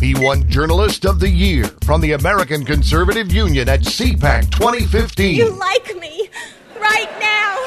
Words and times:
He 0.00 0.14
won 0.14 0.48
Journalist 0.48 1.04
of 1.04 1.20
the 1.20 1.28
Year 1.28 1.64
from 1.84 2.00
the 2.00 2.12
American 2.12 2.64
Conservative 2.64 3.30
Union 3.30 3.68
at 3.68 3.80
CPAC 3.80 4.50
2015. 4.50 5.36
You 5.36 5.50
like 5.50 5.94
me 5.96 6.30
right 6.80 7.10
now. 7.20 7.58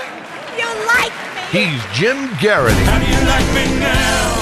You 0.57 0.65
like 0.88 1.13
me. 1.13 1.59
He's 1.59 1.83
Jim 1.93 2.35
Geraghty. 2.39 2.73
How 2.85 2.97
do 2.99 3.05
you 3.05 3.27
like 3.27 3.46
me 3.54 3.79
now? 3.79 4.33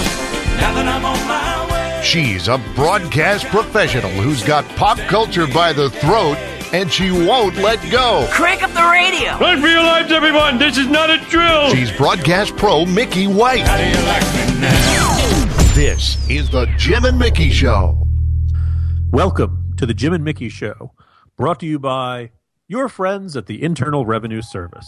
Now 0.55 0.73
that 0.73 0.88
I'm 0.88 1.04
on 1.04 1.27
my 1.27 1.97
way. 1.99 2.01
She's 2.01 2.47
a 2.47 2.59
broadcast 2.75 3.46
professional 3.47 4.12
who's 4.12 4.42
got 4.42 4.63
pop 4.78 4.97
culture 5.10 5.46
by 5.47 5.73
the 5.73 5.89
throat 5.89 6.37
and 6.73 6.89
she 6.89 7.12
won't 7.12 7.58
let 7.58 7.81
go. 7.92 8.26
Crank 8.31 8.63
up 8.63 8.71
the 8.71 8.89
radio. 8.89 9.37
Let's 9.46 9.62
be 9.62 9.73
alive, 9.73 10.10
everyone. 10.13 10.58
This 10.58 10.78
is 10.78 10.87
not 10.87 11.10
a 11.10 11.17
drill. 11.29 11.69
She's 11.71 11.92
broadcast 11.92 12.55
pro 12.55 12.85
Mickey 12.85 13.28
White. 13.28 13.67
How 13.67 13.76
do 13.76 13.83
you 13.83 14.05
like 14.05 14.23
me 14.33 14.62
now? 14.62 14.80
This 15.94 16.30
is 16.30 16.49
the 16.49 16.67
Jim 16.77 17.03
and 17.03 17.20
Mickey 17.20 17.49
Show. 17.49 18.08
Welcome 19.12 19.73
to 19.76 19.86
the 19.86 19.94
Jim 19.94 20.14
and 20.14 20.23
Mickey 20.23 20.48
Show, 20.48 20.94
brought 21.36 21.59
to 21.59 21.66
you 21.66 21.80
by 21.80 22.31
your 22.70 22.88
friends 22.88 23.36
at 23.36 23.48
the 23.48 23.62
Internal 23.62 24.05
Revenue 24.05 24.41
Service. 24.41 24.88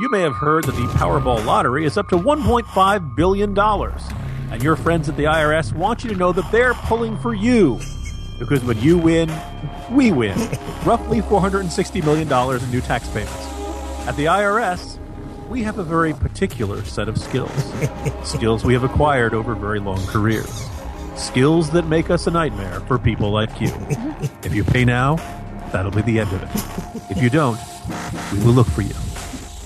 You 0.00 0.08
may 0.10 0.22
have 0.22 0.34
heard 0.34 0.64
that 0.64 0.72
the 0.72 0.88
Powerball 0.96 1.46
lottery 1.46 1.84
is 1.84 1.96
up 1.96 2.08
to 2.08 2.16
$1.5 2.16 3.14
billion. 3.14 3.56
And 4.50 4.60
your 4.60 4.74
friends 4.74 5.08
at 5.08 5.16
the 5.16 5.22
IRS 5.22 5.72
want 5.72 6.02
you 6.02 6.10
to 6.10 6.16
know 6.16 6.32
that 6.32 6.50
they're 6.50 6.74
pulling 6.74 7.16
for 7.18 7.32
you. 7.32 7.78
Because 8.40 8.64
when 8.64 8.80
you 8.80 8.98
win, 8.98 9.32
we 9.92 10.10
win. 10.10 10.36
Roughly 10.84 11.20
$460 11.20 12.04
million 12.04 12.60
in 12.60 12.70
new 12.72 12.80
tax 12.80 13.06
payments. 13.10 13.46
At 14.08 14.16
the 14.16 14.24
IRS, 14.24 14.95
we 15.48 15.62
have 15.62 15.78
a 15.78 15.84
very 15.84 16.12
particular 16.12 16.84
set 16.84 17.08
of 17.08 17.18
skills. 17.18 17.50
skills 18.24 18.64
we 18.64 18.72
have 18.72 18.84
acquired 18.84 19.34
over 19.34 19.54
very 19.54 19.78
long 19.78 20.04
careers. 20.06 20.68
Skills 21.16 21.70
that 21.70 21.86
make 21.86 22.10
us 22.10 22.26
a 22.26 22.30
nightmare 22.30 22.80
for 22.80 22.98
people 22.98 23.30
like 23.30 23.60
you. 23.60 23.72
If 24.42 24.54
you 24.54 24.64
pay 24.64 24.84
now, 24.84 25.16
that'll 25.72 25.92
be 25.92 26.02
the 26.02 26.20
end 26.20 26.32
of 26.32 26.42
it. 26.42 27.10
If 27.10 27.22
you 27.22 27.30
don't, 27.30 27.58
we 28.32 28.38
will 28.40 28.52
look 28.52 28.66
for 28.66 28.82
you. 28.82 28.94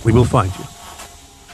We 0.04 0.12
will 0.12 0.24
find 0.24 0.52
you. 0.58 0.64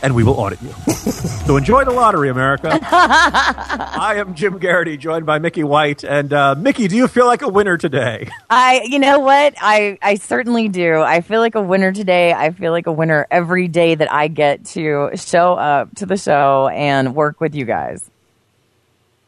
And 0.02 0.14
we 0.14 0.22
will 0.22 0.34
audit 0.34 0.61
you. 0.62 0.70
so 0.70 1.56
enjoy 1.56 1.84
the 1.84 1.91
lottery, 1.91 2.28
America. 2.28 2.78
I 2.83 4.14
am 4.19 4.34
Jim 4.34 4.58
Geraghty, 4.58 4.97
joined 4.97 5.25
by 5.27 5.39
Mickey 5.39 5.64
White. 5.64 6.05
And 6.05 6.33
uh, 6.33 6.55
Mickey, 6.55 6.86
do 6.86 6.97
you 6.97 7.08
feel 7.08 7.27
like 7.27 7.42
a 7.42 7.48
winner 7.48 7.77
today? 7.77 8.28
I, 8.50 8.83
you 8.84 8.98
know 8.98 9.19
what? 9.20 9.55
I, 9.61 9.98
I 10.02 10.17
certainly 10.17 10.69
do. 10.69 11.00
I 11.00 11.22
feel 11.22 11.41
like 11.41 11.55
a 11.55 11.62
winner 11.62 11.92
today. 11.92 12.33
I 12.33 12.50
feel 12.50 12.72
like 12.72 12.86
a 12.86 12.92
winner 12.92 13.27
every 13.30 13.69
day 13.69 13.94
that 13.94 14.12
I 14.12 14.28
get 14.28 14.64
to 14.67 15.11
show 15.14 15.55
up 15.55 15.94
to 15.97 16.06
the 16.06 16.17
show 16.17 16.69
and 16.69 17.14
work 17.14 17.41
with 17.41 17.55
you 17.55 17.64
guys. 17.64 18.08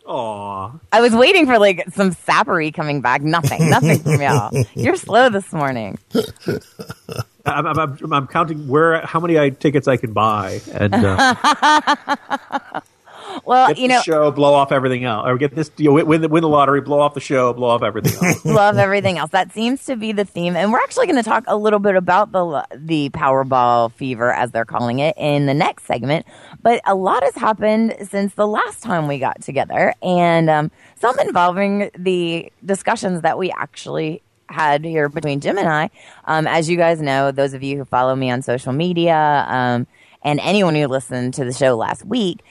Aw. 0.08 0.72
I 0.90 1.00
was 1.02 1.12
waiting 1.14 1.44
for 1.44 1.58
like 1.58 1.84
some 1.92 2.12
sappery 2.12 2.72
coming 2.72 3.02
back. 3.02 3.22
Nothing. 3.22 3.68
Nothing 3.68 3.98
from 3.98 4.20
y'all. 4.22 4.64
You're 4.74 4.96
slow 4.96 5.28
this 5.28 5.52
morning. 5.52 5.98
I'm, 7.48 7.78
I'm, 7.78 8.12
I'm, 8.12 8.26
counting 8.26 8.68
where 8.68 9.04
how 9.06 9.20
many 9.20 9.38
I, 9.38 9.50
tickets 9.50 9.88
I 9.88 9.96
can 9.96 10.12
buy 10.12 10.60
and 10.72 10.94
uh, 10.94 12.80
Well, 13.44 13.70
you 13.70 13.88
the 13.88 13.94
know, 13.94 14.02
show, 14.02 14.30
blow 14.30 14.54
off 14.54 14.72
everything 14.72 15.04
else, 15.04 15.26
or 15.26 15.38
get 15.38 15.54
this, 15.54 15.70
you 15.76 15.86
know, 15.86 16.04
win, 16.04 16.20
the, 16.20 16.28
win 16.28 16.42
the 16.42 16.48
lottery, 16.48 16.80
blow 16.80 17.00
off 17.00 17.14
the 17.14 17.20
show, 17.20 17.52
blow 17.52 17.68
off 17.68 17.82
everything 17.82 18.12
else. 18.22 18.44
love 18.44 18.76
everything 18.76 19.18
else. 19.18 19.30
That 19.30 19.52
seems 19.52 19.84
to 19.86 19.96
be 19.96 20.12
the 20.12 20.24
theme, 20.24 20.56
and 20.56 20.72
we're 20.72 20.80
actually 20.80 21.06
going 21.06 21.22
to 21.22 21.28
talk 21.28 21.44
a 21.46 21.56
little 21.56 21.78
bit 21.78 21.96
about 21.96 22.32
the 22.32 22.66
the 22.74 23.10
Powerball 23.10 23.92
fever, 23.92 24.32
as 24.32 24.50
they're 24.50 24.64
calling 24.64 24.98
it, 24.98 25.14
in 25.16 25.46
the 25.46 25.54
next 25.54 25.84
segment. 25.84 26.26
But 26.62 26.80
a 26.84 26.94
lot 26.94 27.22
has 27.22 27.34
happened 27.34 27.96
since 28.08 28.34
the 28.34 28.46
last 28.46 28.82
time 28.82 29.08
we 29.08 29.18
got 29.18 29.40
together, 29.40 29.94
and 30.02 30.50
um, 30.50 30.70
some 30.96 31.18
involving 31.20 31.90
the 31.98 32.52
discussions 32.64 33.22
that 33.22 33.38
we 33.38 33.50
actually 33.52 34.22
had 34.48 34.84
here 34.84 35.08
between 35.08 35.40
Jim 35.40 35.58
and 35.58 35.68
I. 35.68 35.90
Um, 36.24 36.46
as 36.46 36.68
you 36.68 36.76
guys 36.76 37.00
know, 37.00 37.30
those 37.32 37.54
of 37.54 37.62
you 37.62 37.78
who 37.78 37.84
follow 37.84 38.14
me 38.14 38.30
on 38.30 38.42
social 38.42 38.72
media, 38.72 39.44
um, 39.48 39.86
and 40.22 40.40
anyone 40.40 40.74
who 40.74 40.86
listened 40.86 41.34
to 41.34 41.44
the 41.44 41.52
show 41.52 41.76
last 41.76 42.04
week 42.04 42.42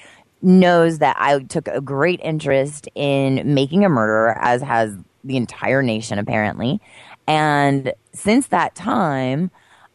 knows 0.42 1.00
that 1.00 1.16
I 1.20 1.40
took 1.40 1.68
a 1.68 1.82
great 1.82 2.20
interest 2.24 2.88
in 2.96 3.54
making 3.54 3.84
a 3.84 3.90
murderer, 3.90 4.38
as 4.40 4.62
has 4.62 4.96
the 5.24 5.38
entire 5.38 5.82
nation 5.82 6.20
apparently. 6.20 6.80
And 7.28 7.94
since 8.14 8.48
that 8.48 8.76
time, 8.76 9.52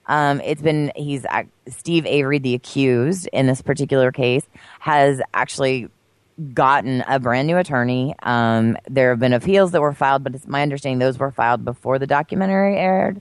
um, 0.07 0.41
it's 0.43 0.61
been 0.61 0.93
he's 0.97 1.25
ac- 1.33 1.49
Steve 1.69 2.05
Avery, 2.07 2.39
the 2.39 2.55
accused 2.55 3.29
in 3.33 3.47
this 3.47 3.63
particular 3.63 4.13
case, 4.13 4.45
has 4.81 5.23
actually 5.33 5.89
gotten 6.55 7.03
a 7.09 7.19
brand 7.19 7.47
new 7.47 7.57
attorney. 7.57 8.15
Um, 8.23 8.77
there 8.89 9.11
have 9.11 9.19
been 9.19 9.33
appeals 9.33 9.73
that 9.73 9.81
were 9.81 9.93
filed, 9.93 10.25
but 10.25 10.35
it's 10.35 10.47
my 10.47 10.63
understanding 10.63 10.99
those 10.99 11.19
were 11.19 11.31
filed 11.31 11.65
before 11.65 11.99
the 11.99 12.07
documentary 12.07 12.77
aired. 12.77 13.21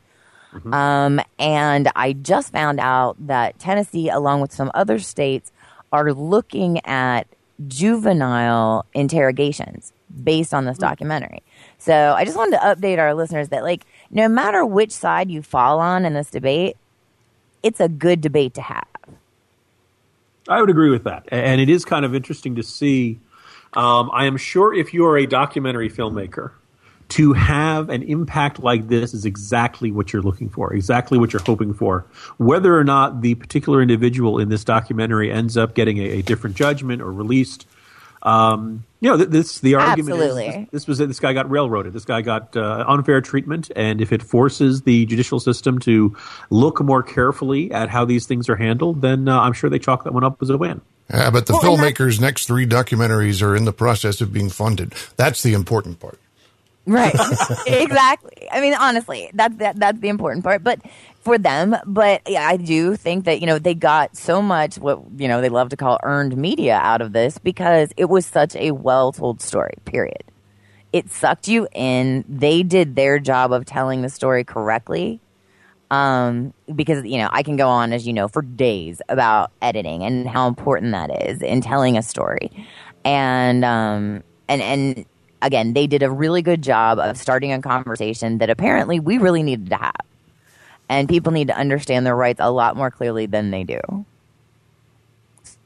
Um, 0.73 1.21
and 1.39 1.89
I 1.95 2.13
just 2.13 2.51
found 2.51 2.79
out 2.79 3.15
that 3.27 3.57
Tennessee, 3.59 4.09
along 4.09 4.41
with 4.41 4.51
some 4.51 4.69
other 4.73 4.99
states, 4.99 5.51
are 5.91 6.13
looking 6.13 6.85
at 6.85 7.27
juvenile 7.67 8.85
interrogations 8.93 9.93
based 10.23 10.53
on 10.53 10.65
this 10.65 10.77
documentary. 10.77 11.41
So 11.77 12.13
I 12.17 12.25
just 12.25 12.35
wanted 12.35 12.57
to 12.57 12.63
update 12.63 12.99
our 12.99 13.13
listeners 13.13 13.49
that, 13.49 13.63
like, 13.63 13.85
no 14.09 14.27
matter 14.27 14.65
which 14.65 14.91
side 14.91 15.31
you 15.31 15.41
fall 15.41 15.79
on 15.79 16.05
in 16.05 16.13
this 16.13 16.29
debate, 16.29 16.75
it's 17.63 17.79
a 17.79 17.87
good 17.87 18.19
debate 18.19 18.53
to 18.55 18.61
have. 18.61 18.87
I 20.47 20.59
would 20.59 20.69
agree 20.69 20.89
with 20.89 21.03
that, 21.03 21.27
and 21.31 21.61
it 21.61 21.69
is 21.69 21.85
kind 21.85 22.05
of 22.05 22.15
interesting 22.15 22.55
to 22.55 22.63
see. 22.63 23.19
Um, 23.73 24.09
I 24.13 24.25
am 24.25 24.35
sure 24.35 24.73
if 24.73 24.93
you 24.93 25.05
are 25.05 25.17
a 25.17 25.25
documentary 25.25 25.89
filmmaker, 25.89 26.51
to 27.11 27.33
have 27.33 27.89
an 27.89 28.03
impact 28.03 28.59
like 28.59 28.87
this 28.87 29.13
is 29.13 29.25
exactly 29.25 29.91
what 29.91 30.13
you're 30.13 30.21
looking 30.21 30.47
for, 30.47 30.73
exactly 30.73 31.17
what 31.17 31.33
you're 31.33 31.41
hoping 31.41 31.73
for. 31.73 32.05
Whether 32.37 32.77
or 32.77 32.85
not 32.85 33.19
the 33.19 33.35
particular 33.35 33.81
individual 33.81 34.39
in 34.39 34.47
this 34.47 34.63
documentary 34.63 35.29
ends 35.29 35.57
up 35.57 35.75
getting 35.75 35.97
a, 35.97 36.19
a 36.19 36.21
different 36.21 36.55
judgment 36.55 37.01
or 37.01 37.11
released, 37.11 37.67
um, 38.23 38.83
you 38.99 39.09
know, 39.09 39.17
this 39.17 39.59
the 39.59 39.75
argument 39.75 40.13
Absolutely. 40.13 40.47
is 40.47 40.53
this, 40.53 40.67
this 40.71 40.87
was 40.87 40.99
it. 40.99 41.07
This 41.07 41.19
guy 41.19 41.33
got 41.33 41.49
railroaded. 41.49 41.93
This 41.93 42.05
guy 42.05 42.21
got 42.21 42.55
uh, 42.55 42.85
unfair 42.87 43.19
treatment, 43.21 43.71
and 43.75 43.99
if 43.99 44.11
it 44.11 44.21
forces 44.21 44.83
the 44.83 45.05
judicial 45.07 45.39
system 45.39 45.79
to 45.79 46.15
look 46.49 46.81
more 46.81 47.01
carefully 47.01 47.71
at 47.71 47.89
how 47.89 48.05
these 48.05 48.27
things 48.27 48.47
are 48.47 48.55
handled, 48.55 49.01
then 49.01 49.27
uh, 49.27 49.39
I'm 49.39 49.53
sure 49.53 49.69
they 49.69 49.79
chalk 49.79 50.03
that 50.03 50.13
one 50.13 50.23
up 50.23 50.41
as 50.41 50.49
a 50.49 50.57
win. 50.57 50.81
Yeah, 51.09 51.29
but 51.31 51.47
the 51.47 51.53
Well, 51.53 51.73
and 51.73 51.81
filmmaker's 51.81 52.19
next 52.21 52.45
three 52.45 52.67
documentaries 52.67 53.41
are 53.41 53.55
in 53.55 53.65
the 53.65 53.73
process 53.73 54.21
of 54.21 54.31
being 54.31 54.49
funded. 54.49 54.93
That's 55.17 55.41
the 55.43 55.53
important 55.53 55.99
part. 55.99 56.19
Right. 56.85 57.13
exactly. 57.67 58.47
I 58.51 58.61
mean, 58.61 58.73
honestly, 58.73 59.29
that's 59.33 59.55
that, 59.57 59.77
that's 59.77 59.99
the 59.99 60.09
important 60.09 60.43
part. 60.43 60.63
But 60.63 60.79
for 61.21 61.37
them, 61.37 61.75
but 61.85 62.21
yeah, 62.27 62.47
I 62.47 62.57
do 62.57 62.95
think 62.95 63.25
that 63.25 63.41
you 63.41 63.47
know 63.47 63.59
they 63.59 63.75
got 63.75 64.17
so 64.17 64.41
much 64.41 64.77
what 64.77 64.99
you 65.17 65.27
know 65.27 65.39
they 65.39 65.49
love 65.49 65.69
to 65.69 65.77
call 65.77 65.99
earned 66.03 66.35
media 66.35 66.75
out 66.75 67.01
of 67.01 67.13
this 67.13 67.37
because 67.37 67.91
it 67.95 68.05
was 68.05 68.25
such 68.25 68.55
a 68.55 68.71
well 68.71 69.11
told 69.11 69.41
story. 69.41 69.75
Period. 69.85 70.23
It 70.91 71.09
sucked 71.09 71.47
you 71.47 71.67
in. 71.73 72.25
They 72.27 72.63
did 72.63 72.95
their 72.95 73.19
job 73.19 73.53
of 73.53 73.65
telling 73.65 74.01
the 74.01 74.09
story 74.09 74.43
correctly. 74.43 75.21
Um, 75.89 76.53
because 76.73 77.05
you 77.05 77.17
know 77.17 77.29
I 77.31 77.43
can 77.43 77.57
go 77.57 77.67
on 77.67 77.93
as 77.93 78.07
you 78.07 78.13
know 78.13 78.27
for 78.27 78.41
days 78.41 79.01
about 79.09 79.51
editing 79.61 80.03
and 80.03 80.27
how 80.27 80.47
important 80.47 80.93
that 80.93 81.27
is 81.27 81.41
in 81.41 81.61
telling 81.61 81.97
a 81.97 82.01
story, 82.01 82.49
and 83.03 83.63
um, 83.63 84.23
and 84.47 84.61
and 84.61 85.05
again 85.41 85.73
they 85.73 85.87
did 85.87 86.01
a 86.01 86.09
really 86.09 86.41
good 86.41 86.61
job 86.61 86.97
of 86.97 87.17
starting 87.17 87.51
a 87.51 87.61
conversation 87.61 88.37
that 88.37 88.49
apparently 88.49 88.99
we 88.99 89.17
really 89.17 89.43
needed 89.43 89.69
to 89.69 89.75
have, 89.75 90.05
and 90.91 91.07
people 91.07 91.31
need 91.31 91.47
to 91.47 91.57
understand 91.57 92.05
their 92.05 92.15
rights 92.15 92.41
a 92.43 92.51
lot 92.51 92.75
more 92.75 92.91
clearly 92.91 93.25
than 93.25 93.49
they 93.49 93.63
do. 93.63 93.79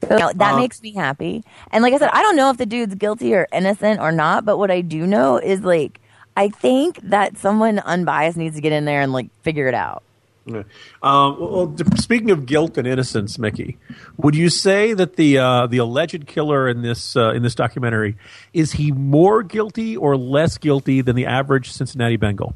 So 0.08 0.32
that 0.36 0.54
Uh, 0.54 0.58
makes 0.58 0.84
me 0.84 0.94
happy. 0.94 1.44
And 1.72 1.82
like 1.84 1.94
I 1.94 1.98
said, 1.98 2.12
I 2.14 2.22
don't 2.22 2.36
know 2.36 2.52
if 2.52 2.58
the 2.58 2.66
dude's 2.68 2.94
guilty 2.94 3.34
or 3.34 3.48
innocent 3.52 4.00
or 4.00 4.12
not, 4.12 4.46
but 4.46 4.60
what 4.60 4.70
I 4.70 4.82
do 4.82 5.08
know 5.08 5.38
is 5.38 5.62
like 5.62 6.00
I 6.38 6.50
think 6.50 7.00
that 7.02 7.38
someone 7.38 7.80
unbiased 7.80 8.38
needs 8.38 8.56
to 8.56 8.62
get 8.62 8.72
in 8.72 8.86
there 8.86 9.02
and 9.02 9.12
like 9.14 9.30
figure 9.42 9.68
it 9.68 9.74
out. 9.74 10.04
Yeah. 10.46 10.62
Um, 11.02 11.40
well, 11.40 11.68
well, 11.68 11.76
speaking 11.98 12.30
of 12.30 12.46
guilt 12.46 12.78
and 12.78 12.86
innocence, 12.86 13.40
Mickey, 13.40 13.80
would 14.18 14.36
you 14.36 14.50
say 14.50 14.94
that 14.94 15.16
the 15.16 15.40
uh, 15.40 15.66
the 15.66 15.80
alleged 15.80 16.28
killer 16.28 16.70
in 16.70 16.84
this 16.84 17.16
uh, 17.16 17.32
in 17.32 17.42
this 17.42 17.56
documentary 17.56 18.16
is 18.54 18.74
he 18.74 18.92
more 18.92 19.42
guilty 19.42 19.98
or 19.98 20.16
less 20.16 20.60
guilty 20.60 21.02
than 21.02 21.16
the 21.16 21.26
average 21.26 21.72
Cincinnati 21.72 22.18
Bengal? 22.18 22.54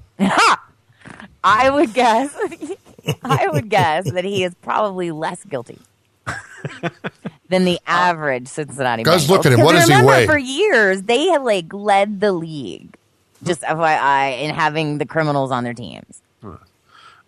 I 1.43 1.69
would 1.69 1.93
guess. 1.93 2.35
I 3.23 3.47
would 3.47 3.69
guess 3.69 4.11
that 4.11 4.23
he 4.23 4.43
is 4.43 4.53
probably 4.61 5.11
less 5.11 5.43
guilty 5.43 5.79
than 7.49 7.65
the 7.65 7.75
uh, 7.77 7.87
average 7.87 8.47
Cincinnati. 8.47 9.03
Guys, 9.03 9.25
Bengals. 9.25 9.29
look 9.29 9.45
at 9.45 9.53
him. 9.53 9.61
What 9.61 9.73
does 9.73 9.87
he 9.87 10.01
weigh? 10.01 10.25
For 10.25 10.37
years, 10.37 11.03
they 11.03 11.27
have 11.29 11.43
like 11.43 11.73
led 11.73 12.19
the 12.19 12.31
league. 12.31 12.95
Just 13.41 13.61
FYI, 13.61 14.41
in 14.41 14.53
having 14.53 14.97
the 14.97 15.05
criminals 15.05 15.49
on 15.51 15.63
their 15.63 15.73
teams. 15.73 16.21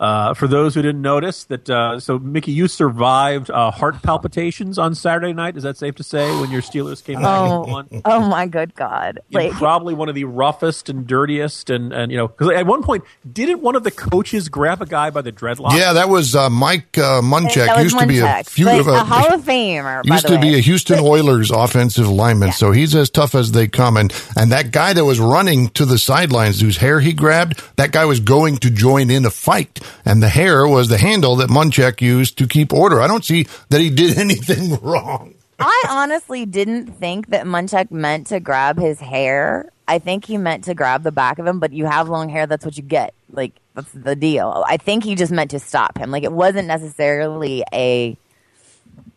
Uh, 0.01 0.33
for 0.33 0.48
those 0.48 0.74
who 0.74 0.81
didn't 0.81 1.03
notice, 1.03 1.44
that 1.44 1.69
uh, 1.69 2.00
so 2.00 2.18
Mickey, 2.18 2.51
you 2.51 2.68
survived 2.68 3.51
uh, 3.51 3.69
heart 3.69 4.01
palpitations 4.01 4.80
on 4.80 4.95
Saturday 4.95 5.31
night. 5.31 5.56
Is 5.56 5.62
that 5.62 5.77
safe 5.77 5.94
to 5.98 6.03
say 6.03 6.27
when 6.42 6.50
your 6.50 6.63
Steelers 6.63 7.03
came 7.03 7.21
back 7.21 7.25
Oh, 7.27 7.63
and 7.63 7.71
won? 7.71 8.01
oh 8.06 8.27
my 8.27 8.48
good 8.48 8.74
God! 8.74 9.19
Like, 9.31 9.51
probably 9.51 9.94
one 9.94 10.09
of 10.09 10.15
the 10.15 10.24
roughest 10.24 10.89
and 10.89 11.06
dirtiest, 11.06 11.69
and 11.69 11.94
and 11.94 12.12
you 12.12 12.18
know, 12.18 12.27
because 12.30 12.50
at 12.50 12.65
one 12.65 12.81
point, 12.81 13.03
didn't 13.31 13.62
one 13.62 13.75
of 13.75 13.83
the 13.83 13.92
coaches 13.92 14.50
grab 14.50 14.81
a 14.81 14.88
guy 14.88 15.12
by 15.12 15.21
the 15.21 15.31
dreadlocks? 15.31 15.77
Yeah, 15.77 15.94
that 15.94 16.09
was 16.09 16.36
uh, 16.36 16.50
Mike 16.50 16.98
uh, 16.98 17.21
Munchak. 17.21 17.68
that 17.68 17.75
was 17.77 17.83
used 17.94 18.00
to 18.00 18.07
be 18.07 18.18
a 18.18 18.44
few 18.44 18.65
but 18.65 18.80
of 18.80 18.88
a 18.88 19.03
Hall 19.03 19.31
of 19.36 19.42
Famer. 19.44 20.01
by 20.07 20.15
used 20.15 20.25
the 20.27 20.36
to 20.36 20.42
be 20.42 20.56
a 20.56 20.62
Houston 20.62 20.98
Oilers 21.00 21.51
offensive 21.51 22.09
lineman, 22.09 22.53
so 22.53 22.71
he's 22.71 22.95
as 22.95 23.12
tough 23.12 23.36
as 23.36 23.51
they 23.51 23.68
come. 23.68 23.98
And 23.98 24.12
and 24.36 24.51
that 24.51 24.71
guy 24.71 24.94
that 24.94 25.06
was 25.06 25.19
running 25.19 25.69
to 25.69 25.86
the 25.86 26.00
sidelines, 26.00 26.59
whose 26.59 26.77
hair 26.77 27.00
he 27.01 27.13
grabbed, 27.13 27.62
that 27.75 27.92
guy 27.92 28.06
was 28.06 28.19
going 28.19 28.57
to 28.57 28.71
join 28.71 29.12
in 29.12 29.25
a 29.27 29.30
fight, 29.31 29.80
and 30.05 30.21
the 30.21 30.29
hair 30.29 30.67
was 30.67 30.89
the 30.89 30.97
handle 30.97 31.35
that 31.38 31.49
Munchak 31.49 32.01
used 32.01 32.38
to 32.38 32.47
keep 32.47 32.73
order. 32.73 33.01
I 33.01 33.07
don't 33.07 33.25
see 33.25 33.47
that 33.69 33.81
he 33.81 33.89
did 33.89 34.17
anything 34.17 34.75
wrong. 34.81 35.35
I 35.59 35.83
honestly 35.89 36.45
didn't 36.45 36.88
think 36.88 37.27
that 37.27 37.45
Munchak 37.45 37.91
meant 37.91 38.27
to 38.27 38.39
grab 38.39 38.79
his 38.79 38.99
hair. 38.99 39.69
I 39.88 39.99
think 39.99 40.25
he 40.25 40.38
meant 40.38 40.63
to 40.63 40.73
grab 40.73 41.03
the 41.03 41.11
back 41.11 41.38
of 41.38 41.45
him, 41.45 41.59
but 41.59 41.71
you 41.71 41.85
have 41.85 42.09
long 42.09 42.29
hair, 42.29 42.47
that's 42.47 42.65
what 42.65 42.77
you 42.77 42.83
get. 42.83 43.13
Like, 43.31 43.53
that's 43.75 43.91
the 43.91 44.15
deal. 44.15 44.63
I 44.67 44.77
think 44.77 45.03
he 45.03 45.15
just 45.15 45.31
meant 45.31 45.51
to 45.51 45.59
stop 45.59 45.97
him. 45.97 46.09
Like, 46.09 46.23
it 46.23 46.31
wasn't 46.31 46.67
necessarily 46.67 47.63
a 47.73 48.17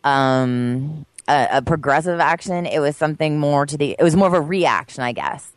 um 0.03 1.05
a, 1.27 1.47
a 1.53 1.61
progressive 1.61 2.19
action. 2.19 2.65
It 2.65 2.79
was 2.79 2.95
something 2.95 3.39
more 3.39 3.65
to 3.65 3.77
the 3.77 3.95
it 3.97 4.03
was 4.03 4.15
more 4.15 4.27
of 4.27 4.33
a 4.33 4.41
reaction, 4.41 5.03
I 5.03 5.11
guess, 5.11 5.51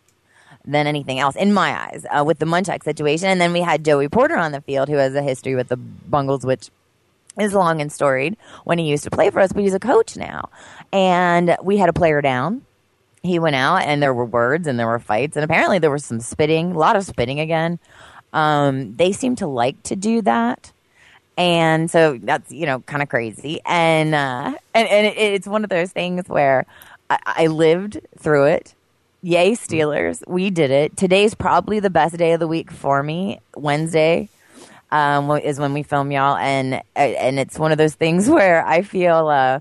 than 0.68 0.86
anything 0.86 1.18
else 1.18 1.34
in 1.34 1.52
my 1.52 1.86
eyes, 1.86 2.04
uh, 2.10 2.22
with 2.24 2.38
the 2.38 2.46
Munchak 2.46 2.84
situation. 2.84 3.28
And 3.28 3.40
then 3.40 3.52
we 3.52 3.60
had 3.60 3.84
Joey 3.84 4.08
Porter 4.08 4.36
on 4.36 4.52
the 4.52 4.60
field 4.60 4.88
who 4.88 4.96
has 4.96 5.14
a 5.14 5.22
history 5.22 5.54
with 5.54 5.68
the 5.68 5.76
Bungles, 5.76 6.44
which 6.44 6.70
is 7.40 7.54
long 7.54 7.80
and 7.80 7.90
storied 7.90 8.36
when 8.64 8.78
he 8.78 8.86
used 8.86 9.04
to 9.04 9.10
play 9.10 9.30
for 9.30 9.40
us, 9.40 9.52
but 9.52 9.62
he's 9.62 9.74
a 9.74 9.80
coach 9.80 10.16
now. 10.16 10.50
And 10.92 11.56
we 11.62 11.78
had 11.78 11.88
a 11.88 11.92
player 11.92 12.20
down. 12.20 12.62
He 13.22 13.38
went 13.38 13.56
out 13.56 13.82
and 13.82 14.02
there 14.02 14.14
were 14.14 14.24
words 14.24 14.66
and 14.66 14.78
there 14.78 14.86
were 14.86 14.98
fights 14.98 15.36
and 15.36 15.44
apparently 15.44 15.78
there 15.78 15.90
was 15.90 16.04
some 16.04 16.20
spitting, 16.20 16.72
a 16.72 16.78
lot 16.78 16.96
of 16.96 17.04
spitting 17.04 17.40
again. 17.40 17.78
Um, 18.32 18.94
they 18.96 19.12
seem 19.12 19.36
to 19.36 19.46
like 19.46 19.82
to 19.84 19.96
do 19.96 20.22
that. 20.22 20.72
And 21.36 21.90
so 21.90 22.18
that's, 22.20 22.52
you 22.52 22.66
know, 22.66 22.80
kind 22.80 23.02
of 23.02 23.08
crazy. 23.08 23.60
And, 23.64 24.14
uh, 24.14 24.54
and, 24.74 24.88
and 24.88 25.06
it, 25.06 25.16
it's 25.16 25.46
one 25.46 25.64
of 25.64 25.70
those 25.70 25.92
things 25.92 26.28
where 26.28 26.66
I, 27.08 27.18
I 27.24 27.46
lived 27.46 28.00
through 28.18 28.46
it. 28.46 28.74
Yay, 29.28 29.52
Steelers. 29.52 30.26
We 30.26 30.48
did 30.48 30.70
it. 30.70 30.96
Today's 30.96 31.34
probably 31.34 31.80
the 31.80 31.90
best 31.90 32.16
day 32.16 32.32
of 32.32 32.40
the 32.40 32.48
week 32.48 32.70
for 32.70 33.02
me. 33.02 33.40
Wednesday 33.54 34.30
um, 34.90 35.30
is 35.32 35.60
when 35.60 35.74
we 35.74 35.82
film 35.82 36.10
y'all, 36.10 36.38
and 36.38 36.80
and 36.96 37.38
it's 37.38 37.58
one 37.58 37.70
of 37.70 37.76
those 37.76 37.94
things 37.94 38.26
where 38.30 38.66
I 38.66 38.80
feel 38.80 39.28
uh, 39.28 39.60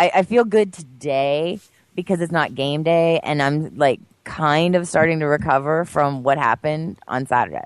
I, 0.00 0.10
I 0.16 0.22
feel 0.24 0.44
good 0.44 0.72
today 0.72 1.60
because 1.94 2.20
it's 2.20 2.32
not 2.32 2.56
game 2.56 2.82
day, 2.82 3.20
and 3.22 3.40
I'm 3.40 3.76
like 3.76 4.00
kind 4.24 4.74
of 4.74 4.88
starting 4.88 5.20
to 5.20 5.26
recover 5.26 5.84
from 5.84 6.24
what 6.24 6.36
happened 6.36 6.98
on 7.06 7.26
Saturday. 7.26 7.62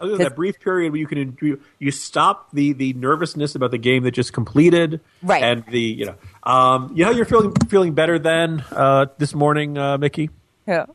Other 0.00 0.10
than 0.10 0.18
that 0.18 0.34
brief 0.34 0.58
period 0.58 0.90
where 0.90 0.98
you 0.98 1.06
can 1.06 1.38
you, 1.40 1.60
you 1.78 1.92
stop 1.92 2.50
the 2.52 2.72
the 2.72 2.94
nervousness 2.94 3.54
about 3.54 3.70
the 3.70 3.78
game 3.78 4.02
that 4.02 4.10
just 4.10 4.32
completed, 4.32 5.02
Right. 5.22 5.44
And 5.44 5.64
the 5.66 5.80
you 5.80 6.06
know, 6.06 6.16
um, 6.42 6.90
you 6.96 7.04
know, 7.04 7.12
you're 7.12 7.26
feeling 7.26 7.54
feeling 7.68 7.94
better 7.94 8.18
than 8.18 8.64
uh, 8.72 9.06
this 9.18 9.36
morning, 9.36 9.78
uh, 9.78 9.98
Mickey. 9.98 10.30
Yeah. 10.68 10.86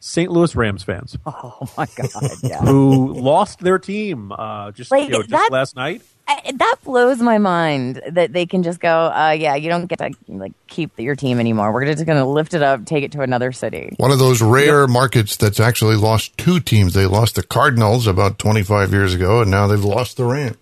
St. 0.00 0.30
Louis 0.30 0.54
Rams 0.54 0.82
fans 0.82 1.16
Oh 1.26 1.66
my 1.78 1.86
god! 1.96 2.10
Yeah. 2.42 2.60
who 2.60 3.14
lost 3.14 3.60
their 3.60 3.78
team 3.78 4.30
uh, 4.32 4.70
just 4.72 4.90
Like, 4.90 5.04
you 5.04 5.10
know, 5.10 5.18
just 5.20 5.30
that- 5.30 5.50
last 5.50 5.74
night. 5.76 6.02
I, 6.26 6.52
that 6.54 6.76
blows 6.84 7.20
my 7.20 7.36
mind 7.36 8.00
that 8.12 8.32
they 8.32 8.46
can 8.46 8.62
just 8.62 8.80
go, 8.80 8.88
uh, 9.14 9.36
yeah, 9.38 9.56
you 9.56 9.68
don't 9.68 9.84
get 9.84 9.98
to 9.98 10.10
like 10.28 10.52
keep 10.68 10.98
your 10.98 11.14
team 11.14 11.38
anymore. 11.38 11.70
We're 11.70 11.84
just 11.84 12.06
going 12.06 12.16
to 12.16 12.24
lift 12.24 12.54
it 12.54 12.62
up, 12.62 12.86
take 12.86 13.04
it 13.04 13.12
to 13.12 13.20
another 13.20 13.52
city. 13.52 13.92
One 13.98 14.10
of 14.10 14.18
those 14.18 14.40
rare 14.40 14.86
markets 14.86 15.36
that's 15.36 15.60
actually 15.60 15.96
lost 15.96 16.34
two 16.38 16.60
teams. 16.60 16.94
They 16.94 17.04
lost 17.04 17.34
the 17.34 17.42
Cardinals 17.42 18.06
about 18.06 18.38
25 18.38 18.90
years 18.90 19.12
ago, 19.12 19.42
and 19.42 19.50
now 19.50 19.66
they've 19.66 19.84
lost 19.84 20.16
the 20.16 20.24
Rams. 20.24 20.56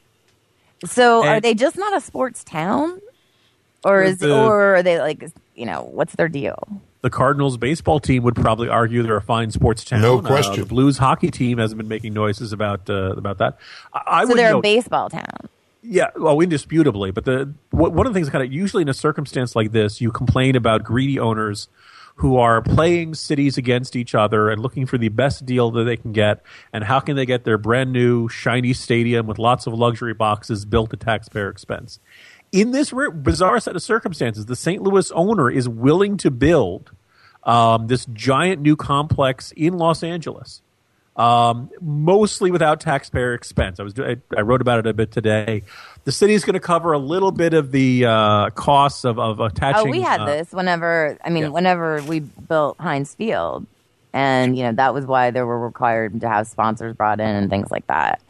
So 0.85 1.25
are 1.25 1.41
they 1.41 1.55
just 1.55 1.79
not 1.79 1.97
a 1.97 2.01
sports 2.01 2.43
town, 2.43 3.01
or 3.85 4.03
is 4.03 4.19
The- 4.19 4.37
or 4.37 4.75
are 4.77 4.83
they 4.83 4.99
like 4.99 5.31
you 5.55 5.67
know 5.67 5.83
what's 5.93 6.17
their 6.17 6.29
deal? 6.29 6.83
The 7.03 7.11
Cardinals 7.11 7.57
baseball 7.57 7.99
team 8.01 8.23
would 8.23 8.37
probably 8.37 8.69
argue 8.69 9.03
they're 9.03 9.17
a 9.17 9.21
fine 9.23 9.51
sports 9.51 9.85
town. 9.85 10.01
No 10.03 10.19
Uh, 10.19 10.23
question. 10.23 10.61
the 10.61 10.67
Blues 10.67 10.99
hockey 10.99 11.31
team 11.31 11.59
hasn't 11.59 11.77
been 11.79 11.89
making 11.89 12.15
noises 12.15 12.53
about 12.53 12.89
uh, 12.89 13.15
about 13.17 13.39
that. 13.39 13.59
I, 13.93 14.01
I 14.07 14.23
So 14.23 14.29
would 14.29 14.39
they're 14.39 14.53
note- 14.53 14.59
a 14.61 14.63
baseball 14.63 15.11
town. 15.11 15.25
Yeah, 15.85 16.11
well, 16.17 16.39
indisputably. 16.39 17.11
But 17.11 17.25
the 17.25 17.53
wh- 17.71 17.75
one 17.93 18.07
of 18.07 18.13
the 18.15 18.19
things 18.19 18.31
kind 18.31 18.45
of 18.45 18.53
usually 18.53 18.83
in 18.83 18.89
a 18.89 18.95
circumstance 18.95 19.57
like 19.57 19.73
this, 19.73 20.01
you 20.01 20.13
complain 20.13 20.55
about 20.55 20.85
greedy 20.85 21.19
owners 21.19 21.69
who 22.17 22.37
are 22.37 22.63
playing 22.63 23.15
cities 23.15 23.59
against 23.59 23.97
each 23.97 24.15
other 24.15 24.49
and 24.51 24.63
looking 24.63 24.87
for 24.87 24.97
the 24.99 25.09
best 25.09 25.45
deal 25.45 25.73
that 25.73 25.83
they 25.85 25.97
can 25.97 26.13
get, 26.13 26.41
and 26.73 26.85
how 26.85 27.01
can 27.01 27.17
they 27.17 27.27
get 27.27 27.43
their 27.45 27.59
brand 27.59 27.91
new 27.93 28.29
shiny 28.29 28.73
stadium 28.73 29.27
with 29.27 29.39
lots 29.41 29.67
of 29.67 29.73
luxury 29.75 30.15
boxes 30.15 30.65
built 30.65 30.93
at 30.93 31.01
taxpayer 31.01 31.49
expense. 31.49 31.99
In 32.53 32.71
this 32.71 32.93
bizarre 32.93 33.59
set 33.61 33.75
of 33.75 33.83
circumstances, 33.83 34.47
the 34.47 34.57
St. 34.57 34.83
Louis 34.83 35.11
owner 35.13 35.51
is 35.51 35.69
willing 35.69 36.19
to 36.19 36.31
build 36.31 36.93
um, 37.45 37.87
this 37.87 38.07
giant 38.13 38.61
new 38.61 38.77
complex 38.77 39.53
in 39.57 39.79
Los 39.79 40.03
Angeles 40.03 40.63
um, 41.17 41.71
mostly 41.81 42.51
without 42.51 42.81
taxpayer 42.81 43.35
expense. 43.35 43.79
I 43.79 43.83
was 43.83 43.99
I, 43.99 44.17
I 44.37 44.41
wrote 44.41 44.61
about 44.61 44.79
it 44.79 44.87
a 44.87 44.95
bit 44.95 45.11
today. 45.11 45.63
The 46.05 46.13
city 46.13 46.35
is 46.35 46.45
going 46.45 46.55
to 46.55 46.61
cover 46.61 46.93
a 46.93 46.99
little 46.99 47.33
bit 47.33 47.55
of 47.55 47.71
the 47.71 48.07
uh, 48.07 48.51
costs 48.51 49.05
of, 49.05 49.19
of 49.19 49.41
attaching. 49.41 49.89
Oh, 49.89 49.91
we 49.91 50.01
had 50.01 50.21
uh, 50.21 50.27
this 50.27 50.53
whenever. 50.53 51.19
I 51.25 51.31
mean, 51.31 51.45
yeah. 51.45 51.49
whenever 51.51 52.03
we 52.03 52.21
built 52.21 52.79
Heinz 52.81 53.15
Field, 53.15 53.67
and 54.13 54.57
you 54.57 54.65
know 54.65 54.73
that 54.73 54.95
was 54.95 55.05
why 55.05 55.31
they 55.31 55.43
were 55.43 55.59
required 55.59 56.21
to 56.23 56.29
have 56.29 56.47
sponsors 56.47 56.97
brought 56.97 57.21
in 57.21 57.29
and 57.29 57.51
things 57.51 57.71
like 57.71 57.87
that. 57.89 58.23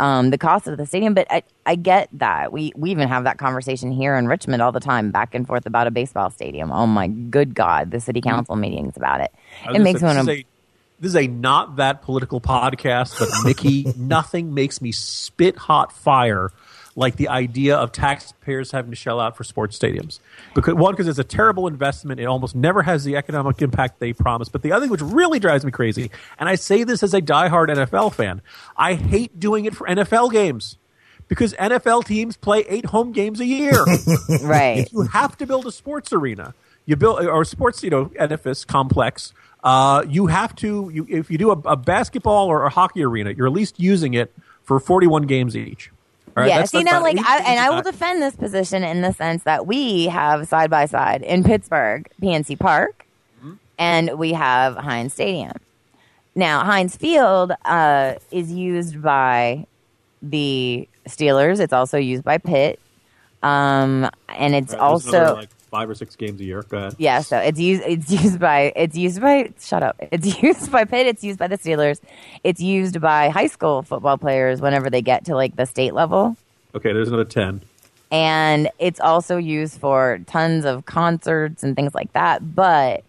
Um, 0.00 0.30
the 0.30 0.38
cost 0.38 0.68
of 0.68 0.76
the 0.76 0.86
stadium, 0.86 1.14
but 1.14 1.26
I, 1.30 1.42
I 1.66 1.74
get 1.74 2.08
that. 2.12 2.52
We 2.52 2.72
we 2.76 2.90
even 2.90 3.08
have 3.08 3.24
that 3.24 3.38
conversation 3.38 3.90
here 3.90 4.16
in 4.16 4.28
Richmond 4.28 4.62
all 4.62 4.70
the 4.70 4.80
time, 4.80 5.10
back 5.10 5.34
and 5.34 5.46
forth 5.46 5.66
about 5.66 5.86
a 5.86 5.90
baseball 5.90 6.30
stadium. 6.30 6.70
Oh 6.70 6.86
my 6.86 7.08
good 7.08 7.54
God, 7.54 7.90
the 7.90 8.00
city 8.00 8.20
council 8.20 8.54
meetings 8.54 8.96
about 8.96 9.20
it. 9.20 9.32
It 9.74 9.80
makes 9.80 10.00
me 10.00 10.06
want 10.06 10.28
to. 10.28 10.44
This 11.00 11.10
is 11.10 11.16
a 11.16 11.26
not 11.28 11.76
that 11.76 12.02
political 12.02 12.40
podcast, 12.40 13.18
but 13.18 13.28
Mickey, 13.44 13.86
nothing 13.96 14.52
makes 14.54 14.80
me 14.82 14.90
spit 14.90 15.56
hot 15.56 15.92
fire 15.92 16.52
like 16.96 17.16
the 17.16 17.28
idea 17.28 17.76
of 17.76 17.92
taxpayers 17.92 18.72
having 18.72 18.90
to 18.90 18.96
shell 18.96 19.20
out 19.20 19.36
for 19.36 19.44
sports 19.44 19.78
stadiums. 19.78 20.18
Because 20.54 20.74
one, 20.74 20.94
because 20.94 21.08
it's 21.08 21.18
a 21.18 21.24
terrible 21.24 21.66
investment, 21.66 22.20
it 22.20 22.24
almost 22.24 22.54
never 22.54 22.82
has 22.82 23.04
the 23.04 23.16
economic 23.16 23.62
impact 23.62 24.00
they 24.00 24.12
promise. 24.12 24.48
But 24.48 24.62
the 24.62 24.72
other 24.72 24.86
thing 24.86 24.90
which 24.90 25.02
really 25.02 25.38
drives 25.38 25.64
me 25.64 25.70
crazy, 25.70 26.10
and 26.38 26.48
I 26.48 26.56
say 26.56 26.84
this 26.84 27.02
as 27.02 27.14
a 27.14 27.20
diehard 27.20 27.68
NFL 27.68 28.14
fan, 28.14 28.42
I 28.76 28.94
hate 28.94 29.38
doing 29.38 29.64
it 29.64 29.76
for 29.76 29.86
NFL 29.86 30.32
games. 30.32 30.76
Because 31.28 31.52
NFL 31.54 32.06
teams 32.06 32.38
play 32.38 32.60
eight 32.68 32.86
home 32.86 33.12
games 33.12 33.38
a 33.38 33.44
year. 33.44 33.84
Right. 34.42 34.78
If 34.78 34.92
you 34.92 35.02
have 35.02 35.36
to 35.38 35.46
build 35.46 35.66
a 35.66 35.72
sports 35.72 36.12
arena. 36.12 36.54
You 36.86 36.96
build 36.96 37.20
or 37.20 37.42
a 37.42 37.46
sports, 37.46 37.82
you 37.82 37.90
know, 37.90 38.10
edifice 38.16 38.64
complex. 38.64 39.34
Uh, 39.62 40.04
you 40.08 40.28
have 40.28 40.54
to. 40.56 40.90
You, 40.92 41.06
if 41.08 41.30
you 41.30 41.36
do 41.36 41.50
a, 41.50 41.58
a 41.66 41.76
basketball 41.76 42.46
or 42.46 42.64
a 42.64 42.70
hockey 42.70 43.04
arena, 43.04 43.30
you're 43.30 43.46
at 43.46 43.52
least 43.52 43.78
using 43.78 44.14
it 44.14 44.32
for 44.62 44.80
41 44.80 45.24
games 45.24 45.54
each. 45.54 45.90
Right, 46.38 46.48
yeah, 46.48 46.64
see 46.64 46.82
now, 46.82 47.02
like, 47.02 47.18
I, 47.18 47.38
and 47.38 47.60
I 47.60 47.70
will 47.70 47.82
defend 47.82 48.22
this 48.22 48.34
position 48.36 48.82
in 48.84 49.02
the 49.02 49.12
sense 49.12 49.42
that 49.44 49.66
we 49.66 50.06
have 50.06 50.48
side 50.48 50.70
by 50.70 50.86
side 50.86 51.22
in 51.22 51.44
Pittsburgh, 51.44 52.08
PNC 52.22 52.58
Park, 52.58 53.04
Mm-hmm. 53.38 53.52
and 53.78 54.18
we 54.18 54.32
have 54.32 54.76
Heinz 54.76 55.14
Stadium. 55.14 55.52
Now, 56.34 56.64
Heinz 56.64 56.96
Field 56.96 57.52
uh, 57.64 58.14
is 58.30 58.50
used 58.52 59.00
by 59.02 59.66
the 60.22 60.88
Steelers. 61.08 61.60
It's 61.60 61.72
also 61.72 61.98
used 61.98 62.24
by 62.24 62.38
Pitt, 62.38 62.78
um, 63.42 64.08
and 64.28 64.54
it's 64.54 64.72
Right, 64.72 64.80
also 64.80 65.34
like 65.36 65.48
five 65.68 65.88
or 65.88 65.94
six 65.94 66.16
games 66.16 66.40
a 66.40 66.44
year. 66.44 66.62
Go 66.68 66.78
ahead. 66.78 66.94
yeah. 66.98 67.20
So 67.20 67.38
it's 67.38 67.60
used. 67.60 67.82
It's 67.86 68.10
used 68.10 68.40
by. 68.40 68.72
It's 68.74 68.96
used 68.96 69.20
by. 69.20 69.52
Shut 69.60 69.82
up. 69.82 69.96
It's 70.00 70.42
used 70.42 70.72
by 70.72 70.84
Pitt. 70.84 71.06
It's 71.06 71.22
used 71.22 71.38
by 71.38 71.46
the 71.46 71.58
Steelers. 71.58 72.00
It's 72.44 72.60
used 72.60 73.00
by 73.00 73.28
high 73.28 73.46
school 73.46 73.82
football 73.82 74.18
players 74.18 74.60
whenever 74.60 74.90
they 74.90 75.02
get 75.02 75.24
to 75.26 75.34
like 75.34 75.56
the 75.56 75.66
state 75.66 75.94
level 75.94 76.36
Okay, 76.74 76.92
there's 76.92 77.08
another 77.08 77.24
10. 77.24 77.62
and 78.10 78.68
it's 78.78 79.00
also 79.00 79.36
used 79.36 79.78
for 79.80 80.20
tons 80.26 80.64
of 80.64 80.84
concerts 80.84 81.62
and 81.62 81.74
things 81.76 81.94
like 81.94 82.12
that. 82.12 82.54
But 82.54 83.04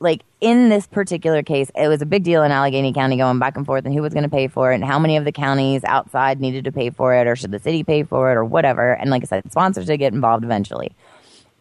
like 0.00 0.22
in 0.40 0.68
this 0.70 0.86
particular 0.86 1.42
case, 1.42 1.70
it 1.74 1.88
was 1.88 2.00
a 2.02 2.06
big 2.06 2.24
deal 2.24 2.42
in 2.42 2.52
Allegheny 2.52 2.92
County 2.92 3.16
going 3.18 3.38
back 3.38 3.56
and 3.56 3.66
forth 3.66 3.84
and 3.84 3.94
who 3.94 4.00
was 4.02 4.12
going 4.14 4.22
to 4.22 4.30
pay 4.30 4.48
for 4.48 4.72
it 4.72 4.76
and 4.76 4.84
how 4.84 4.98
many 4.98 5.16
of 5.18 5.24
the 5.24 5.32
counties 5.32 5.82
outside 5.84 6.40
needed 6.40 6.64
to 6.64 6.72
pay 6.72 6.88
for 6.90 7.14
it 7.14 7.26
or 7.26 7.36
should 7.36 7.50
the 7.50 7.58
city 7.58 7.84
pay 7.84 8.02
for 8.02 8.30
it 8.30 8.34
or 8.36 8.44
whatever. 8.44 8.92
And 8.92 9.10
like 9.10 9.22
I 9.22 9.26
said, 9.26 9.50
sponsors 9.52 9.86
did 9.86 9.98
get 9.98 10.12
involved 10.14 10.42
eventually 10.44 10.92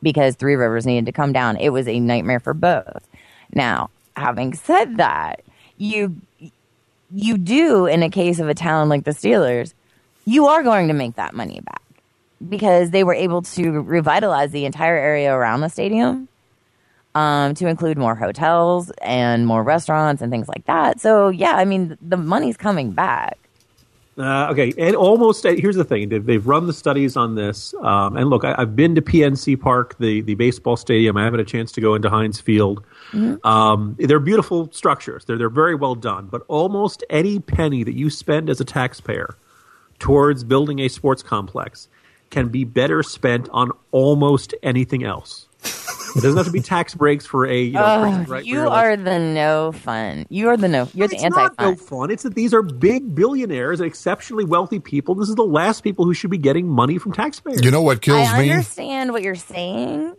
because 0.01 0.35
Three 0.35 0.55
Rivers 0.55 0.85
needed 0.85 1.05
to 1.05 1.11
come 1.11 1.33
down. 1.33 1.57
It 1.57 1.69
was 1.69 1.87
a 1.87 1.99
nightmare 1.99 2.39
for 2.39 2.53
both. 2.53 3.07
Now, 3.53 3.89
having 4.15 4.53
said 4.53 4.97
that, 4.97 5.41
you 5.77 6.15
you 7.11 7.37
do 7.37 7.85
in 7.87 8.03
a 8.03 8.09
case 8.09 8.39
of 8.39 8.47
a 8.49 8.53
town 8.53 8.89
like 8.89 9.03
the 9.03 9.11
Steelers, 9.11 9.73
you 10.25 10.47
are 10.47 10.61
going 10.61 10.87
to 10.89 10.93
make 10.93 11.15
that 11.15 11.33
money 11.33 11.59
back 11.61 11.81
because 12.47 12.91
they 12.91 13.03
were 13.03 13.13
able 13.13 13.41
to 13.41 13.71
revitalize 13.81 14.51
the 14.51 14.65
entire 14.65 14.95
area 14.95 15.33
around 15.33 15.61
the 15.61 15.69
stadium 15.69 16.29
um, 17.15 17.55
to 17.55 17.67
include 17.67 17.97
more 17.97 18.15
hotels 18.15 18.91
and 19.01 19.45
more 19.45 19.63
restaurants 19.63 20.21
and 20.21 20.31
things 20.31 20.47
like 20.47 20.65
that. 20.65 20.99
So, 20.99 21.29
yeah, 21.29 21.53
I 21.53 21.65
mean, 21.65 21.97
the 22.01 22.17
money's 22.17 22.57
coming 22.57 22.91
back. 22.91 23.37
Uh, 24.19 24.49
okay, 24.51 24.73
and 24.77 24.97
almost 24.97 25.45
uh, 25.45 25.53
here's 25.53 25.77
the 25.77 25.83
thing: 25.85 26.09
they've, 26.09 26.25
they've 26.25 26.45
run 26.45 26.67
the 26.67 26.73
studies 26.73 27.15
on 27.15 27.35
this. 27.35 27.73
Um, 27.81 28.17
and 28.17 28.29
look, 28.29 28.43
I, 28.43 28.53
have 28.59 28.75
been 28.75 28.93
to 28.95 29.01
PNC 29.01 29.59
Park, 29.59 29.97
the 29.97 30.19
the 30.21 30.35
baseball 30.35 30.75
stadium. 30.75 31.15
I 31.15 31.23
haven't 31.23 31.39
had 31.39 31.47
a 31.47 31.49
chance 31.49 31.71
to 31.73 31.81
go 31.81 31.95
into 31.95 32.09
Heinz 32.09 32.41
Field. 32.41 32.83
Mm-hmm. 33.11 33.47
Um, 33.47 33.95
they're 33.97 34.19
beautiful 34.19 34.69
structures. 34.73 35.23
They're 35.23 35.37
they're 35.37 35.49
very 35.49 35.75
well 35.75 35.95
done. 35.95 36.27
But 36.27 36.43
almost 36.49 37.03
any 37.09 37.39
penny 37.39 37.83
that 37.83 37.93
you 37.93 38.09
spend 38.09 38.49
as 38.49 38.59
a 38.59 38.65
taxpayer 38.65 39.37
towards 39.99 40.43
building 40.43 40.79
a 40.79 40.89
sports 40.89 41.23
complex 41.23 41.87
can 42.29 42.49
be 42.49 42.65
better 42.65 43.01
spent 43.03 43.47
on 43.51 43.71
almost 43.91 44.53
anything 44.63 45.03
else. 45.03 45.47
It 46.15 46.21
doesn't 46.21 46.37
have 46.37 46.45
to 46.45 46.51
be 46.51 46.61
tax 46.61 46.95
breaks 46.95 47.25
for 47.25 47.45
a. 47.45 47.61
You, 47.61 47.73
know, 47.73 48.25
right 48.27 48.45
you 48.45 48.67
are 48.67 48.95
like, 48.95 49.03
the 49.03 49.19
no 49.19 49.71
fun. 49.71 50.25
You 50.29 50.49
are 50.49 50.57
the 50.57 50.67
no. 50.67 50.89
You're 50.93 51.07
the 51.07 51.17
anti 51.17 51.49
fun. 51.49 51.55
no 51.59 51.75
fun. 51.75 52.11
It's 52.11 52.23
that 52.23 52.35
these 52.35 52.53
are 52.53 52.61
big 52.61 53.15
billionaires, 53.15 53.81
exceptionally 53.81 54.45
wealthy 54.45 54.79
people. 54.79 55.15
This 55.15 55.29
is 55.29 55.35
the 55.35 55.43
last 55.45 55.81
people 55.81 56.05
who 56.05 56.13
should 56.13 56.31
be 56.31 56.37
getting 56.37 56.67
money 56.67 56.97
from 56.97 57.13
taxpayers. 57.13 57.63
You 57.63 57.71
know 57.71 57.81
what 57.81 58.01
kills 58.01 58.27
I 58.27 58.41
me? 58.41 58.49
I 58.49 58.53
understand 58.53 59.11
what 59.11 59.23
you're 59.23 59.35
saying. 59.35 60.15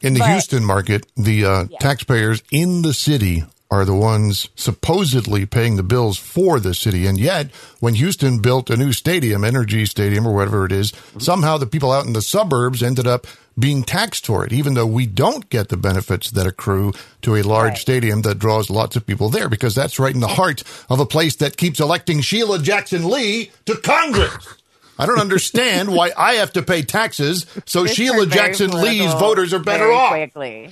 In 0.00 0.12
the 0.12 0.20
but, 0.20 0.30
Houston 0.30 0.64
market, 0.64 1.06
the 1.16 1.44
uh, 1.46 1.64
yeah. 1.70 1.78
taxpayers 1.78 2.42
in 2.50 2.82
the 2.82 2.92
city 2.92 3.44
are 3.74 3.84
the 3.84 3.94
ones 3.94 4.48
supposedly 4.54 5.46
paying 5.46 5.74
the 5.74 5.82
bills 5.82 6.16
for 6.16 6.60
the 6.60 6.74
city. 6.74 7.06
And 7.06 7.18
yet, 7.18 7.50
when 7.80 7.94
Houston 7.94 8.38
built 8.38 8.70
a 8.70 8.76
new 8.76 8.92
stadium, 8.92 9.42
NRG 9.42 9.88
Stadium 9.88 10.26
or 10.26 10.32
whatever 10.32 10.64
it 10.64 10.70
is, 10.70 10.92
somehow 11.18 11.58
the 11.58 11.66
people 11.66 11.90
out 11.90 12.06
in 12.06 12.12
the 12.12 12.22
suburbs 12.22 12.82
ended 12.82 13.06
up 13.06 13.26
being 13.58 13.82
taxed 13.82 14.26
for 14.26 14.44
it, 14.44 14.52
even 14.52 14.74
though 14.74 14.86
we 14.86 15.06
don't 15.06 15.48
get 15.50 15.68
the 15.68 15.76
benefits 15.76 16.30
that 16.30 16.46
accrue 16.46 16.92
to 17.22 17.34
a 17.34 17.42
large 17.42 17.70
right. 17.70 17.78
stadium 17.78 18.22
that 18.22 18.38
draws 18.38 18.70
lots 18.70 18.94
of 18.94 19.06
people 19.06 19.28
there, 19.28 19.48
because 19.48 19.74
that's 19.74 19.98
right 19.98 20.14
in 20.14 20.20
the 20.20 20.28
heart 20.28 20.62
of 20.88 21.00
a 21.00 21.06
place 21.06 21.36
that 21.36 21.56
keeps 21.56 21.80
electing 21.80 22.20
Sheila 22.20 22.60
Jackson 22.60 23.08
Lee 23.08 23.50
to 23.66 23.76
Congress. 23.76 24.56
I 24.98 25.06
don't 25.06 25.18
understand 25.18 25.92
why 25.92 26.12
I 26.16 26.34
have 26.34 26.52
to 26.52 26.62
pay 26.62 26.82
taxes 26.82 27.46
so 27.66 27.82
this 27.82 27.94
Sheila 27.94 28.26
Jackson 28.26 28.70
Lee's 28.70 29.12
voters 29.14 29.52
are 29.52 29.58
better 29.58 29.90
off. 29.90 30.10
Quickly. 30.10 30.70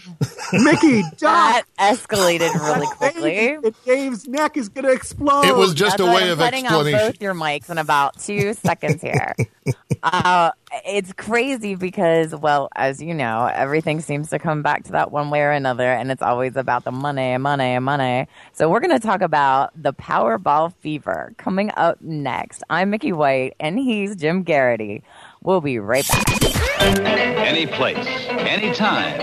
Mickey, 0.53 1.03
that 1.21 1.63
escalated 1.79 2.55
really 2.55 2.87
quickly. 2.87 3.73
Dave's 3.85 4.29
neck 4.29 4.57
is 4.57 4.69
going 4.69 4.85
to 4.85 4.93
explode. 4.93 5.45
It 5.47 5.57
was 5.57 5.75
just 5.75 5.99
That's 5.99 6.09
a 6.09 6.15
way 6.15 6.31
of 6.31 6.41
explanation. 6.41 6.95
on 6.95 7.07
both 7.11 7.21
your 7.21 7.35
mics 7.35 7.71
in 7.71 7.79
about 7.79 8.19
two 8.21 8.55
seconds 8.55 9.03
here. 9.03 9.35
uh, 10.03 10.51
it's 10.87 11.13
crazy 11.13 11.75
because, 11.75 12.35
well, 12.35 12.69
as 12.75 13.03
you 13.03 13.15
know, 13.15 13.47
everything 13.47 14.01
seems 14.01 14.31
to 14.31 14.39
come 14.39 14.63
back 14.63 14.85
to 14.85 14.93
that 14.93 15.13
one 15.13 15.31
way 15.31 15.41
or 15.43 15.51
another, 15.51 15.91
and 15.93 16.11
it's 16.11 16.23
always 16.23 16.57
about 16.57 16.85
the 16.85 16.93
money, 16.93 17.37
money, 17.39 17.79
money. 17.79 18.27
So 18.53 18.69
we're 18.69 18.81
going 18.81 18.99
to 18.99 19.07
talk 19.07 19.21
about 19.21 19.71
the 19.81 19.93
Powerball 19.93 20.75
fever 20.75 21.35
coming 21.37 21.71
up 21.77 22.01
next. 22.01 22.63
I'm 22.71 22.91
Mickey 22.91 23.13
White, 23.13 23.55
and 23.61 23.79
he's 23.79 24.17
Jim 24.17 24.45
Geraghty. 24.45 25.03
We'll 25.43 25.61
be 25.61 25.79
right 25.79 26.07
back. 26.09 26.43
Any 26.99 27.67
place, 27.67 28.07
any 28.29 28.73
time 28.75 29.21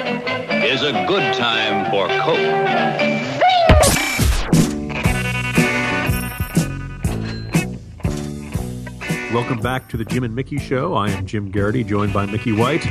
is 0.64 0.82
a 0.82 0.92
good 1.08 1.34
time 1.34 1.90
for 1.92 2.08
Coke. 2.22 3.39
Welcome 9.34 9.60
back 9.60 9.88
to 9.90 9.98
the 9.98 10.06
Jim 10.06 10.24
and 10.24 10.34
Mickey 10.34 10.58
Show. 10.58 10.96
I 10.96 11.12
am 11.12 11.28
Jim 11.28 11.52
Geraghty, 11.52 11.84
joined 11.84 12.12
by 12.12 12.26
Mickey 12.26 12.52
White. 12.52 12.84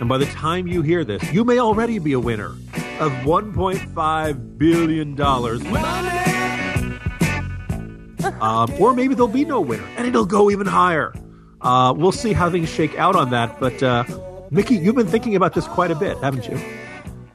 And 0.00 0.08
by 0.08 0.16
the 0.16 0.24
time 0.24 0.66
you 0.66 0.80
hear 0.80 1.04
this, 1.04 1.22
you 1.30 1.44
may 1.44 1.58
already 1.58 1.98
be 1.98 2.14
a 2.14 2.18
winner 2.18 2.52
of 2.98 3.12
$1.5 3.26 4.58
billion. 4.58 5.20
um, 8.40 8.72
or 8.80 8.94
maybe 8.94 9.14
there'll 9.14 9.28
be 9.28 9.44
no 9.44 9.60
winner, 9.60 9.84
and 9.98 10.06
it'll 10.06 10.24
go 10.24 10.50
even 10.50 10.66
higher. 10.66 11.12
Uh, 11.60 11.92
we'll 11.94 12.10
see 12.10 12.32
how 12.32 12.48
things 12.48 12.70
shake 12.70 12.96
out 12.96 13.14
on 13.14 13.28
that. 13.28 13.60
But, 13.60 13.82
uh, 13.82 14.04
Mickey, 14.50 14.76
you've 14.76 14.96
been 14.96 15.06
thinking 15.06 15.36
about 15.36 15.52
this 15.52 15.68
quite 15.68 15.90
a 15.90 15.94
bit, 15.94 16.16
haven't 16.18 16.48
you? 16.48 16.58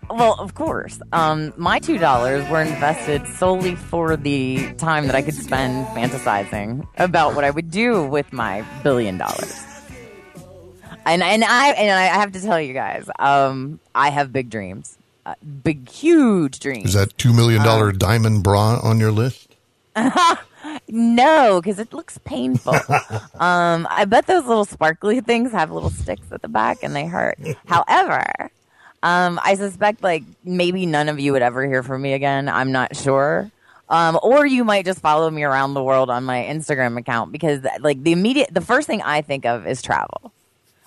Well, 0.09 0.35
of 0.39 0.55
course. 0.55 0.99
Um, 1.11 1.53
my 1.57 1.79
two 1.79 1.97
dollars 1.97 2.47
were 2.49 2.61
invested 2.61 3.27
solely 3.27 3.75
for 3.75 4.15
the 4.15 4.73
time 4.73 5.07
that 5.07 5.15
I 5.15 5.21
could 5.21 5.33
spend 5.33 5.85
fantasizing 5.87 6.87
about 6.97 7.35
what 7.35 7.43
I 7.43 7.49
would 7.49 7.71
do 7.71 8.05
with 8.05 8.31
my 8.31 8.63
billion 8.83 9.17
dollars. 9.17 9.63
And 11.05 11.23
and 11.23 11.43
I 11.43 11.69
and 11.69 11.91
I 11.91 12.05
have 12.05 12.33
to 12.33 12.41
tell 12.41 12.59
you 12.59 12.73
guys, 12.73 13.09
um, 13.19 13.79
I 13.95 14.09
have 14.09 14.33
big 14.33 14.49
dreams, 14.49 14.97
uh, 15.25 15.35
big 15.63 15.89
huge 15.89 16.59
dreams. 16.59 16.87
Is 16.87 16.93
that 16.93 17.17
two 17.17 17.33
million 17.33 17.63
dollar 17.63 17.89
um, 17.89 17.97
diamond 17.97 18.43
bra 18.43 18.79
on 18.81 18.99
your 18.99 19.11
list? 19.11 19.55
no, 20.89 21.61
because 21.61 21.79
it 21.79 21.93
looks 21.93 22.17
painful. 22.19 22.73
um, 23.39 23.87
I 23.89 24.05
bet 24.05 24.27
those 24.27 24.45
little 24.45 24.65
sparkly 24.65 25.21
things 25.21 25.51
have 25.51 25.71
little 25.71 25.89
sticks 25.89 26.31
at 26.31 26.41
the 26.41 26.47
back 26.47 26.79
and 26.83 26.95
they 26.95 27.05
hurt. 27.05 27.39
However, 27.65 28.51
um, 29.03 29.39
I 29.43 29.55
suspect 29.55 30.03
like 30.03 30.23
maybe 30.43 30.85
none 30.85 31.09
of 31.09 31.19
you 31.19 31.33
would 31.33 31.41
ever 31.41 31.65
hear 31.65 31.83
from 31.83 32.01
me 32.01 32.13
again. 32.13 32.49
I'm 32.49 32.71
not 32.71 32.95
sure. 32.95 33.51
Um, 33.89 34.19
or 34.21 34.45
you 34.45 34.63
might 34.63 34.85
just 34.85 34.99
follow 34.99 35.29
me 35.29 35.43
around 35.43 35.73
the 35.73 35.83
world 35.83 36.09
on 36.09 36.25
my 36.25 36.43
Instagram 36.43 36.97
account 36.97 37.31
because 37.31 37.65
like 37.79 38.03
the 38.03 38.11
immediate, 38.11 38.53
the 38.53 38.61
first 38.61 38.87
thing 38.87 39.01
I 39.01 39.21
think 39.21 39.45
of 39.45 39.65
is 39.65 39.81
travel. 39.81 40.33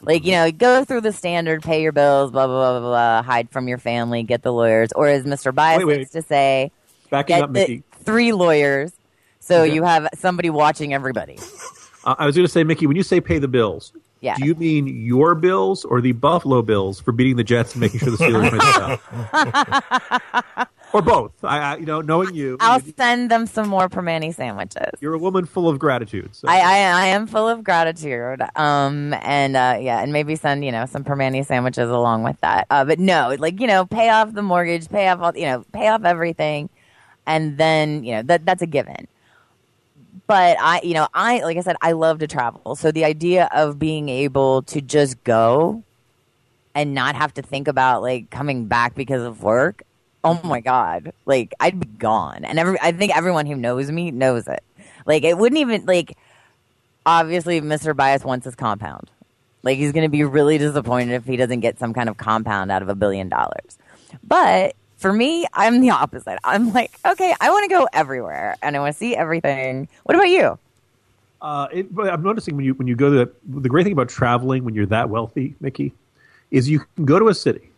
Like, 0.02 0.24
you 0.24 0.32
know, 0.32 0.50
go 0.50 0.84
through 0.84 1.02
the 1.02 1.12
standard, 1.12 1.62
pay 1.62 1.82
your 1.82 1.92
bills, 1.92 2.30
blah, 2.30 2.46
blah, 2.46 2.56
blah, 2.56 2.80
blah, 2.80 2.88
blah 2.88 3.22
hide 3.22 3.50
from 3.50 3.68
your 3.68 3.78
family, 3.78 4.22
get 4.22 4.42
the 4.42 4.52
lawyers. 4.52 4.92
Or 4.92 5.06
as 5.06 5.24
Mr. 5.24 5.54
Bias 5.54 5.84
likes 5.84 6.10
to 6.10 6.22
say, 6.22 6.72
Backing 7.10 7.36
get 7.36 7.44
up, 7.44 7.50
Mickey. 7.50 7.82
three 8.04 8.32
lawyers 8.32 8.92
so 9.40 9.62
okay. 9.62 9.74
you 9.74 9.82
have 9.82 10.08
somebody 10.14 10.48
watching 10.50 10.94
everybody. 10.94 11.38
Uh, 12.04 12.14
I 12.18 12.26
was 12.26 12.36
going 12.36 12.46
to 12.46 12.52
say, 12.52 12.62
Mickey, 12.62 12.86
when 12.86 12.96
you 12.96 13.02
say 13.02 13.20
pay 13.20 13.38
the 13.38 13.48
bills, 13.48 13.92
yeah. 14.20 14.36
Do 14.36 14.44
you 14.44 14.54
mean 14.54 14.86
your 14.86 15.34
Bills 15.34 15.84
or 15.84 16.00
the 16.00 16.12
Buffalo 16.12 16.60
Bills 16.60 17.00
for 17.00 17.12
beating 17.12 17.36
the 17.36 17.44
Jets 17.44 17.72
and 17.72 17.80
making 17.80 18.00
sure 18.00 18.10
the 18.10 18.18
Steelers 18.18 19.00
out? 20.52 20.68
or 20.92 21.00
both? 21.00 21.32
I, 21.42 21.58
I, 21.58 21.76
you 21.76 21.86
know, 21.86 22.02
knowing 22.02 22.34
you, 22.34 22.58
I'll 22.60 22.82
you, 22.82 22.92
send 22.98 23.30
them 23.30 23.46
some 23.46 23.68
more 23.68 23.88
Primanti 23.88 24.34
sandwiches. 24.34 24.90
You're 25.00 25.14
a 25.14 25.18
woman 25.18 25.46
full 25.46 25.70
of 25.70 25.78
gratitude. 25.78 26.36
So. 26.36 26.48
I, 26.48 26.58
I, 26.58 26.76
I 27.02 27.06
am 27.06 27.26
full 27.26 27.48
of 27.48 27.64
gratitude. 27.64 28.42
Um, 28.56 29.14
and 29.22 29.56
uh, 29.56 29.78
yeah, 29.80 30.02
and 30.02 30.12
maybe 30.12 30.36
send 30.36 30.66
you 30.66 30.72
know 30.72 30.84
some 30.84 31.02
Primanti 31.02 31.44
sandwiches 31.46 31.88
along 31.88 32.22
with 32.22 32.38
that. 32.40 32.66
Uh, 32.68 32.84
but 32.84 32.98
no, 32.98 33.34
like 33.38 33.58
you 33.58 33.66
know, 33.66 33.86
pay 33.86 34.10
off 34.10 34.34
the 34.34 34.42
mortgage, 34.42 34.90
pay 34.90 35.08
off 35.08 35.20
all, 35.20 35.36
you 35.36 35.46
know, 35.46 35.64
pay 35.72 35.88
off 35.88 36.04
everything, 36.04 36.68
and 37.26 37.56
then 37.56 38.04
you 38.04 38.16
know 38.16 38.22
that 38.22 38.44
that's 38.44 38.60
a 38.60 38.66
given 38.66 39.08
but 40.26 40.56
I, 40.60 40.80
you 40.82 40.94
know, 40.94 41.08
I, 41.14 41.40
like 41.42 41.56
I 41.56 41.60
said, 41.60 41.76
I 41.82 41.92
love 41.92 42.20
to 42.20 42.26
travel. 42.26 42.76
So 42.76 42.92
the 42.92 43.04
idea 43.04 43.48
of 43.52 43.78
being 43.78 44.08
able 44.08 44.62
to 44.62 44.80
just 44.80 45.22
go 45.24 45.82
and 46.74 46.94
not 46.94 47.16
have 47.16 47.34
to 47.34 47.42
think 47.42 47.68
about 47.68 48.02
like 48.02 48.30
coming 48.30 48.66
back 48.66 48.94
because 48.94 49.22
of 49.22 49.42
work. 49.42 49.82
Oh 50.22 50.40
my 50.44 50.60
God. 50.60 51.12
Like 51.26 51.54
I'd 51.60 51.80
be 51.80 51.86
gone. 51.86 52.44
And 52.44 52.58
every, 52.58 52.78
I 52.80 52.92
think 52.92 53.16
everyone 53.16 53.46
who 53.46 53.56
knows 53.56 53.90
me 53.90 54.10
knows 54.10 54.46
it. 54.46 54.62
Like 55.06 55.24
it 55.24 55.36
wouldn't 55.36 55.60
even 55.60 55.86
like, 55.86 56.16
obviously 57.06 57.60
Mr. 57.60 57.96
Bias 57.96 58.24
wants 58.24 58.44
his 58.44 58.54
compound. 58.54 59.10
Like 59.62 59.78
he's 59.78 59.92
going 59.92 60.04
to 60.04 60.10
be 60.10 60.24
really 60.24 60.58
disappointed 60.58 61.14
if 61.14 61.24
he 61.24 61.36
doesn't 61.36 61.60
get 61.60 61.78
some 61.78 61.92
kind 61.92 62.08
of 62.08 62.16
compound 62.16 62.70
out 62.70 62.82
of 62.82 62.88
a 62.88 62.94
billion 62.94 63.28
dollars. 63.28 63.78
But 64.22 64.74
for 65.00 65.12
me, 65.12 65.46
I'm 65.54 65.80
the 65.80 65.90
opposite. 65.90 66.38
I'm 66.44 66.72
like, 66.72 66.92
okay, 67.06 67.34
I 67.40 67.50
want 67.50 67.68
to 67.68 67.74
go 67.74 67.88
everywhere 67.92 68.56
and 68.62 68.76
I 68.76 68.80
want 68.80 68.92
to 68.94 68.98
see 68.98 69.16
everything. 69.16 69.88
What 70.04 70.14
about 70.14 70.28
you? 70.28 70.58
Uh, 71.40 71.68
it, 71.72 71.86
I'm 71.98 72.22
noticing 72.22 72.54
when 72.54 72.66
you 72.66 72.74
when 72.74 72.86
you 72.86 72.94
go 72.94 73.10
to 73.10 73.16
that, 73.16 73.34
the 73.62 73.70
great 73.70 73.84
thing 73.84 73.94
about 73.94 74.10
traveling 74.10 74.62
when 74.62 74.74
you're 74.74 74.86
that 74.86 75.08
wealthy, 75.08 75.54
Mickey, 75.58 75.94
is 76.50 76.68
you 76.68 76.84
can 76.96 77.06
go 77.06 77.18
to 77.18 77.28
a 77.28 77.34
city, 77.34 77.70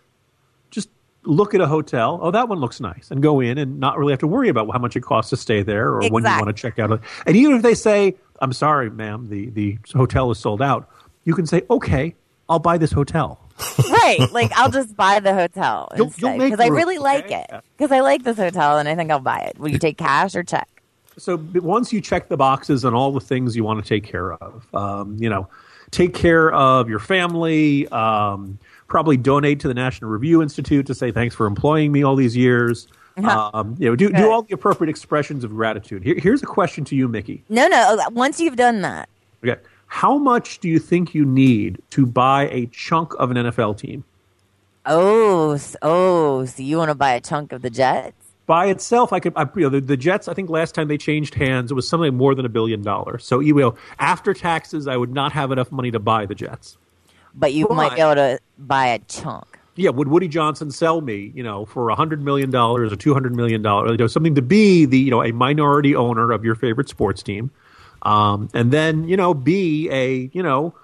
just 0.73 0.89
look 1.23 1.55
at 1.55 1.61
a 1.61 1.69
hotel. 1.69 2.19
Oh, 2.21 2.33
that 2.33 2.49
one 2.49 2.59
looks 2.59 2.81
nice, 2.81 3.13
and 3.13 3.23
go 3.23 3.39
in 3.39 3.59
and 3.59 3.79
not 3.79 3.99
really 3.99 4.13
have 4.13 4.19
to 4.19 4.27
worry 4.27 4.49
about 4.49 4.69
how 4.73 4.81
much 4.81 4.97
it 4.97 5.03
costs 5.03 5.31
to 5.31 5.37
stay 5.37 5.63
there 5.63 5.91
or 5.93 5.99
exactly. 5.99 6.15
when 6.15 6.25
you 6.25 6.45
want 6.45 6.57
to 6.57 6.61
check 6.61 6.81
out. 6.81 7.01
And 7.25 7.37
even 7.37 7.55
if 7.55 7.63
they 7.63 7.75
say, 7.75 8.17
"I'm 8.41 8.53
sorry, 8.53 8.91
ma'am, 8.91 9.29
the 9.29 9.51
the 9.51 9.79
hotel 9.95 10.33
is 10.33 10.39
sold 10.39 10.61
out," 10.61 10.91
you 11.23 11.33
can 11.33 11.47
say, 11.47 11.63
"Okay, 11.71 12.17
I'll 12.49 12.59
buy 12.59 12.79
this 12.79 12.91
hotel." 12.91 13.42
Right. 13.91 14.19
Like 14.33 14.53
I'll 14.53 14.71
just 14.71 14.97
buy 14.97 15.21
the 15.21 15.35
hotel 15.35 15.91
because 15.95 16.61
I 16.61 16.69
really 16.69 16.99
like 16.99 17.31
it. 17.31 17.51
Because 17.77 17.93
I 17.93 18.01
like 18.01 18.25
this 18.25 18.37
hotel 18.37 18.79
and 18.79 18.89
I 18.89 18.95
think 18.95 19.11
I'll 19.11 19.19
buy 19.21 19.41
it. 19.41 19.59
Will 19.59 19.69
you 19.69 19.79
take 19.79 19.99
cash 19.99 20.35
or 20.35 20.43
check? 20.43 20.69
So 21.19 21.37
once 21.55 21.93
you 21.93 22.01
check 22.01 22.29
the 22.29 22.37
boxes 22.37 22.85
on 22.85 22.95
all 22.95 23.13
the 23.13 23.21
things 23.21 23.55
you 23.55 23.65
want 23.65 23.85
to 23.85 23.89
take 23.89 24.05
care 24.05 24.33
of, 24.33 24.67
um, 24.75 25.17
you 25.19 25.29
know, 25.29 25.49
take 25.91 26.15
care 26.15 26.51
of 26.53 26.89
your 26.89 26.99
family. 26.99 27.87
Um, 27.89 28.59
probably 28.93 29.17
donate 29.17 29.59
to 29.61 29.69
the 29.69 29.75
National 29.75 30.11
Review 30.11 30.43
Institute 30.43 30.87
to 30.87 30.95
say 30.95 31.11
thanks 31.11 31.35
for 31.35 31.47
employing 31.47 31.93
me 31.93 32.03
all 32.03 32.15
these 32.15 32.37
years. 32.37 32.89
Uh-huh. 33.17 33.51
Um, 33.55 33.75
you 33.79 33.89
know, 33.89 33.97
do, 33.97 34.11
do 34.11 34.31
all 34.31 34.43
the 34.43 34.55
appropriate 34.55 34.91
expressions 34.91 35.45
of 35.45 35.51
gratitude. 35.51 36.03
Here, 36.03 36.17
here's 36.19 36.43
a 36.43 36.47
question 36.47 36.85
to 36.87 36.97
you, 36.97 37.09
Mickey. 37.09 37.43
No, 37.49 37.69
no. 37.69 37.99
Once 38.11 38.39
you've 38.39 38.57
done 38.57 38.83
that, 38.83 39.09
okay. 39.45 39.61
How 39.93 40.17
much 40.17 40.59
do 40.61 40.71
you 40.71 40.79
think 40.79 41.15
you 41.15 41.27
need 41.27 41.81
to 41.91 42.07
buy 42.07 42.49
a 42.49 42.65
chunk 42.69 43.13
of 43.19 43.31
an 43.31 43.37
NFL 43.37 43.77
team? 43.77 44.05
Oh, 44.87 45.61
oh, 45.83 46.47
so 46.47 46.63
you 46.63 46.79
want 46.79 46.89
to 46.89 46.95
buy 46.95 47.13
a 47.13 47.21
chunk 47.21 47.53
of 47.53 47.61
the 47.61 47.69
Jets? 47.69 48.17
By 48.47 48.67
itself, 48.67 49.13
I 49.13 49.21
could. 49.21 49.35
I, 49.37 49.43
you 49.55 49.61
know, 49.61 49.69
the, 49.69 49.83
the 49.83 49.99
Jets. 49.99 50.29
I 50.29 50.35
think 50.35 50.49
last 50.49 50.75
time 50.75 50.89
they 50.89 50.97
changed 50.97 51.35
hands, 51.35 51.71
it 51.71 51.75
was 51.75 51.87
something 51.87 52.17
more 52.17 52.35
than 52.35 52.47
a 52.47 52.49
billion 52.49 52.83
dollars. 52.83 53.27
So, 53.27 53.39
you 53.41 53.55
know, 53.55 53.75
after 53.99 54.33
taxes, 54.33 54.89
I 54.89 54.97
would 54.97 55.13
not 55.13 55.31
have 55.33 55.53
enough 55.53 55.71
money 55.71 55.91
to 55.91 55.99
buy 55.99 56.25
the 56.25 56.35
Jets. 56.35 56.79
But 57.35 57.53
you 57.53 57.69
might 57.69 57.95
be 57.95 58.01
able 58.01 58.15
to 58.15 58.39
buy 58.59 58.87
a 58.87 58.99
chunk. 58.99 59.59
Yeah, 59.77 59.91
would 59.91 60.09
Woody 60.09 60.27
Johnson 60.27 60.71
sell 60.71 61.03
me, 61.03 61.33
you 61.35 61.43
know, 61.43 61.67
for 61.67 61.91
a 61.91 61.95
hundred 61.95 62.23
million 62.23 62.51
dollars 62.51 62.95
or 62.95 62.97
two 62.97 63.13
hundred 63.13 63.37
million 63.37 63.61
dollars, 63.61 63.91
you 63.91 63.97
know, 63.99 64.07
something 64.07 64.37
to 64.37 64.43
be 64.43 64.87
the, 64.87 64.99
you 64.99 65.11
know, 65.11 65.23
a 65.23 65.33
minority 65.33 65.95
owner 65.95 66.33
of 66.33 66.47
your 66.47 66.55
favorite 66.55 66.89
sports 66.89 67.23
team, 67.23 67.51
um, 68.03 68.49
and 68.53 68.71
then 68.73 69.09
you 69.09 69.17
know 69.17 69.33
be 69.35 69.89
a, 69.91 70.31
you 70.33 70.43
know, 70.43 70.75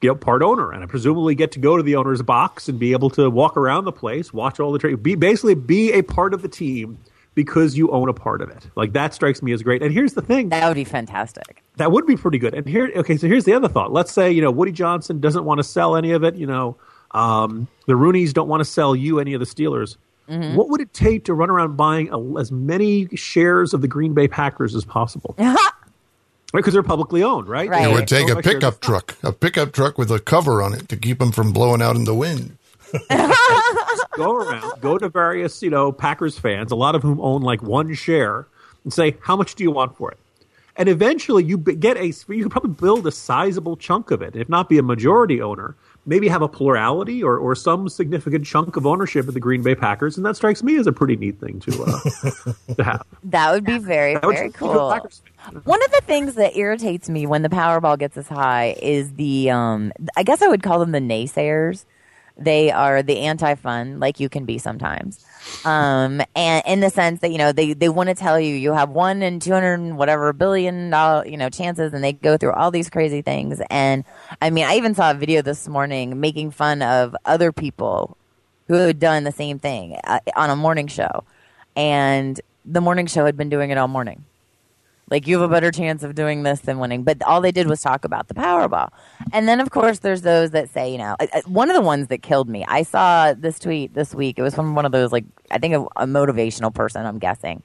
you 0.00 0.08
know, 0.10 0.14
part 0.14 0.42
owner, 0.42 0.70
and 0.72 0.82
I 0.82 0.86
presumably 0.86 1.34
get 1.34 1.52
to 1.52 1.58
go 1.58 1.76
to 1.76 1.82
the 1.82 1.96
owner's 1.96 2.20
box 2.22 2.68
and 2.68 2.78
be 2.78 2.92
able 2.92 3.10
to 3.10 3.30
walk 3.30 3.56
around 3.56 3.84
the 3.84 3.92
place, 3.92 4.32
watch 4.32 4.60
all 4.60 4.72
the 4.72 4.78
trade, 4.78 5.02
be 5.02 5.14
basically 5.14 5.54
be 5.54 5.92
a 5.92 6.02
part 6.02 6.34
of 6.34 6.42
the 6.42 6.48
team 6.48 6.98
because 7.34 7.76
you 7.76 7.90
own 7.90 8.08
a 8.08 8.12
part 8.12 8.42
of 8.42 8.48
it. 8.50 8.66
Like 8.76 8.92
that 8.92 9.12
strikes 9.14 9.42
me 9.42 9.52
as 9.52 9.62
great. 9.62 9.82
And 9.82 9.92
here's 9.92 10.12
the 10.12 10.22
thing, 10.22 10.50
That 10.50 10.68
would 10.68 10.74
be 10.76 10.84
fantastic. 10.84 11.62
that 11.76 11.90
would 11.90 12.06
be 12.06 12.16
pretty 12.16 12.38
good. 12.38 12.54
And 12.54 12.66
here, 12.68 12.92
okay, 12.96 13.16
so 13.16 13.26
here's 13.26 13.44
the 13.44 13.54
other 13.54 13.66
thought. 13.68 13.92
Let's 13.92 14.12
say 14.12 14.30
you 14.30 14.42
know 14.42 14.50
Woody 14.50 14.72
Johnson 14.72 15.20
doesn't 15.20 15.44
want 15.44 15.58
to 15.58 15.64
sell 15.64 15.96
any 15.96 16.12
of 16.12 16.22
it. 16.22 16.34
You 16.36 16.46
know, 16.46 16.76
um, 17.12 17.66
the 17.86 17.94
Rooneys 17.94 18.32
don't 18.32 18.48
want 18.48 18.60
to 18.60 18.64
sell 18.64 18.94
you 18.94 19.20
any 19.20 19.34
of 19.34 19.40
the 19.40 19.46
Steelers. 19.46 19.96
Mm-hmm. 20.28 20.56
What 20.56 20.68
would 20.70 20.80
it 20.80 20.92
take 20.92 21.24
to 21.26 21.34
run 21.34 21.50
around 21.50 21.76
buying 21.76 22.08
a, 22.10 22.38
as 22.38 22.50
many 22.52 23.08
shares 23.14 23.74
of 23.74 23.80
the 23.82 23.88
Green 23.88 24.14
Bay 24.14 24.26
Packers 24.28 24.74
as 24.74 24.84
possible? 24.84 25.34
right, 26.54 26.60
because 26.60 26.72
they're 26.72 26.82
publicly 26.82 27.22
owned, 27.22 27.48
right? 27.48 27.68
Right. 27.68 27.88
It 27.88 27.92
would 27.92 28.08
take 28.08 28.28
a 28.28 28.30
Own 28.30 28.36
by 28.36 28.42
shares. 28.42 28.54
pickup 28.54 28.80
truck, 28.80 29.16
a 29.22 29.32
pickup 29.32 29.72
truck 29.72 29.98
with 29.98 30.10
a 30.10 30.18
cover 30.18 30.62
on 30.62 30.74
it 30.74 30.88
to 30.88 30.96
keep 30.96 31.18
them 31.18 31.32
from 31.32 31.52
blowing 31.52 31.82
out 31.82 31.96
in 31.96 32.04
the 32.04 32.14
wind. 32.14 32.56
go 34.16 34.36
around, 34.36 34.80
go 34.80 34.96
to 34.98 35.08
various, 35.08 35.62
you 35.62 35.70
know, 35.70 35.90
Packers 35.92 36.38
fans, 36.38 36.70
a 36.70 36.76
lot 36.76 36.94
of 36.94 37.02
whom 37.02 37.20
own 37.20 37.42
like 37.42 37.62
one 37.62 37.92
share, 37.94 38.46
and 38.84 38.92
say, 38.92 39.16
how 39.20 39.36
much 39.36 39.54
do 39.54 39.64
you 39.64 39.70
want 39.70 39.96
for 39.96 40.12
it? 40.12 40.18
And 40.76 40.88
eventually 40.88 41.44
you 41.44 41.58
get 41.58 41.96
a, 41.96 42.06
you 42.06 42.42
can 42.42 42.50
probably 42.50 42.72
build 42.72 43.06
a 43.06 43.12
sizable 43.12 43.76
chunk 43.76 44.10
of 44.10 44.22
it, 44.22 44.34
if 44.34 44.48
not 44.48 44.68
be 44.68 44.78
a 44.78 44.82
majority 44.82 45.40
owner, 45.40 45.76
maybe 46.06 46.28
have 46.28 46.42
a 46.42 46.48
plurality 46.48 47.22
or, 47.22 47.38
or 47.38 47.54
some 47.54 47.88
significant 47.88 48.44
chunk 48.44 48.76
of 48.76 48.86
ownership 48.86 49.28
of 49.28 49.34
the 49.34 49.40
Green 49.40 49.62
Bay 49.62 49.74
Packers. 49.74 50.16
And 50.16 50.26
that 50.26 50.36
strikes 50.36 50.62
me 50.62 50.76
as 50.76 50.86
a 50.86 50.92
pretty 50.92 51.16
neat 51.16 51.38
thing 51.38 51.60
to, 51.60 51.82
uh, 51.84 52.52
to 52.74 52.84
have. 52.84 53.06
That 53.24 53.52
would 53.52 53.64
be 53.64 53.78
very, 53.78 54.14
That 54.14 54.22
very 54.22 54.34
be 54.34 54.40
a 54.40 54.44
good 54.48 54.54
cool. 54.54 55.00
Fan. 55.44 55.62
One 55.64 55.82
of 55.84 55.90
the 55.90 56.02
things 56.06 56.34
that 56.34 56.56
irritates 56.56 57.08
me 57.08 57.26
when 57.26 57.42
the 57.42 57.48
Powerball 57.48 57.98
gets 57.98 58.16
as 58.16 58.28
high 58.28 58.76
is 58.80 59.14
the, 59.14 59.50
um, 59.50 59.92
I 60.16 60.22
guess 60.22 60.42
I 60.42 60.48
would 60.48 60.62
call 60.62 60.78
them 60.78 60.92
the 60.92 61.00
naysayers. 61.00 61.84
They 62.36 62.72
are 62.72 63.02
the 63.02 63.20
anti-fun, 63.20 64.00
like 64.00 64.18
you 64.18 64.28
can 64.28 64.44
be 64.44 64.58
sometimes. 64.58 65.24
Um, 65.64 66.20
and 66.34 66.64
in 66.66 66.80
the 66.80 66.90
sense 66.90 67.20
that, 67.20 67.30
you 67.30 67.38
know, 67.38 67.52
they, 67.52 67.74
they 67.74 67.88
want 67.88 68.08
to 68.08 68.14
tell 68.14 68.40
you 68.40 68.54
you 68.56 68.72
have 68.72 68.90
one 68.90 69.22
in 69.22 69.38
200 69.38 69.74
and 69.74 69.96
whatever 69.96 70.32
billion 70.32 70.90
dollar, 70.90 71.26
you 71.26 71.36
know, 71.36 71.48
chances 71.48 71.92
and 71.92 72.02
they 72.02 72.12
go 72.12 72.36
through 72.36 72.52
all 72.52 72.72
these 72.72 72.90
crazy 72.90 73.22
things. 73.22 73.60
And 73.70 74.04
I 74.42 74.50
mean, 74.50 74.64
I 74.64 74.76
even 74.76 74.94
saw 74.96 75.12
a 75.12 75.14
video 75.14 75.42
this 75.42 75.68
morning 75.68 76.18
making 76.20 76.50
fun 76.50 76.82
of 76.82 77.14
other 77.24 77.52
people 77.52 78.16
who 78.66 78.74
had 78.74 78.98
done 78.98 79.24
the 79.24 79.32
same 79.32 79.60
thing 79.60 79.96
uh, 80.04 80.18
on 80.34 80.50
a 80.50 80.56
morning 80.56 80.88
show. 80.88 81.22
And 81.76 82.40
the 82.64 82.80
morning 82.80 83.06
show 83.06 83.26
had 83.26 83.36
been 83.36 83.48
doing 83.48 83.70
it 83.70 83.78
all 83.78 83.88
morning. 83.88 84.24
Like 85.10 85.26
you 85.26 85.38
have 85.38 85.48
a 85.48 85.52
better 85.52 85.70
chance 85.70 86.02
of 86.02 86.14
doing 86.14 86.42
this 86.44 86.60
than 86.60 86.78
winning. 86.78 87.02
But 87.02 87.22
all 87.22 87.40
they 87.40 87.52
did 87.52 87.68
was 87.68 87.80
talk 87.80 88.04
about 88.04 88.28
the 88.28 88.34
Powerball. 88.34 88.88
And 89.32 89.46
then 89.46 89.60
of 89.60 89.70
course 89.70 89.98
there's 90.00 90.22
those 90.22 90.50
that 90.52 90.70
say, 90.70 90.90
you 90.90 90.98
know, 90.98 91.14
one 91.46 91.70
of 91.70 91.74
the 91.76 91.82
ones 91.82 92.08
that 92.08 92.22
killed 92.22 92.48
me. 92.48 92.64
I 92.66 92.82
saw 92.84 93.34
this 93.34 93.58
tweet 93.58 93.94
this 93.94 94.14
week. 94.14 94.38
It 94.38 94.42
was 94.42 94.54
from 94.54 94.74
one 94.74 94.86
of 94.86 94.92
those 94.92 95.12
like 95.12 95.24
I 95.50 95.58
think 95.58 95.74
a, 95.74 95.82
a 96.02 96.06
motivational 96.06 96.74
person. 96.74 97.04
I'm 97.04 97.18
guessing. 97.18 97.62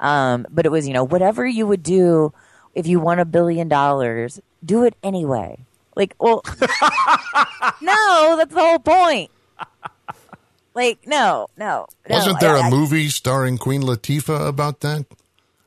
Um, 0.00 0.46
but 0.50 0.66
it 0.66 0.70
was 0.70 0.86
you 0.88 0.94
know 0.94 1.04
whatever 1.04 1.46
you 1.46 1.66
would 1.66 1.82
do 1.82 2.32
if 2.74 2.86
you 2.86 2.98
won 3.00 3.18
a 3.18 3.24
billion 3.24 3.68
dollars, 3.68 4.40
do 4.64 4.84
it 4.84 4.94
anyway. 5.02 5.58
Like, 5.96 6.14
well, 6.20 6.42
no, 7.80 8.36
that's 8.36 8.54
the 8.54 8.60
whole 8.60 8.78
point. 8.78 9.30
Like, 10.74 11.04
no, 11.06 11.48
no. 11.56 11.86
no. 12.08 12.14
Wasn't 12.16 12.38
there 12.40 12.54
I- 12.56 12.60
a 12.60 12.62
I- 12.62 12.70
movie 12.70 13.08
starring 13.08 13.58
Queen 13.58 13.82
Latifah 13.82 14.46
about 14.48 14.80
that? 14.80 15.04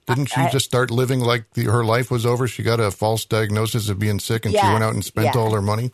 Didn't 0.06 0.26
she 0.28 0.42
I- 0.42 0.50
just 0.50 0.66
start 0.66 0.92
living 0.92 1.20
like 1.20 1.46
the, 1.54 1.64
her 1.66 1.84
life 1.86 2.12
was 2.12 2.26
over? 2.26 2.48
She 2.48 2.64
got 2.64 2.80
a 2.80 2.92
false 2.92 3.26
diagnosis 3.26 3.90
of 3.90 4.00
being 4.00 4.20
sick, 4.20 4.46
and 4.46 4.54
she 4.54 4.62
went 4.62 4.84
out 4.84 4.94
and 4.94 5.04
spent 5.04 5.26
yes. 5.26 5.36
all 5.36 5.54
her 5.54 5.62
money, 5.62 5.92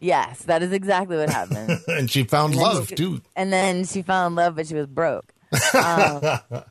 Yes, 0.00 0.42
that 0.42 0.62
is 0.62 0.72
exactly 0.72 1.16
what 1.16 1.30
happened. 1.30 1.80
and 1.88 2.10
she 2.10 2.24
found 2.24 2.52
And 2.54 2.62
love 2.62 2.88
she- 2.88 2.94
too. 2.94 3.22
And 3.36 3.50
then 3.52 3.84
she 3.84 4.02
fell 4.02 4.26
in 4.26 4.34
love, 4.34 4.56
but 4.56 4.66
she 4.66 4.74
was 4.74 4.86
broke. 4.86 5.32
Um, 5.74 6.20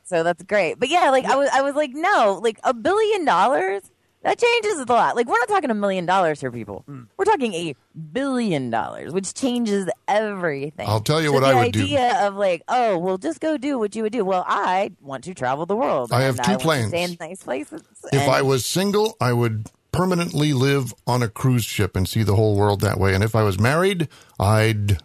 so 0.04 0.22
that's 0.22 0.42
great. 0.42 0.78
But 0.78 0.88
yeah, 0.90 1.10
like 1.10 1.24
I 1.24 1.36
was, 1.36 1.48
I 1.52 1.62
was 1.62 1.74
like, 1.74 1.90
no, 1.94 2.38
like 2.42 2.58
a 2.64 2.74
billion 2.74 3.24
dollars. 3.24 3.82
That 4.24 4.38
changes 4.38 4.78
a 4.80 4.92
lot. 4.92 5.16
Like 5.16 5.26
we're 5.28 5.38
not 5.38 5.48
talking 5.48 5.70
a 5.70 5.74
million 5.74 6.06
dollars 6.06 6.40
here, 6.40 6.50
people. 6.50 6.82
Hmm. 6.86 7.02
We're 7.16 7.24
talking 7.26 7.52
a 7.54 7.76
billion 8.12 8.70
dollars, 8.70 9.12
which 9.12 9.34
changes 9.34 9.88
everything. 10.08 10.88
I'll 10.88 11.00
tell 11.00 11.20
you 11.20 11.28
So 11.28 11.32
what 11.34 11.40
the 11.40 11.46
I 11.48 11.54
would 11.64 11.72
do. 11.72 11.82
idea 11.84 12.26
of 12.26 12.34
like, 12.34 12.62
oh, 12.68 12.98
well, 12.98 13.18
just 13.18 13.40
go 13.40 13.56
do 13.58 13.78
what 13.78 13.94
you 13.94 14.02
would 14.02 14.12
do. 14.12 14.24
Well, 14.24 14.44
I 14.46 14.92
want 15.00 15.24
to 15.24 15.34
travel 15.34 15.66
the 15.66 15.76
world. 15.76 16.12
I 16.12 16.22
have 16.22 16.36
and 16.38 16.44
two 16.44 16.50
want 16.52 16.60
to 16.60 16.64
plans. 16.66 16.88
Stay 16.88 17.02
in 17.04 17.16
nice 17.20 17.42
places. 17.42 17.82
If 18.12 18.22
And- 18.22 18.30
I 18.30 18.42
was 18.42 18.64
single, 18.64 19.16
I 19.20 19.32
would 19.32 19.68
permanently 19.92 20.52
live 20.54 20.92
on 21.06 21.22
a 21.22 21.28
cruise 21.28 21.64
ship 21.64 21.94
and 21.94 22.08
see 22.08 22.22
the 22.22 22.34
whole 22.34 22.56
world 22.56 22.80
that 22.80 22.98
way. 22.98 23.14
And 23.14 23.22
if 23.22 23.36
I 23.36 23.42
was 23.44 23.60
married, 23.60 24.08
I'd 24.40 24.98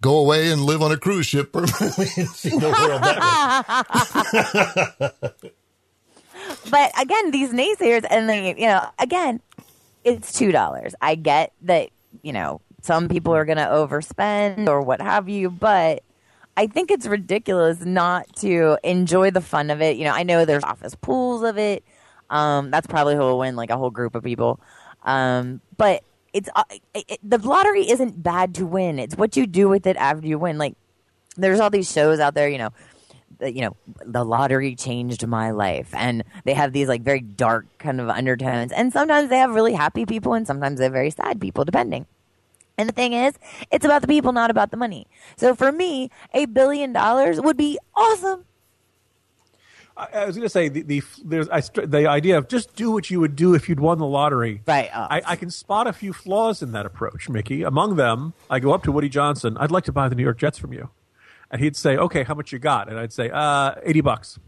go 0.00 0.16
away 0.16 0.50
and 0.50 0.62
live 0.62 0.80
on 0.80 0.92
a 0.92 0.96
cruise 0.96 1.26
ship 1.26 1.52
permanently 1.52 2.06
and 2.16 2.28
see 2.28 2.50
the 2.50 2.70
world 2.70 3.02
that 3.02 4.04
way. 5.32 5.50
but 6.70 6.92
again, 7.00 7.30
these 7.30 7.50
naysayers, 7.50 8.04
and 8.08 8.28
then 8.28 8.56
you 8.58 8.66
know, 8.66 8.86
again, 8.98 9.40
it's 10.04 10.32
two 10.32 10.52
dollars. 10.52 10.94
I 11.00 11.14
get 11.14 11.52
that 11.62 11.90
you 12.22 12.32
know 12.32 12.60
some 12.82 13.08
people 13.08 13.34
are 13.34 13.44
going 13.44 13.58
to 13.58 13.64
overspend 13.64 14.68
or 14.68 14.80
what 14.80 15.00
have 15.00 15.28
you, 15.28 15.50
but 15.50 16.02
I 16.56 16.66
think 16.66 16.90
it's 16.90 17.06
ridiculous 17.06 17.84
not 17.84 18.34
to 18.36 18.78
enjoy 18.82 19.30
the 19.30 19.40
fun 19.40 19.70
of 19.70 19.80
it. 19.80 19.96
You 19.96 20.04
know, 20.04 20.12
I 20.12 20.22
know 20.22 20.44
there's 20.44 20.64
office 20.64 20.94
pools 20.94 21.42
of 21.42 21.58
it. 21.58 21.84
Um, 22.28 22.70
that's 22.70 22.86
probably 22.86 23.14
who 23.14 23.20
will 23.20 23.38
win, 23.38 23.56
like 23.56 23.70
a 23.70 23.76
whole 23.76 23.90
group 23.90 24.14
of 24.14 24.22
people. 24.22 24.60
Um, 25.04 25.60
but 25.76 26.04
it's 26.32 26.48
uh, 26.54 26.64
it, 26.94 27.18
the 27.22 27.38
lottery 27.38 27.90
isn't 27.90 28.22
bad 28.22 28.54
to 28.56 28.66
win. 28.66 28.98
It's 28.98 29.16
what 29.16 29.36
you 29.36 29.46
do 29.46 29.68
with 29.68 29.86
it 29.86 29.96
after 29.96 30.26
you 30.26 30.38
win. 30.38 30.58
Like 30.58 30.74
there's 31.36 31.60
all 31.60 31.70
these 31.70 31.90
shows 31.90 32.20
out 32.20 32.34
there, 32.34 32.48
you 32.48 32.58
know, 32.58 32.70
you 33.42 33.62
know, 33.62 33.76
the 34.04 34.24
lottery 34.24 34.74
changed 34.74 35.26
my 35.26 35.50
life, 35.50 35.94
and 35.94 36.24
they 36.44 36.54
have 36.54 36.72
these 36.72 36.88
like 36.88 37.02
very 37.02 37.20
dark 37.20 37.66
kind 37.78 38.00
of 38.00 38.08
undertones. 38.08 38.72
And 38.72 38.92
sometimes 38.92 39.30
they 39.30 39.38
have 39.38 39.54
really 39.54 39.74
happy 39.74 40.06
people, 40.06 40.34
and 40.34 40.46
sometimes 40.46 40.78
they're 40.78 40.90
very 40.90 41.10
sad 41.10 41.40
people, 41.40 41.64
depending. 41.64 42.06
And 42.78 42.88
the 42.88 42.94
thing 42.94 43.12
is, 43.12 43.34
it's 43.70 43.84
about 43.84 44.00
the 44.00 44.08
people, 44.08 44.32
not 44.32 44.50
about 44.50 44.70
the 44.70 44.76
money. 44.76 45.06
So 45.36 45.54
for 45.54 45.70
me, 45.70 46.10
a 46.32 46.46
billion 46.46 46.92
dollars 46.92 47.40
would 47.40 47.56
be 47.56 47.78
awesome. 47.94 48.46
I, 49.96 50.06
I 50.14 50.24
was 50.24 50.36
going 50.36 50.46
to 50.46 50.50
say 50.50 50.68
the 50.68 50.82
the 50.82 51.02
there's 51.24 51.48
I, 51.50 51.60
the 51.60 52.06
idea 52.06 52.38
of 52.38 52.48
just 52.48 52.74
do 52.74 52.90
what 52.90 53.10
you 53.10 53.20
would 53.20 53.36
do 53.36 53.54
if 53.54 53.68
you'd 53.68 53.80
won 53.80 53.98
the 53.98 54.06
lottery. 54.06 54.62
Right, 54.66 54.88
uh. 54.94 55.08
I, 55.10 55.22
I 55.26 55.36
can 55.36 55.50
spot 55.50 55.86
a 55.86 55.92
few 55.92 56.12
flaws 56.12 56.62
in 56.62 56.72
that 56.72 56.86
approach, 56.86 57.28
Mickey. 57.28 57.62
Among 57.62 57.96
them, 57.96 58.32
I 58.48 58.60
go 58.60 58.72
up 58.72 58.82
to 58.84 58.92
Woody 58.92 59.08
Johnson. 59.08 59.56
I'd 59.58 59.70
like 59.70 59.84
to 59.84 59.92
buy 59.92 60.08
the 60.08 60.14
New 60.14 60.24
York 60.24 60.38
Jets 60.38 60.58
from 60.58 60.72
you, 60.72 60.88
and 61.50 61.60
he'd 61.60 61.76
say, 61.76 61.96
"Okay, 61.96 62.22
how 62.24 62.34
much 62.34 62.52
you 62.52 62.58
got?" 62.58 62.88
And 62.88 62.98
I'd 62.98 63.12
say, 63.12 63.30
"Uh, 63.32 63.72
eighty 63.84 64.00
bucks." 64.00 64.38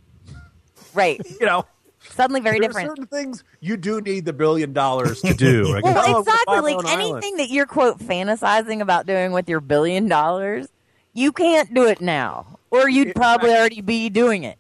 Right. 0.94 1.20
You 1.40 1.46
know, 1.46 1.64
Suddenly 2.10 2.40
very 2.40 2.58
there 2.58 2.68
different. 2.68 2.88
are 2.88 2.90
certain 2.90 3.06
things 3.06 3.44
you 3.60 3.76
do 3.76 4.00
need 4.00 4.24
the 4.24 4.32
billion 4.32 4.72
dollars 4.72 5.20
to 5.22 5.34
do. 5.34 5.64
Like, 5.72 5.84
Well, 5.84 6.02
oh, 6.04 6.20
exactly. 6.20 6.60
Like 6.74 6.76
own 6.76 6.86
island. 6.86 7.12
anything 7.14 7.36
that 7.36 7.48
you're 7.50 7.66
quote 7.66 7.98
fantasizing 7.98 8.80
about 8.80 9.06
doing 9.06 9.30
with 9.32 9.48
your 9.48 9.60
billion 9.60 10.08
dollars, 10.08 10.68
you 11.14 11.30
can't 11.32 11.72
do 11.72 11.86
it 11.86 12.00
now, 12.00 12.58
or 12.70 12.88
you'd 12.88 13.08
It- 13.08 13.16
probably 13.16 13.50
already 13.50 13.80
be 13.80 14.08
doing 14.10 14.42
it. 14.44 14.58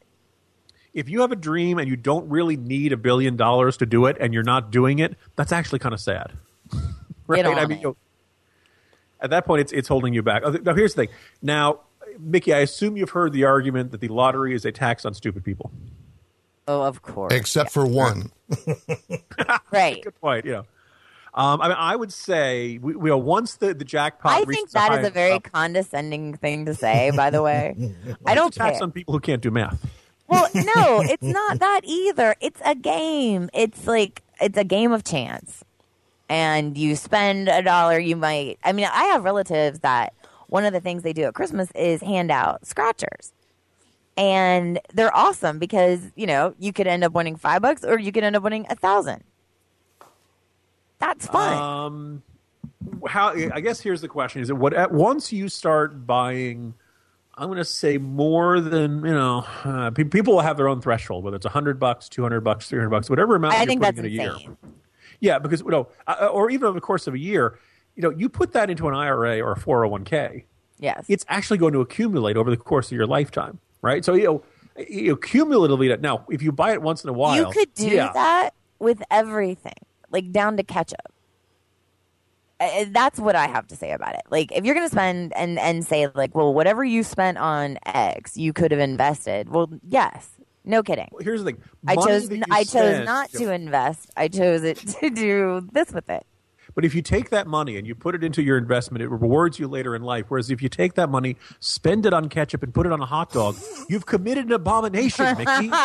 if 0.94 1.08
you 1.08 1.20
have 1.22 1.32
a 1.32 1.36
dream 1.36 1.78
and 1.78 1.88
you 1.88 1.96
don't 1.96 2.28
really 2.28 2.56
need 2.56 2.92
a 2.92 2.96
billion 2.96 3.36
dollars 3.36 3.76
to 3.78 3.86
do 3.86 4.06
it 4.06 4.16
and 4.20 4.32
you're 4.34 4.42
not 4.44 4.70
doing 4.70 4.98
it, 5.00 5.16
that's 5.36 5.50
actually 5.52 5.78
kind 5.80 5.94
of 5.94 6.00
sad. 6.00 6.32
right? 7.26 7.44
on 7.44 7.58
I 7.58 7.66
mean, 7.66 7.78
it. 7.78 7.80
you 7.80 7.86
know, 7.88 7.96
at 9.20 9.30
that 9.30 9.46
point, 9.46 9.60
it's, 9.62 9.72
it's 9.72 9.88
holding 9.88 10.14
you 10.14 10.22
back. 10.22 10.42
Now, 10.64 10.74
here's 10.74 10.94
the 10.94 11.06
thing. 11.06 11.14
Now, 11.40 11.80
Mickey, 12.18 12.52
I 12.52 12.58
assume 12.58 12.96
you've 12.96 13.10
heard 13.10 13.32
the 13.32 13.44
argument 13.44 13.90
that 13.92 14.00
the 14.00 14.08
lottery 14.08 14.54
is 14.54 14.64
a 14.64 14.72
tax 14.72 15.04
on 15.04 15.14
stupid 15.14 15.44
people. 15.44 15.70
Oh, 16.68 16.82
of 16.82 17.02
course. 17.02 17.32
Except 17.32 17.70
for 17.70 17.84
one. 17.84 18.30
right. 19.72 20.02
Good 20.02 20.20
point. 20.20 20.44
Yeah. 20.44 20.62
um, 21.34 21.60
I 21.60 21.68
mean, 21.68 21.76
I 21.78 21.96
would 21.96 22.12
say, 22.12 22.78
we, 22.78 22.94
we, 22.94 23.08
you 23.08 23.14
know, 23.14 23.18
once 23.18 23.56
the, 23.56 23.74
the 23.74 23.84
jackpot, 23.84 24.32
I 24.32 24.38
reaches 24.40 24.54
think 24.54 24.68
the 24.70 24.74
that 24.74 25.00
is 25.00 25.06
a 25.06 25.10
very 25.10 25.32
level, 25.32 25.50
condescending 25.52 26.34
thing 26.34 26.66
to 26.66 26.74
say. 26.74 27.10
By 27.16 27.30
the 27.30 27.42
way, 27.42 27.94
I 28.26 28.34
don't 28.34 28.54
a 28.54 28.58
tax 28.58 28.78
care. 28.78 28.84
on 28.84 28.92
people 28.92 29.12
who 29.12 29.20
can't 29.20 29.42
do 29.42 29.50
math. 29.50 29.84
Well, 30.28 30.48
no, 30.54 31.02
it's 31.02 31.22
not 31.22 31.58
that 31.58 31.80
either. 31.84 32.36
It's 32.40 32.60
a 32.64 32.74
game. 32.74 33.50
It's 33.52 33.86
like 33.86 34.22
it's 34.40 34.56
a 34.56 34.64
game 34.64 34.92
of 34.92 35.04
chance, 35.04 35.64
and 36.28 36.78
you 36.78 36.96
spend 36.96 37.48
a 37.48 37.62
dollar, 37.62 37.98
you 37.98 38.16
might. 38.16 38.58
I 38.62 38.72
mean, 38.72 38.86
I 38.90 39.04
have 39.04 39.24
relatives 39.24 39.80
that 39.80 40.14
one 40.52 40.66
of 40.66 40.74
the 40.74 40.80
things 40.80 41.02
they 41.02 41.14
do 41.14 41.22
at 41.22 41.32
Christmas 41.32 41.70
is 41.74 42.02
hand 42.02 42.30
out 42.30 42.66
scratchers. 42.66 43.32
And 44.18 44.78
they're 44.92 45.14
awesome 45.16 45.58
because, 45.58 46.00
you 46.14 46.26
know, 46.26 46.54
you 46.58 46.74
could 46.74 46.86
end 46.86 47.02
up 47.04 47.12
winning 47.12 47.36
five 47.36 47.62
bucks 47.62 47.82
or 47.82 47.98
you 47.98 48.12
could 48.12 48.22
end 48.22 48.36
up 48.36 48.42
winning 48.42 48.66
a 48.68 48.76
thousand. 48.76 49.24
That's 50.98 51.26
fun. 51.26 51.56
Um, 51.56 52.22
how? 53.08 53.30
I 53.30 53.60
guess 53.60 53.80
here's 53.80 54.02
the 54.02 54.08
question: 54.08 54.42
Is 54.42 54.50
it 54.50 54.56
what? 54.56 54.74
At 54.74 54.92
once 54.92 55.32
you 55.32 55.48
start 55.48 56.06
buying, 56.06 56.74
I'm 57.34 57.48
going 57.48 57.56
to 57.56 57.64
say 57.64 57.96
more 57.96 58.60
than 58.60 58.98
you 58.98 59.10
know. 59.10 59.46
Uh, 59.64 59.90
pe- 59.90 60.04
people 60.04 60.34
will 60.34 60.42
have 60.42 60.58
their 60.58 60.68
own 60.68 60.82
threshold, 60.82 61.24
whether 61.24 61.36
it's 61.36 61.46
a 61.46 61.48
hundred 61.48 61.80
bucks, 61.80 62.10
two 62.10 62.22
hundred 62.22 62.42
bucks, 62.42 62.68
three 62.68 62.78
hundred 62.78 62.90
bucks, 62.90 63.08
whatever 63.08 63.36
amount 63.36 63.54
I 63.54 63.58
you're 63.60 63.66
think 63.66 63.80
putting 63.80 64.02
that's 64.02 64.06
in 64.06 64.20
a 64.20 64.22
insane. 64.22 64.40
year. 64.48 64.72
Yeah, 65.20 65.38
because 65.38 65.60
you 65.62 65.70
know, 65.70 65.88
uh, 66.06 66.28
or 66.30 66.50
even 66.50 66.66
over 66.66 66.74
the 66.74 66.82
course 66.82 67.06
of 67.06 67.14
a 67.14 67.18
year, 67.18 67.58
you 67.96 68.02
know, 68.02 68.10
you 68.10 68.28
put 68.28 68.52
that 68.52 68.70
into 68.70 68.88
an 68.88 68.94
IRA 68.94 69.40
or 69.40 69.52
a 69.52 69.56
401k. 69.56 70.44
Yes. 70.78 71.04
It's 71.08 71.24
actually 71.28 71.58
going 71.58 71.72
to 71.74 71.80
accumulate 71.80 72.36
over 72.36 72.50
the 72.50 72.56
course 72.56 72.86
of 72.86 72.92
your 72.92 73.06
lifetime, 73.06 73.60
right? 73.82 74.04
So 74.04 74.14
you 74.14 74.24
know, 74.24 74.44
you 74.88 75.08
know, 75.08 75.16
cumulatively. 75.16 75.94
Now, 75.98 76.24
if 76.30 76.42
you 76.42 76.52
buy 76.52 76.72
it 76.72 76.82
once 76.82 77.04
in 77.04 77.10
a 77.10 77.12
while, 77.12 77.36
you 77.36 77.50
could 77.52 77.72
do 77.74 77.88
yeah. 77.88 78.12
that 78.12 78.54
with 78.78 79.02
everything, 79.10 79.74
like 80.10 80.32
down 80.32 80.56
to 80.56 80.62
ketchup. 80.62 81.12
That's 82.88 83.18
what 83.18 83.34
I 83.34 83.48
have 83.48 83.66
to 83.68 83.76
say 83.76 83.90
about 83.90 84.14
it. 84.14 84.22
Like, 84.30 84.52
if 84.52 84.64
you're 84.64 84.74
going 84.74 84.86
to 84.86 84.92
spend 84.92 85.32
and 85.34 85.58
and 85.58 85.84
say 85.84 86.08
like, 86.14 86.34
well, 86.34 86.54
whatever 86.54 86.84
you 86.84 87.02
spent 87.02 87.38
on 87.38 87.78
X, 87.84 88.36
you 88.36 88.52
could 88.52 88.70
have 88.70 88.80
invested. 88.80 89.48
Well, 89.48 89.68
yes, 89.88 90.30
no 90.64 90.82
kidding. 90.82 91.08
Here's 91.20 91.42
the 91.42 91.52
thing: 91.52 91.62
I 91.86 91.96
chose 91.96 92.30
I 92.50 92.64
chose 92.64 92.66
spend- 92.66 93.04
not 93.04 93.30
to 93.30 93.52
invest. 93.52 94.10
I 94.16 94.28
chose 94.28 94.62
it 94.62 94.76
to 95.00 95.10
do 95.10 95.68
this 95.72 95.92
with 95.92 96.08
it. 96.08 96.24
But 96.74 96.84
if 96.84 96.94
you 96.94 97.02
take 97.02 97.30
that 97.30 97.46
money 97.46 97.76
and 97.76 97.86
you 97.86 97.94
put 97.94 98.14
it 98.14 98.24
into 98.24 98.42
your 98.42 98.56
investment, 98.58 99.02
it 99.02 99.08
rewards 99.08 99.58
you 99.58 99.68
later 99.68 99.94
in 99.94 100.02
life. 100.02 100.26
Whereas 100.28 100.50
if 100.50 100.62
you 100.62 100.68
take 100.68 100.94
that 100.94 101.08
money, 101.10 101.36
spend 101.60 102.06
it 102.06 102.12
on 102.12 102.28
ketchup, 102.28 102.62
and 102.62 102.72
put 102.72 102.86
it 102.86 102.92
on 102.92 103.00
a 103.00 103.06
hot 103.06 103.32
dog, 103.32 103.56
you've 103.88 104.06
committed 104.06 104.46
an 104.46 104.52
abomination, 104.52 105.36
Mickey. 105.38 105.70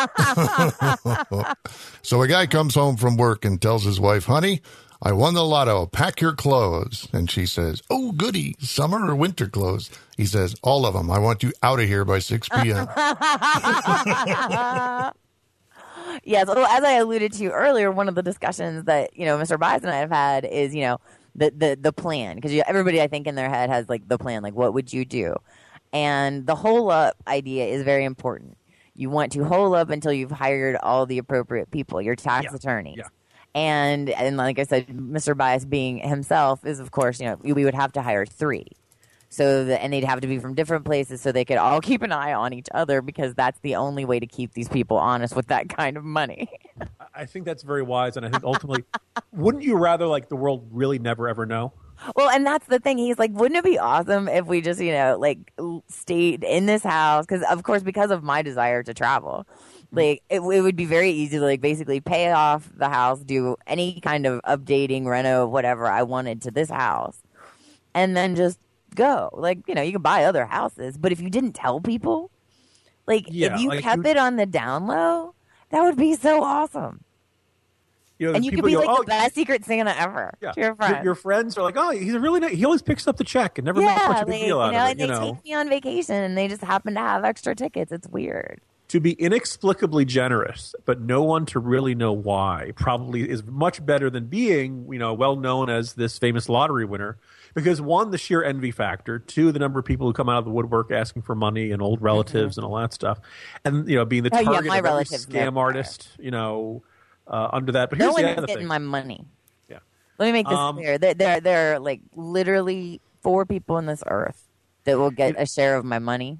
So 2.02 2.22
a 2.22 2.28
guy 2.28 2.46
comes 2.46 2.74
home 2.74 2.96
from 2.96 3.16
work 3.16 3.44
and 3.44 3.60
tells 3.60 3.84
his 3.84 4.00
wife, 4.00 4.24
honey, 4.24 4.62
I 5.02 5.12
won 5.12 5.34
the 5.34 5.44
lotto. 5.44 5.86
Pack 5.86 6.20
your 6.20 6.32
clothes. 6.32 7.06
And 7.12 7.30
she 7.30 7.46
says, 7.46 7.82
Oh, 7.90 8.12
goody. 8.12 8.56
Summer 8.58 9.06
or 9.08 9.14
winter 9.14 9.46
clothes? 9.46 9.90
He 10.16 10.26
says, 10.26 10.56
All 10.62 10.86
of 10.86 10.94
them. 10.94 11.10
I 11.10 11.18
want 11.18 11.42
you 11.42 11.52
out 11.62 11.80
of 11.80 11.86
here 11.86 12.04
by 12.04 12.18
6 12.18 12.48
p.m. 12.48 12.88
Yes, 16.24 16.46
well, 16.46 16.66
as 16.66 16.84
I 16.84 16.92
alluded 16.94 17.32
to 17.34 17.50
earlier, 17.50 17.90
one 17.90 18.08
of 18.08 18.14
the 18.14 18.22
discussions 18.22 18.84
that 18.84 19.16
you 19.16 19.24
know 19.24 19.38
Mr. 19.38 19.58
Bias 19.58 19.82
and 19.82 19.90
I 19.92 19.96
have 19.98 20.10
had 20.10 20.44
is 20.44 20.74
you 20.74 20.82
know 20.82 20.98
the 21.34 21.50
the 21.56 21.78
the 21.80 21.92
plan 21.92 22.36
because 22.36 22.52
everybody 22.66 23.00
I 23.00 23.06
think 23.06 23.26
in 23.26 23.34
their 23.34 23.48
head 23.48 23.70
has 23.70 23.88
like 23.88 24.08
the 24.08 24.18
plan, 24.18 24.42
like 24.42 24.54
what 24.54 24.74
would 24.74 24.92
you 24.92 25.04
do, 25.04 25.34
and 25.92 26.46
the 26.46 26.54
hole 26.54 26.90
up 26.90 27.16
idea 27.26 27.66
is 27.66 27.82
very 27.82 28.04
important. 28.04 28.56
You 28.94 29.10
want 29.10 29.32
to 29.32 29.44
hole 29.44 29.74
up 29.74 29.90
until 29.90 30.12
you've 30.12 30.30
hired 30.32 30.76
all 30.82 31.06
the 31.06 31.18
appropriate 31.18 31.70
people, 31.70 32.02
your 32.02 32.16
tax 32.16 32.46
Yeah, 32.50 32.56
attorneys. 32.56 32.96
yeah. 32.98 33.08
And 33.54 34.10
and 34.10 34.36
like 34.36 34.58
I 34.58 34.64
said, 34.64 34.88
Mr. 34.88 35.36
Bias 35.36 35.64
being 35.64 35.98
himself 35.98 36.64
is 36.66 36.80
of 36.80 36.90
course 36.90 37.20
you 37.20 37.26
know 37.26 37.36
we 37.42 37.64
would 37.64 37.74
have 37.74 37.92
to 37.92 38.02
hire 38.02 38.26
three. 38.26 38.66
So 39.30 39.64
the, 39.64 39.82
and 39.82 39.92
they'd 39.92 40.04
have 40.04 40.20
to 40.20 40.26
be 40.26 40.38
from 40.38 40.54
different 40.54 40.84
places 40.84 41.20
so 41.20 41.32
they 41.32 41.44
could 41.44 41.58
all 41.58 41.80
keep 41.82 42.02
an 42.02 42.12
eye 42.12 42.32
on 42.32 42.52
each 42.52 42.68
other 42.72 43.02
because 43.02 43.34
that's 43.34 43.60
the 43.60 43.76
only 43.76 44.04
way 44.04 44.18
to 44.20 44.26
keep 44.26 44.54
these 44.54 44.68
people 44.68 44.96
honest 44.96 45.36
with 45.36 45.48
that 45.48 45.68
kind 45.68 45.96
of 45.96 46.04
money. 46.04 46.48
I 47.14 47.26
think 47.26 47.44
that's 47.44 47.62
very 47.62 47.82
wise, 47.82 48.16
and 48.16 48.24
I 48.24 48.30
think 48.30 48.44
ultimately, 48.44 48.84
wouldn't 49.32 49.64
you 49.64 49.76
rather 49.76 50.06
like 50.06 50.28
the 50.28 50.36
world 50.36 50.68
really 50.70 50.98
never 50.98 51.28
ever 51.28 51.46
know? 51.46 51.72
well, 52.16 52.30
and 52.30 52.46
that's 52.46 52.66
the 52.66 52.78
thing. 52.78 52.98
He's 52.98 53.18
like, 53.18 53.32
wouldn't 53.32 53.58
it 53.58 53.64
be 53.64 53.78
awesome 53.78 54.28
if 54.28 54.46
we 54.46 54.60
just, 54.60 54.80
you 54.80 54.92
know, 54.92 55.16
like 55.18 55.52
stayed 55.88 56.44
in 56.44 56.66
this 56.66 56.82
house? 56.82 57.26
Because 57.26 57.44
of 57.50 57.62
course, 57.62 57.82
because 57.82 58.10
of 58.10 58.22
my 58.22 58.42
desire 58.42 58.82
to 58.82 58.94
travel, 58.94 59.46
mm-hmm. 59.48 59.96
like 59.96 60.22
it, 60.28 60.40
it 60.40 60.60
would 60.62 60.76
be 60.76 60.84
very 60.84 61.10
easy 61.10 61.38
to 61.38 61.44
like 61.44 61.60
basically 61.60 62.00
pay 62.00 62.30
off 62.30 62.70
the 62.76 62.88
house, 62.88 63.20
do 63.20 63.56
any 63.66 64.00
kind 64.00 64.26
of 64.26 64.40
updating, 64.42 65.06
reno, 65.06 65.46
whatever 65.46 65.86
I 65.86 66.02
wanted 66.02 66.42
to 66.42 66.50
this 66.50 66.70
house, 66.70 67.20
and 67.94 68.16
then 68.16 68.36
just 68.36 68.58
go. 68.94 69.30
Like 69.32 69.60
you 69.66 69.74
know, 69.74 69.82
you 69.82 69.92
can 69.92 70.02
buy 70.02 70.24
other 70.24 70.46
houses, 70.46 70.96
but 70.96 71.12
if 71.12 71.20
you 71.20 71.30
didn't 71.30 71.52
tell 71.52 71.80
people, 71.80 72.30
like 73.06 73.26
Yeah, 73.28 73.54
if 73.54 73.60
you 73.60 73.68
like 73.68 73.80
kept 73.82 74.04
you- 74.04 74.10
it 74.10 74.16
on 74.16 74.36
the 74.36 74.46
down 74.46 74.86
low, 74.86 75.34
that 75.70 75.82
would 75.82 75.96
be 75.96 76.14
so 76.14 76.42
awesome. 76.42 77.02
You 78.18 78.26
know, 78.28 78.34
And 78.34 78.44
you 78.44 78.50
could 78.50 78.64
be 78.64 78.72
go, 78.72 78.80
like 78.80 78.88
"Oh, 78.90 79.02
the 79.02 79.06
best 79.06 79.36
secret 79.36 79.64
Santa 79.64 79.96
ever 79.96 80.34
Yeah. 80.40 80.50
to 80.50 80.60
your 80.60 80.66
Your, 80.70 80.74
friends. 80.74 81.04
your 81.04 81.14
friends 81.14 81.56
are 81.56 81.62
like, 81.62 81.76
oh, 81.76 81.90
he's 81.90 82.14
a 82.14 82.18
really 82.20 82.40
nice. 82.40 82.52
He 82.56 82.64
always 82.64 82.82
picks 82.82 83.06
up 83.06 83.16
the 83.16 83.22
check 83.22 83.58
and 83.58 83.64
never 83.66 83.80
makes 83.80 83.92
yeah, 83.92 84.08
much 84.08 84.22
of 84.22 84.28
a 84.28 84.30
like, 84.32 84.40
deal 84.40 84.56
you 84.56 84.60
out 84.62 84.72
know, 84.72 84.78
of 84.78 84.90
and 84.90 85.00
it. 85.00 85.06
they 85.06 85.12
know, 85.12 85.34
take 85.34 85.44
me 85.44 85.54
on 85.54 85.68
vacation 85.68 86.16
and 86.16 86.36
they 86.36 86.48
just 86.48 86.62
happen 86.64 86.94
to 86.94 87.00
have 87.00 87.24
extra 87.24 87.54
tickets. 87.54 87.92
It's 87.92 88.08
weird. 88.08 88.60
to 88.88 88.98
be 89.00 89.12
inexplicably 89.12 90.04
generous, 90.06 90.74
but 90.84 91.00
no 91.00 91.22
one 91.22 91.44
to 91.46 91.60
really 91.60 91.94
know 91.94 92.10
why, 92.12 92.72
probably 92.74 93.28
is 93.30 93.44
much 93.44 93.84
better 93.86 94.08
than 94.10 94.24
being, 94.26 94.86
you 94.90 94.98
know, 94.98 95.12
well 95.14 95.36
known 95.36 95.68
as 95.70 95.92
this 95.92 96.18
famous 96.18 96.48
lottery 96.48 96.86
winner. 96.86 97.18
Because 97.64 97.80
one, 97.80 98.10
the 98.10 98.18
sheer 98.18 98.42
envy 98.42 98.70
factor. 98.70 99.18
Two, 99.18 99.50
the 99.52 99.58
number 99.58 99.78
of 99.80 99.84
people 99.84 100.06
who 100.06 100.12
come 100.12 100.28
out 100.28 100.38
of 100.38 100.44
the 100.44 100.50
woodwork 100.50 100.90
asking 100.90 101.22
for 101.22 101.34
money 101.34 101.70
and 101.72 101.82
old 101.82 102.00
relatives 102.02 102.56
and 102.56 102.64
all 102.64 102.76
that 102.76 102.92
stuff. 102.92 103.18
And 103.64 103.88
you 103.88 103.96
know, 103.96 104.04
being 104.04 104.22
the 104.22 104.30
Oh, 104.32 104.42
target 104.42 104.66
my 104.66 104.78
of 104.78 104.84
every 104.86 105.04
scam 105.04 105.56
artist, 105.56 106.08
you 106.18 106.30
know, 106.30 106.82
uh, 107.26 107.48
under 107.52 107.72
that. 107.72 107.90
But 107.90 107.98
No 107.98 108.06
here's 108.06 108.16
the 108.16 108.22
one's 108.22 108.40
getting 108.46 108.56
thing. 108.58 108.66
my 108.68 108.78
money. 108.78 109.24
yeah. 109.68 109.78
Let 110.18 110.26
me 110.26 110.32
make 110.32 110.48
this 110.48 110.56
Um, 110.58 110.76
clear. 110.76 110.98
There, 110.98 111.14
there, 111.14 111.40
there 111.40 111.74
are 111.74 111.78
like 111.80 112.00
literally 112.14 113.00
four 113.22 113.44
people 113.46 113.76
on 113.76 113.86
this 113.86 114.02
earth 114.06 114.46
that 114.84 114.98
will 114.98 115.10
get 115.10 115.34
a 115.36 115.44
share 115.46 115.76
of 115.76 115.84
my 115.84 115.98
money. 115.98 116.38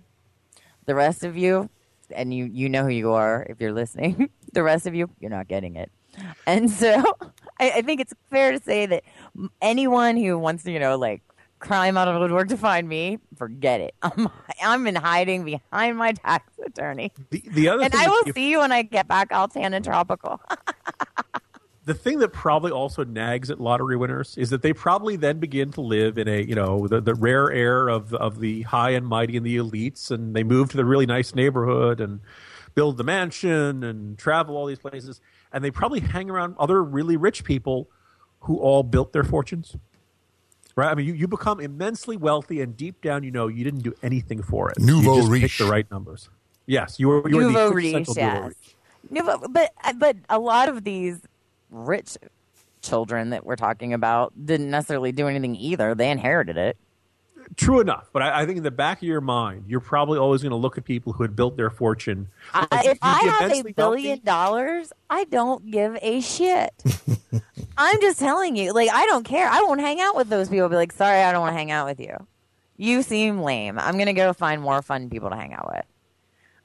The 0.87 0.95
rest 0.95 1.25
of 1.25 1.37
you, 1.37 1.69
and 2.15 2.33
you, 2.33 2.45
you 2.47 2.69
know 2.69 2.85
who 2.85 2.91
you 2.91 3.13
are 3.13 3.45
if 3.51 3.61
you're 3.61 3.73
listening. 3.73 4.31
the 4.53 4.63
rest 4.63 4.87
of 4.87 4.95
you, 4.95 5.11
you're 5.21 5.31
not 5.31 5.49
getting 5.49 5.77
it. 5.77 5.91
And 6.47 6.71
so, 6.71 7.03
I, 7.61 7.71
I 7.77 7.83
think 7.83 8.01
it's 8.01 8.13
fair 8.31 8.53
to 8.53 8.63
say 8.63 8.87
that 8.87 9.05
anyone 9.61 10.17
who 10.17 10.39
wants 10.39 10.65
to, 10.65 10.71
you 10.73 10.79
know, 10.79 10.97
like 10.97 11.23
climb 11.59 11.97
out 11.97 12.07
of 12.09 12.15
the 12.15 12.21
woodwork 12.21 12.49
to 12.49 12.57
find 12.57 12.89
me, 12.89 13.19
forget 13.37 13.81
it. 13.81 13.95
I'm, 14.03 14.29
I'm 14.63 14.87
in 14.87 14.95
hiding 14.95 15.45
behind 15.45 15.97
my 15.97 16.13
tax 16.13 16.53
attorney, 16.65 17.13
The, 17.31 17.43
the 17.51 17.69
other 17.69 17.83
and 17.83 17.95
I 17.95 18.09
will 18.09 18.23
you- 18.27 18.33
see 18.33 18.51
you 18.51 18.59
when 18.61 18.73
I 18.73 18.83
get 18.83 19.09
back 19.09 19.33
all 19.33 19.49
tan 19.49 19.75
and 19.75 19.85
tropical. 19.85 20.41
the 21.85 21.95
thing 21.95 22.19
that 22.19 22.33
probably 22.33 22.71
also 22.71 23.03
nags 23.03 23.51
at 23.51 23.59
lottery 23.61 23.97
winners 23.97 24.37
is 24.37 24.51
that 24.51 24.61
they 24.63 24.73
probably 24.73 25.17
then 25.17 25.39
begin 25.39 25.73
to 25.73 25.81
live 25.81 26.19
in 26.19 26.29
a 26.29 26.43
you 26.43 26.55
know 26.55 26.87
the, 26.87 27.01
the 27.01 27.15
rare 27.15 27.51
air 27.51 27.89
of 27.89 28.13
of 28.15 28.41
the 28.41 28.63
high 28.63 28.91
and 28.91 29.07
mighty 29.07 29.37
and 29.39 29.47
the 29.47 29.57
elites 29.57 30.11
and 30.11 30.37
they 30.37 30.43
move 30.45 30.69
to 30.71 30.77
the 30.77 30.85
really 30.85 31.07
nice 31.07 31.35
neighborhood 31.35 31.99
and 32.01 32.21
build 32.75 32.99
the 32.99 33.05
mansion 33.05 33.83
and 33.83 34.19
travel 34.19 34.55
all 34.57 34.67
these 34.67 34.79
places 34.79 35.21
and 35.53 35.65
they 35.65 35.71
probably 35.71 36.01
hang 36.01 36.31
around 36.31 36.55
other 36.59 36.83
really 36.83 37.17
rich 37.17 37.45
people 37.45 37.89
who 38.41 38.59
all 38.59 38.83
built 38.83 39.13
their 39.13 39.25
fortunes 39.25 39.77
right 40.77 40.91
i 40.91 40.95
mean 40.95 41.07
you, 41.07 41.15
you 41.15 41.29
become 41.29 41.61
immensely 41.61 42.17
wealthy 42.17 42.61
and 42.61 42.77
deep 42.77 43.01
down 43.01 43.23
you 43.23 43.31
know 43.31 43.49
you 43.49 43.65
didn't 43.65 43.83
do 43.83 43.95
anything 44.03 44.43
for 44.43 44.71
it 44.71 44.79
Nouveau 44.79 45.15
you 45.15 45.21
just 45.21 45.33
riche. 45.33 45.43
picked 45.43 45.59
the 45.59 45.67
right 45.67 45.91
numbers 45.91 46.29
yes 46.67 46.99
you 46.99 47.09
were, 47.09 47.29
you 47.29 47.37
were 47.37 47.43
Nouveau 47.43 47.69
the 47.69 47.75
riche, 47.75 47.93
quintessential 47.93 48.15
nouveau 48.25 48.47
yes. 48.47 48.49
riche. 48.49 48.75
No, 49.11 49.23
but, 49.23 49.53
but 49.53 49.73
but 49.99 50.17
a 50.29 50.39
lot 50.39 50.69
of 50.69 50.85
these 50.85 51.21
rich 51.71 52.17
children 52.83 53.31
that 53.31 53.45
we're 53.45 53.57
talking 53.57 53.93
about 53.93 54.33
didn't 54.47 54.71
necessarily 54.71 55.13
do 55.13 55.29
anything 55.29 55.57
either. 55.57 55.95
They 55.95 56.11
inherited 56.11 56.57
it. 56.57 56.77
True 57.57 57.81
enough, 57.81 58.11
but 58.13 58.23
I, 58.23 58.43
I 58.43 58.47
think 58.47 58.59
in 58.59 58.63
the 58.63 58.71
back 58.71 58.99
of 58.99 59.05
your 59.05 59.21
mind, 59.21 59.65
you're 59.67 59.81
probably 59.81 60.19
always 60.19 60.43
going 60.43 60.51
to 60.51 60.57
look 60.57 60.79
at 60.79 60.85
people 60.85 61.13
who 61.13 61.23
had 61.23 61.35
built 61.35 61.57
their 61.57 61.71
fortune. 61.71 62.29
I, 62.53 62.67
if 62.85 62.99
I 63.03 63.23
have 63.41 63.53
a 63.53 63.73
billion 63.73 64.09
wealthy. 64.09 64.23
dollars, 64.23 64.93
I 65.09 65.25
don't 65.25 65.71
give 65.71 65.97
a 66.03 66.21
shit. 66.21 66.73
I'm 67.79 68.01
just 68.01 68.19
telling 68.19 68.57
you, 68.57 68.73
like 68.73 68.91
I 68.91 69.07
don't 69.07 69.25
care. 69.25 69.49
I 69.49 69.63
won't 69.63 69.81
hang 69.81 70.01
out 70.01 70.17
with 70.17 70.29
those 70.29 70.49
people. 70.49 70.69
Be 70.69 70.77
like, 70.77 70.93
sorry, 70.93 71.23
I 71.23 71.33
don't 71.33 71.41
want 71.41 71.53
to 71.53 71.59
hang 71.59 71.71
out 71.71 71.87
with 71.87 72.01
you. 72.01 72.17
You 72.77 73.03
seem 73.03 73.41
lame. 73.41 73.79
I'm 73.79 73.99
gonna 73.99 74.13
go 74.13 74.33
find 74.33 74.61
more 74.61 74.83
fun 74.83 75.11
people 75.11 75.31
to 75.31 75.37
hang 75.37 75.53
out 75.53 75.69
with. 75.73 75.85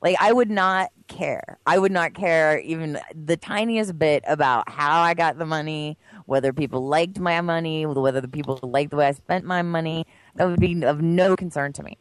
Like 0.03 0.17
I 0.19 0.33
would 0.33 0.51
not 0.51 0.91
care. 1.07 1.57
I 1.65 1.79
would 1.79 1.91
not 1.91 2.13
care 2.13 2.59
even 2.59 2.99
the 3.15 3.37
tiniest 3.37 3.97
bit 3.97 4.23
about 4.27 4.69
how 4.69 5.01
I 5.01 5.13
got 5.13 5.37
the 5.37 5.45
money, 5.45 5.97
whether 6.25 6.51
people 6.51 6.85
liked 6.85 7.19
my 7.19 7.39
money, 7.39 7.85
whether 7.85 8.19
the 8.19 8.27
people 8.27 8.59
liked 8.61 8.91
the 8.91 8.97
way 8.97 9.07
I 9.07 9.11
spent 9.13 9.45
my 9.45 9.61
money. 9.61 10.05
That 10.35 10.45
would 10.47 10.59
be 10.59 10.83
of 10.83 11.01
no 11.01 11.35
concern 11.35 11.73
to 11.73 11.83
me. 11.83 11.97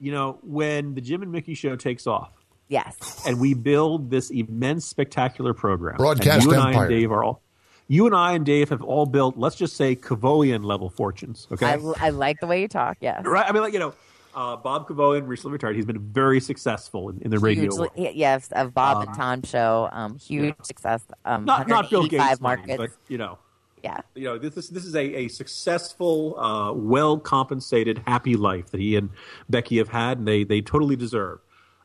You 0.00 0.12
know, 0.12 0.38
when 0.42 0.94
the 0.94 1.00
Jim 1.00 1.22
and 1.22 1.32
Mickey 1.32 1.54
show 1.54 1.74
takes 1.76 2.06
off, 2.06 2.30
Yes. 2.68 3.22
and 3.26 3.40
we 3.40 3.54
build 3.54 4.10
this 4.10 4.30
immense, 4.30 4.84
spectacular 4.86 5.54
program, 5.54 5.96
Broadcast 5.96 6.42
and 6.42 6.44
you 6.44 6.50
and 6.52 6.60
I 6.60 6.68
empire. 6.70 6.84
and 6.84 6.90
Dave 6.90 7.12
are 7.12 7.24
all. 7.24 7.42
You 7.88 8.06
and 8.06 8.14
I 8.14 8.32
and 8.34 8.44
Dave 8.44 8.68
have 8.68 8.82
all 8.82 9.06
built, 9.06 9.38
let's 9.38 9.56
just 9.56 9.74
say, 9.76 9.96
Kevoian 9.96 10.62
level 10.64 10.90
fortunes. 10.90 11.48
Okay, 11.50 11.66
I, 11.66 11.78
I 12.00 12.10
like 12.10 12.38
the 12.40 12.46
way 12.46 12.60
you 12.60 12.68
talk. 12.68 12.98
Yes. 13.00 13.24
right? 13.24 13.46
I 13.48 13.52
mean, 13.52 13.62
like 13.62 13.72
you 13.72 13.78
know, 13.78 13.94
uh, 14.34 14.56
Bob 14.56 14.86
Kevoian 14.86 15.26
recently 15.26 15.52
retired. 15.54 15.74
He's 15.74 15.86
been 15.86 15.98
very 16.12 16.38
successful 16.38 17.08
in, 17.08 17.22
in 17.22 17.30
the 17.30 17.38
radio 17.38 17.62
Hugely- 17.64 17.78
world. 17.96 18.14
yes, 18.14 18.50
of 18.52 18.74
Bob 18.74 19.06
and 19.08 19.16
Tom 19.16 19.42
show. 19.42 19.88
Um, 19.90 20.18
huge 20.18 20.54
yeah. 20.58 20.62
success. 20.62 21.02
Um, 21.24 21.44
Not 21.46 21.66
not 21.66 21.88
Bill 21.90 22.00
185 22.02 22.28
Gates, 22.30 22.40
money, 22.42 22.56
markets. 22.66 22.94
but 22.94 23.10
you 23.10 23.16
know, 23.18 23.38
Yeah. 23.82 24.00
You 24.14 24.24
know, 24.24 24.38
this 24.38 24.56
is 24.56 24.70
this 24.70 24.84
is 24.84 24.94
a, 24.94 25.14
a 25.14 25.28
successful, 25.28 26.38
uh, 26.38 26.72
well 26.72 27.18
compensated, 27.18 28.02
happy 28.06 28.36
life 28.36 28.70
that 28.70 28.80
he 28.80 28.96
and 28.96 29.10
Becky 29.48 29.78
have 29.78 29.88
had, 29.88 30.18
and 30.18 30.28
they 30.28 30.44
they 30.44 30.60
totally 30.60 30.96
deserve. 30.96 31.40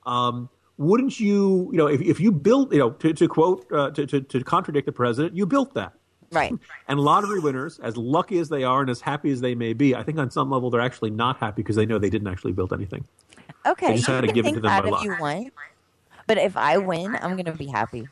Um, 0.06 0.50
wouldn't 0.78 1.20
you, 1.20 1.70
you 1.72 1.78
know, 1.78 1.88
if, 1.88 2.02
if 2.02 2.20
you 2.20 2.32
built, 2.32 2.74
you 2.74 2.80
know, 2.80 2.92
to, 2.92 3.14
to 3.14 3.28
quote, 3.28 3.72
uh, 3.72 3.92
to, 3.92 4.06
to, 4.08 4.22
to 4.22 4.44
contradict 4.44 4.86
the 4.86 4.92
president, 4.92 5.36
you 5.36 5.46
built 5.46 5.74
that. 5.76 5.94
Right. 6.32 6.54
And 6.88 7.00
lottery 7.00 7.40
winners, 7.40 7.80
as 7.80 7.96
lucky 7.96 8.40
as 8.40 8.50
they 8.50 8.64
are 8.64 8.82
and 8.82 8.90
as 8.90 9.00
happy 9.00 9.32
as 9.32 9.40
they 9.40 9.56
may 9.56 9.74
be, 9.74 9.96
I 9.96 10.04
think 10.04 10.18
on 10.18 10.30
some 10.32 10.50
level 10.50 10.70
they're 10.70 10.82
actually 10.82 11.12
not 11.12 11.38
happy 11.38 11.62
because 11.62 11.76
they 11.76 11.86
know 11.86 11.98
they 11.98 12.10
didn't 12.10 12.28
actually 12.28 12.52
build 12.52 12.74
anything. 12.74 13.06
Okay. 13.66 13.88
They 13.88 13.96
just 13.96 14.08
you 14.08 14.14
had 14.16 14.26
to 14.26 14.34
give 14.34 14.46
it 14.46 14.54
to 14.54 14.60
them 14.60 14.82
by 14.82 14.88
if 14.88 14.92
luck. 14.92 15.04
you 15.04 15.16
want. 15.20 15.54
But 16.28 16.38
if 16.38 16.58
I 16.58 16.78
win, 16.78 17.16
I'm 17.16 17.34
going 17.34 17.46
to 17.46 17.54
be 17.54 17.68
happy. 17.68 18.08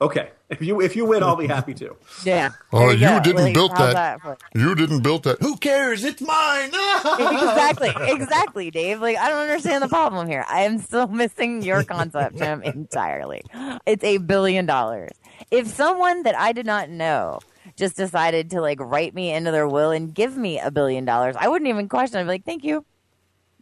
Okay, 0.00 0.30
if 0.48 0.62
you 0.62 0.80
if 0.80 0.96
you 0.96 1.04
win, 1.04 1.22
I'll 1.22 1.36
be 1.36 1.46
happy 1.46 1.74
too. 1.74 1.96
Yeah. 2.24 2.50
Oh, 2.72 2.88
There 2.88 2.92
you, 2.92 3.00
go. 3.00 3.20
didn't 3.20 3.44
Like, 3.44 3.54
build 3.54 3.72
how's 3.72 3.94
that. 3.94 4.20
You 4.54 4.74
didn't 4.74 5.02
build 5.02 5.24
that. 5.24 5.38
Who 5.40 5.56
cares? 5.56 6.04
It's 6.04 6.20
mine. 6.20 6.68
exactly, 7.18 7.90
exactly, 8.08 8.70
Dave. 8.70 9.00
Like 9.00 9.16
I 9.16 9.28
don't 9.28 9.40
understand 9.40 9.82
the 9.82 9.88
problem 9.88 10.28
here. 10.28 10.44
I 10.48 10.62
am 10.62 10.78
still 10.78 11.06
missing 11.06 11.62
your 11.62 11.82
concept, 11.84 12.36
Jim, 12.36 12.62
entirely. 12.62 13.42
It's 13.86 14.04
a 14.04 14.18
billion 14.18 14.66
dollars. 14.66 15.12
If 15.50 15.68
someone 15.68 16.22
that 16.24 16.36
I 16.38 16.52
did 16.52 16.66
not 16.66 16.90
know 16.90 17.40
just 17.76 17.96
decided 17.96 18.50
to 18.50 18.60
like 18.60 18.80
write 18.80 19.14
me 19.14 19.32
into 19.32 19.50
their 19.50 19.68
will 19.68 19.90
and 19.90 20.14
give 20.14 20.36
me 20.36 20.58
a 20.58 20.70
billion 20.70 21.04
dollars, 21.04 21.36
I 21.38 21.48
wouldn't 21.48 21.68
even 21.68 21.88
question. 21.88 22.18
It. 22.18 22.20
I'd 22.22 22.24
be 22.24 22.28
like, 22.28 22.44
"Thank 22.44 22.64
you, 22.64 22.84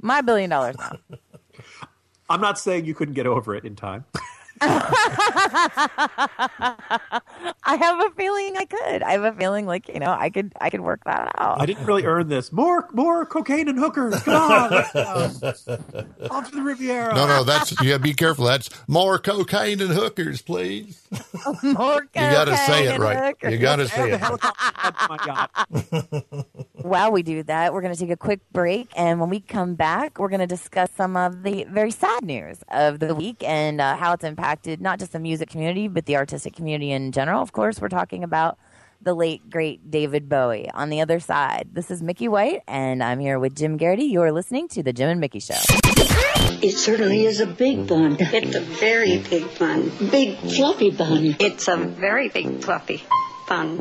my 0.00 0.20
billion 0.20 0.50
dollars 0.50 0.76
now." 0.78 0.98
I'm 2.30 2.40
not 2.40 2.58
saying 2.58 2.84
you 2.84 2.94
couldn't 2.94 3.14
get 3.14 3.26
over 3.26 3.54
it 3.54 3.64
in 3.64 3.74
time. 3.76 4.04
I 7.62 7.76
have 7.76 8.00
a 8.04 8.10
feeling 8.16 8.56
I 8.56 8.64
could. 8.64 9.02
I 9.02 9.12
have 9.12 9.24
a 9.24 9.32
feeling 9.32 9.66
like 9.66 9.88
you 9.88 10.00
know 10.00 10.10
I 10.10 10.30
could. 10.30 10.52
I 10.60 10.70
could 10.70 10.80
work 10.80 11.04
that 11.04 11.32
out. 11.38 11.60
I 11.60 11.66
didn't 11.66 11.84
really 11.86 12.04
earn 12.04 12.28
this. 12.28 12.52
More 12.52 12.88
more 12.92 13.26
cocaine 13.26 13.68
and 13.68 13.78
hookers. 13.78 14.22
Come 14.22 14.52
on, 14.52 14.70
let's 14.70 14.92
go. 14.92 15.78
off 16.30 16.50
to 16.50 16.56
the 16.56 16.62
Riviera. 16.62 17.14
No, 17.14 17.26
no, 17.26 17.44
that's 17.44 17.70
you 17.80 17.90
gotta 17.90 17.98
be 17.98 18.14
careful. 18.14 18.44
That's 18.46 18.70
more 18.86 19.18
cocaine 19.18 19.80
and 19.80 19.90
hookers, 19.90 20.42
please. 20.42 21.02
More 21.62 22.02
cocaine. 22.02 22.24
You 22.24 22.30
gotta 22.32 22.56
say 22.56 22.86
it 22.86 22.98
right. 22.98 23.28
hookers. 23.28 23.52
You 23.52 23.58
gotta 23.58 23.88
say 23.88 24.12
it. 24.12 24.20
my 24.20 25.48
While 26.82 27.12
we 27.12 27.22
do 27.22 27.42
that, 27.44 27.72
we're 27.72 27.80
going 27.80 27.92
to 27.92 27.98
take 27.98 28.10
a 28.10 28.16
quick 28.16 28.40
break. 28.52 28.88
And 28.96 29.20
when 29.20 29.28
we 29.28 29.40
come 29.40 29.74
back, 29.74 30.18
we're 30.18 30.28
going 30.28 30.40
to 30.40 30.46
discuss 30.46 30.90
some 30.96 31.16
of 31.16 31.42
the 31.42 31.64
very 31.64 31.90
sad 31.90 32.24
news 32.24 32.60
of 32.70 32.98
the 33.00 33.14
week 33.14 33.42
and 33.42 33.80
uh, 33.80 33.96
how 33.96 34.12
it's 34.12 34.24
impacted 34.24 34.47
not 34.80 34.98
just 34.98 35.12
the 35.12 35.18
music 35.18 35.50
community, 35.50 35.88
but 35.88 36.06
the 36.06 36.16
artistic 36.16 36.54
community 36.54 36.92
in 36.92 37.12
general. 37.12 37.42
Of 37.42 37.52
course, 37.52 37.80
we're 37.80 37.88
talking 37.88 38.24
about 38.24 38.58
the 39.00 39.14
late, 39.14 39.48
great 39.48 39.90
David 39.90 40.28
Bowie. 40.28 40.70
On 40.70 40.88
the 40.88 41.00
other 41.00 41.20
side, 41.20 41.68
this 41.72 41.90
is 41.90 42.02
Mickey 42.02 42.28
White, 42.28 42.62
and 42.66 43.02
I'm 43.02 43.20
here 43.20 43.38
with 43.38 43.54
Jim 43.54 43.78
Geraghty. 43.78 44.04
You're 44.04 44.32
listening 44.32 44.68
to 44.68 44.82
The 44.82 44.92
Jim 44.92 45.08
and 45.08 45.20
Mickey 45.20 45.40
Show. 45.40 45.54
It 46.60 46.76
certainly 46.76 47.24
is 47.24 47.40
a 47.40 47.46
big 47.46 47.86
bun. 47.86 48.16
It's 48.18 48.56
a 48.56 48.60
very 48.60 49.18
big 49.18 49.58
bun. 49.58 49.92
Big 50.10 50.36
fluffy 50.38 50.90
bun. 50.90 51.36
It's 51.38 51.68
a 51.68 51.76
very 51.76 52.28
big 52.28 52.62
fluffy 52.62 53.02
bun. 53.48 53.76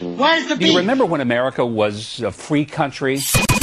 Where's 0.00 0.46
the 0.46 0.56
Do 0.56 0.66
you 0.66 0.78
remember 0.78 1.04
when 1.04 1.20
America 1.20 1.66
was 1.66 2.20
a 2.20 2.30
free 2.30 2.64
country? 2.64 3.18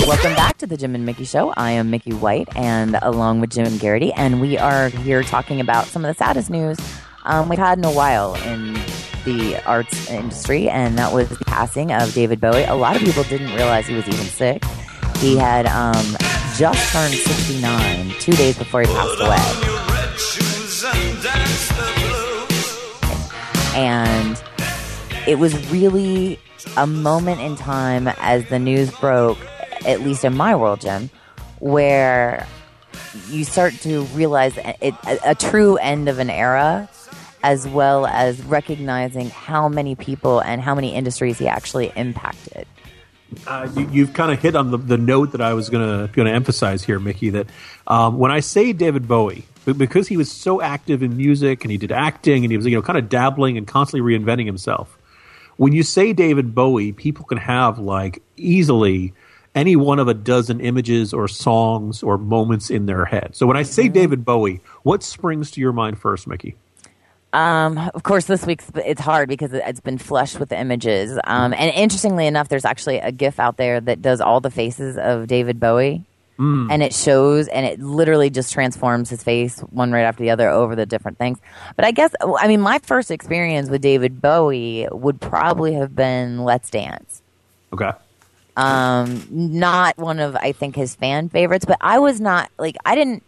Welcome 0.06 0.36
back 0.36 0.58
to 0.58 0.67
the 0.67 0.78
Jim 0.78 0.95
and 0.95 1.06
Mickey 1.06 1.25
Show. 1.25 1.54
I 1.56 1.71
am 1.71 1.89
Mickey 1.89 2.13
White, 2.13 2.49
and 2.56 2.97
along 3.02 3.39
with 3.39 3.52
Jim 3.52 3.65
and 3.65 3.80
Geraghty, 3.80 4.12
and 4.13 4.41
we 4.41 4.58
are 4.58 4.89
here 4.89 5.23
talking 5.23 5.62
about 5.62 5.86
some 5.86 6.04
of 6.04 6.13
the 6.13 6.17
saddest 6.17 6.49
news 6.49 6.78
um, 7.25 7.49
we've 7.49 7.60
had 7.60 7.78
in 7.78 7.86
a 7.86 7.91
while 7.91 8.36
in 8.36 8.73
the 9.25 9.62
arts 9.65 10.10
industry, 10.10 10.69
and 10.69 10.97
that 10.97 11.13
was 11.13 11.30
the 11.30 11.45
passing 11.45 11.91
of 11.91 12.13
David 12.13 12.41
Bowie. 12.41 12.63
A 12.63 12.75
lot 12.75 12.95
of 12.95 13.02
people 13.02 13.23
didn't 13.23 13.54
realize 13.56 13.88
he 13.88 13.95
was 13.95 14.08
even 14.08 14.25
sick. 14.25 14.63
He 15.17 15.38
had 15.38 15.65
um, 15.67 16.17
just 16.56 16.91
turned 16.93 17.13
69 17.13 18.10
two 18.19 18.34
days 18.34 18.58
before 18.58 18.82
he 18.82 18.88
passed 18.88 19.21
away. 19.21 19.38
And 23.75 24.41
it 25.28 25.40
was 25.40 25.72
really 25.72 26.40
a 26.78 26.88
moment 26.88 27.42
in 27.42 27.56
time 27.56 28.08
as 28.20 28.46
the 28.50 28.60
news 28.60 28.92
broke, 29.00 29.38
at 29.86 30.02
least 30.02 30.26
in 30.26 30.36
my 30.36 30.56
world, 30.56 30.82
Jim, 30.82 31.10
where 31.60 32.48
you 33.30 33.44
start 33.44 33.74
to 33.82 34.04
realize 34.06 34.58
it, 34.58 34.96
a, 35.06 35.32
a 35.32 35.36
true 35.36 35.78
end 35.78 36.10
of 36.10 36.20
an 36.20 36.30
era, 36.30 36.90
as 37.44 37.68
well 37.68 38.06
as 38.06 38.42
recognizing 38.44 39.30
how 39.30 39.70
many 39.70 39.96
people 39.96 40.40
and 40.40 40.62
how 40.62 40.76
many 40.76 40.94
industries 40.94 41.38
he 41.38 41.48
actually 41.48 41.92
impacted. 41.96 42.68
Uh, 43.46 43.70
you, 43.76 43.90
you've 43.92 44.14
kind 44.14 44.32
of 44.32 44.42
hit 44.42 44.56
on 44.56 44.72
the, 44.72 44.78
the 44.78 44.98
note 44.98 45.34
that 45.34 45.42
I 45.42 45.54
was 45.54 45.70
going 45.70 46.08
to 46.08 46.14
going 46.14 46.28
to 46.28 46.34
emphasize 46.34 46.84
here, 46.84 47.00
Mickey. 47.00 47.30
That 47.30 47.48
um, 47.86 48.18
when 48.18 48.32
I 48.32 48.40
say 48.40 48.74
David 48.74 49.08
Bowie, 49.08 49.46
because 49.66 50.08
he 50.08 50.18
was 50.18 50.32
so 50.32 50.62
active 50.62 51.04
in 51.04 51.16
music 51.16 51.64
and 51.64 51.72
he 51.72 51.78
did 51.78 51.92
acting 51.92 52.44
and 52.44 52.52
he 52.52 52.58
was 52.58 52.66
you 52.66 52.76
know 52.76 52.82
kind 52.82 52.98
of 52.98 53.08
dabbling 53.08 53.58
and 53.58 53.68
constantly 53.68 54.18
reinventing 54.18 54.48
himself. 54.48 54.99
When 55.60 55.74
you 55.74 55.84
say 55.84 56.13
David 56.13 56.56
Bowie, 56.56 56.93
people 56.93 57.26
can 57.26 57.38
have 57.38 57.80
like 57.80 58.24
easily 58.38 59.12
any 59.54 59.76
one 59.76 60.00
of 60.00 60.08
a 60.08 60.13
dozen 60.13 60.62
images 60.62 61.13
or 61.13 61.28
songs 61.28 62.02
or 62.02 62.17
moments 62.17 62.69
in 62.69 62.86
their 62.86 63.04
head. 63.04 63.36
So 63.36 63.45
when 63.45 63.58
I 63.58 63.63
say 63.63 63.89
David 63.89 64.24
Bowie, 64.24 64.62
what 64.84 65.04
springs 65.04 65.52
to 65.52 65.60
your 65.60 65.74
mind 65.74 66.00
first, 66.00 66.28
Mickey? 66.28 66.56
Um, 67.34 67.78
of 67.93 68.04
course, 68.04 68.24
this 68.24 68.45
week's 68.45 68.72
it's 68.74 69.02
hard 69.02 69.28
because 69.28 69.52
it- 69.52 69.63
it's 69.67 69.82
been 69.82 69.98
flushed 69.98 70.39
with 70.39 70.48
the 70.48 70.58
images. 70.58 71.19
Um, 71.26 71.54
and 71.54 71.74
interestingly 71.76 72.26
enough, 72.26 72.48
there's 72.48 72.63
actually 72.63 73.00
a 73.00 73.12
GIF 73.12 73.38
out 73.38 73.58
there 73.58 73.82
that 73.82 74.02
does 74.02 74.22
all 74.22 74.39
the 74.39 74.50
faces 74.50 74.98
of 74.98 75.28
David 75.28 75.60
Bowie, 75.60 76.06
Mm. 76.39 76.71
and 76.71 76.82
it 76.82 76.93
shows 76.93 77.49
and 77.49 77.65
it 77.65 77.82
literally 77.82 78.30
just 78.30 78.54
transforms 78.54 79.10
his 79.10 79.21
face 79.21 79.60
one 79.71 79.91
right 79.91 80.04
after 80.04 80.23
the 80.23 80.30
other 80.30 80.47
over 80.47 80.73
the 80.73 80.86
different 80.86 81.17
things. 81.17 81.38
But 81.75 81.84
I 81.84 81.91
guess 81.91 82.13
I 82.21 82.47
mean 82.47 82.62
my 82.62 82.80
first 82.80 83.12
experience 83.12 83.69
with 83.69 83.82
David 83.82 84.21
Bowie 84.21 84.88
would 84.89 85.19
probably 85.19 85.73
have 85.73 85.93
been 85.93 86.45
Let's 86.45 86.69
Dance. 86.69 87.21
Okay. 87.73 87.91
Um, 88.56 89.25
not 89.30 89.97
one 89.97 90.19
of 90.19 90.36
I 90.38 90.54
think 90.54 90.75
his 90.75 90.95
fan 90.95 91.30
favorites, 91.30 91.65
but 91.65 91.78
I 91.82 91.99
was 91.99 92.21
not 92.21 92.49
like 92.58 92.78
I 92.86 92.95
didn't. 92.95 93.23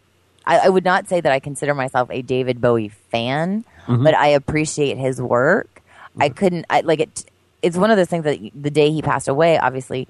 I, 0.46 0.60
I 0.60 0.70
would 0.70 0.86
not 0.86 1.08
say 1.08 1.22
that 1.22 1.32
I 1.32 1.40
consider 1.40 1.74
myself 1.76 2.10
a 2.12 2.22
David 2.22 2.60
Bowie 2.62 2.90
fan, 2.90 3.64
mm-hmm. 3.88 4.04
but 4.04 4.16
I 4.16 4.28
appreciate 4.28 4.98
his 4.98 5.22
work. 5.22 5.82
I 6.18 6.30
mm-hmm. 6.30 6.38
couldn't 6.38 6.66
I, 6.70 6.82
like 6.82 7.02
it. 7.02 7.26
It's 7.62 7.78
one 7.78 7.92
of 7.92 7.98
those 7.98 8.08
things 8.08 8.24
that 8.24 8.40
the 8.56 8.72
day 8.72 8.90
he 8.92 9.02
passed 9.02 9.28
away, 9.28 9.58
obviously, 9.58 10.08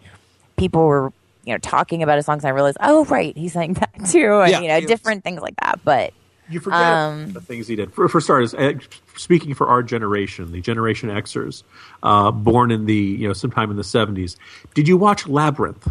people 0.56 0.86
were 0.86 1.12
you 1.46 1.54
know 1.54 1.58
talking 1.60 2.04
about 2.04 2.18
his 2.18 2.26
songs. 2.26 2.44
And 2.44 2.50
I 2.50 2.54
realized, 2.54 2.78
oh 2.82 3.06
right, 3.06 3.36
he 3.36 3.48
sang 3.50 3.74
that 3.74 3.92
too, 4.10 4.40
and 4.42 4.52
Yeah. 4.52 4.60
you 4.62 4.68
know 4.68 4.82
different 4.82 5.24
things 5.24 5.42
like 5.42 5.56
that. 5.58 5.80
But 5.84 6.14
You 6.50 6.60
forget 6.60 6.80
Um, 6.82 7.32
the 7.34 7.42
things 7.42 7.68
he 7.68 7.76
did. 7.76 7.94
For, 7.94 8.08
for 8.10 8.20
starters, 8.20 8.54
uh, 8.54 8.74
speaking 9.16 9.54
for 9.54 9.68
our 9.68 9.82
generation, 9.84 10.52
the 10.52 10.60
Generation 10.62 11.10
Xers, 11.10 11.64
uh, 12.04 12.32
born 12.32 12.72
in 12.72 12.86
the 12.86 12.96
you 12.96 13.28
know 13.28 13.34
sometime 13.34 13.72
in 13.72 13.78
the 13.78 13.84
seventies. 13.84 14.38
Did 14.74 14.88
you 14.88 14.98
watch 14.98 15.28
Labyrinth? 15.28 15.88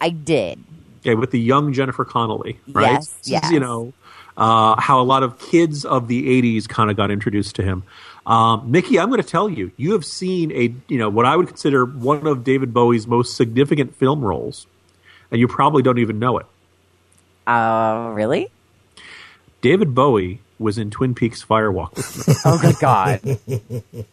I 0.00 0.10
did. 0.10 0.62
Okay, 1.00 1.14
with 1.14 1.30
the 1.30 1.40
young 1.40 1.72
Jennifer 1.72 2.04
Connelly, 2.04 2.58
right? 2.68 2.92
Yes, 2.92 3.14
yes. 3.24 3.50
You 3.50 3.60
know 3.60 3.92
uh, 4.36 4.80
how 4.80 5.00
a 5.00 5.02
lot 5.02 5.22
of 5.22 5.38
kids 5.38 5.84
of 5.84 6.08
the 6.08 6.40
'80s 6.42 6.68
kind 6.68 6.90
of 6.90 6.96
got 6.96 7.10
introduced 7.10 7.56
to 7.56 7.62
him. 7.62 7.82
Um, 8.28 8.70
Mickey, 8.70 9.00
I'm 9.00 9.08
going 9.08 9.22
to 9.22 9.26
tell 9.26 9.48
you, 9.48 9.72
you 9.78 9.92
have 9.92 10.04
seen 10.04 10.52
a 10.52 10.74
you 10.86 10.98
know 10.98 11.08
what 11.08 11.24
I 11.24 11.34
would 11.34 11.48
consider 11.48 11.86
one 11.86 12.26
of 12.26 12.44
David 12.44 12.74
Bowie's 12.74 13.06
most 13.06 13.36
significant 13.36 13.96
film 13.96 14.20
roles, 14.20 14.66
and 15.30 15.40
you 15.40 15.48
probably 15.48 15.82
don't 15.82 15.98
even 15.98 16.18
know 16.18 16.36
it. 16.38 16.46
Uh, 17.46 18.12
really? 18.12 18.50
David 19.62 19.94
Bowie 19.94 20.42
was 20.58 20.76
in 20.76 20.90
Twin 20.90 21.14
Peaks 21.14 21.42
Firewalk 21.42 21.96
with 21.96 22.28
me. 22.28 22.34
Oh 22.44 22.58
good 22.58 22.76
God. 22.78 24.04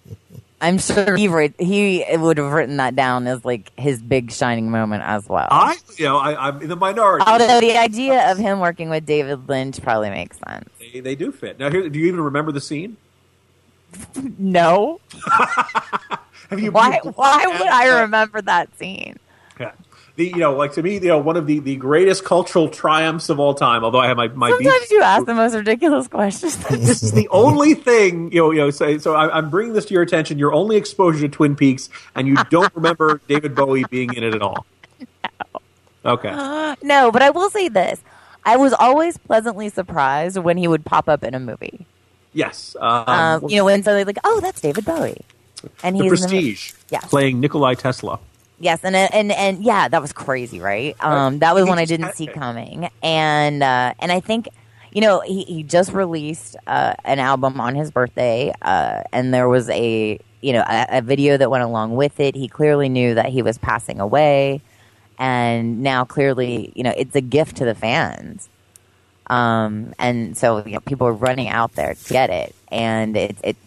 I'm 0.62 0.78
sure 0.78 1.18
he 1.18 1.28
wrote, 1.28 1.54
he 1.60 2.06
would 2.10 2.38
have 2.38 2.52
written 2.52 2.78
that 2.78 2.96
down 2.96 3.28
as 3.28 3.44
like 3.44 3.78
his 3.78 4.02
big 4.02 4.32
shining 4.32 4.72
moment 4.72 5.04
as 5.04 5.28
well. 5.28 5.48
I, 5.52 5.76
you 5.98 6.06
know, 6.06 6.18
I, 6.18 6.48
I'm 6.48 6.62
in 6.62 6.70
the 6.70 6.78
minority. 6.78 7.26
Although 7.28 7.60
the 7.60 7.78
idea 7.78 8.32
of 8.32 8.38
him 8.38 8.62
working 8.62 8.90
with 8.90 9.06
David 9.06 9.50
Lynch 9.50 9.82
probably 9.82 10.10
makes 10.10 10.40
sense. 10.40 10.70
They, 10.80 11.02
they 11.02 11.16
do 11.16 11.34
fit. 11.34 11.60
Now, 11.60 11.70
here, 11.70 11.90
do 11.90 12.00
you 12.00 12.08
even 12.08 12.22
remember 12.22 12.54
the 12.54 12.62
scene? 12.62 12.96
No. 14.38 15.00
Have 16.50 16.60
you? 16.60 16.72
Why? 16.72 17.00
Why 17.04 17.46
would 17.48 17.68
I 17.68 18.02
remember 18.02 18.42
that 18.42 18.76
scene? 18.78 19.18
Yeah. 19.60 19.72
The 20.16 20.28
you 20.28 20.38
know, 20.38 20.56
like 20.56 20.74
to 20.74 20.84
me, 20.84 20.94
you 20.96 21.08
know, 21.08 21.18
one 21.18 21.36
of 21.36 21.46
the, 21.46 21.60
the 21.60 21.76
greatest 21.76 22.24
cultural 22.24 22.70
triumphs 22.70 23.30
of 23.30 23.40
all 23.40 23.54
time. 23.54 23.84
Although 23.84 24.00
I 24.00 24.08
have 24.08 24.18
my 24.18 24.28
my 24.30 24.50
beef- 24.58 24.68
Sometimes 24.68 24.92
you 24.92 25.02
ask 25.02 25.26
the 25.26 25.36
most 25.36 25.56
ridiculous 25.56 26.08
questions. 26.08 26.58
this 26.70 27.04
is 27.04 27.12
the 27.12 27.28
only 27.30 27.74
thing 27.74 28.32
you 28.32 28.40
know. 28.40 28.52
You 28.52 28.60
know, 28.62 28.70
so, 28.70 28.98
so 28.98 29.16
I, 29.16 29.36
I'm 29.38 29.50
bringing 29.50 29.74
this 29.74 29.86
to 29.86 29.94
your 29.94 30.04
attention. 30.04 30.40
Your 30.40 30.54
only 30.54 30.78
exposure 30.78 31.20
to 31.22 31.28
Twin 31.28 31.56
Peaks, 31.56 31.90
and 32.16 32.28
you 32.28 32.36
don't 32.50 32.74
remember 32.76 33.20
David 33.28 33.56
Bowie 33.56 33.86
being 33.90 34.14
in 34.14 34.24
it 34.24 34.34
at 34.34 34.42
all. 34.42 34.66
Okay. 36.06 36.30
no, 36.84 37.12
but 37.12 37.22
I 37.22 37.32
will 37.32 37.50
say 37.50 37.68
this: 37.68 38.02
I 38.46 38.56
was 38.56 38.74
always 38.74 39.18
pleasantly 39.18 39.70
surprised 39.70 40.38
when 40.38 40.56
he 40.58 40.68
would 40.68 40.86
pop 40.86 41.10
up 41.10 41.24
in 41.24 41.34
a 41.34 41.40
movie. 41.40 41.88
Yes. 42.36 42.76
Um, 42.80 43.04
Um, 43.08 43.50
you 43.50 43.56
know, 43.58 43.66
when 43.66 43.82
suddenly 43.82 44.04
like, 44.04 44.20
oh, 44.24 44.40
that's 44.42 44.62
David 44.62 44.86
Bowie. 44.86 45.22
And 45.82 45.96
he's 45.96 46.04
in 46.04 46.10
the- 46.12 46.18
Prestige, 46.18 46.74
Yes. 46.92 47.06
playing 47.10 47.40
Nikolai 47.40 47.74
Tesla. 47.74 48.20
Yes, 48.60 48.80
and 48.84 48.96
and 48.96 49.32
and 49.34 49.64
yeah, 49.64 49.88
that 49.90 50.02
was 50.02 50.14
crazy, 50.14 50.60
right? 50.62 50.96
Um, 51.02 51.40
that 51.40 51.54
was 51.56 51.66
one 51.66 51.78
I 51.78 51.84
didn't 51.86 52.14
see 52.16 52.28
coming, 52.28 52.90
and 53.04 53.62
uh, 53.62 53.94
and 54.00 54.14
I 54.14 54.22
think, 54.22 54.48
you 54.94 55.02
know, 55.02 55.20
he, 55.22 55.44
he 55.44 55.64
just 55.64 55.92
released 55.92 56.56
uh, 56.66 56.94
an 57.04 57.20
album 57.20 57.60
on 57.60 57.76
his 57.76 57.92
birthday, 57.92 58.54
uh, 58.62 59.02
and 59.12 59.34
there 59.34 59.50
was 59.50 59.70
a 59.72 60.18
you 60.42 60.54
know 60.54 60.64
a, 60.70 61.00
a 61.00 61.02
video 61.02 61.36
that 61.36 61.50
went 61.52 61.64
along 61.66 61.96
with 61.98 62.18
it. 62.22 62.34
He 62.36 62.48
clearly 62.48 62.88
knew 62.88 63.14
that 63.16 63.26
he 63.28 63.42
was 63.42 63.58
passing 63.58 64.00
away, 64.00 64.62
and 65.20 65.82
now 65.84 66.06
clearly, 66.06 66.72
you 66.76 66.84
know, 66.84 66.94
it's 66.96 67.16
a 67.16 67.22
gift 67.22 67.58
to 67.58 67.66
the 67.66 67.76
fans. 67.76 68.48
Um, 69.28 69.94
and 70.00 70.38
so 70.38 70.66
you 70.66 70.74
know, 70.74 70.80
people 70.82 71.08
are 71.08 71.14
running 71.14 71.48
out 71.48 71.74
there 71.74 71.94
to 71.96 72.14
get 72.14 72.30
it, 72.30 72.56
and 72.72 73.16
it, 73.18 73.36
it. 73.44 73.58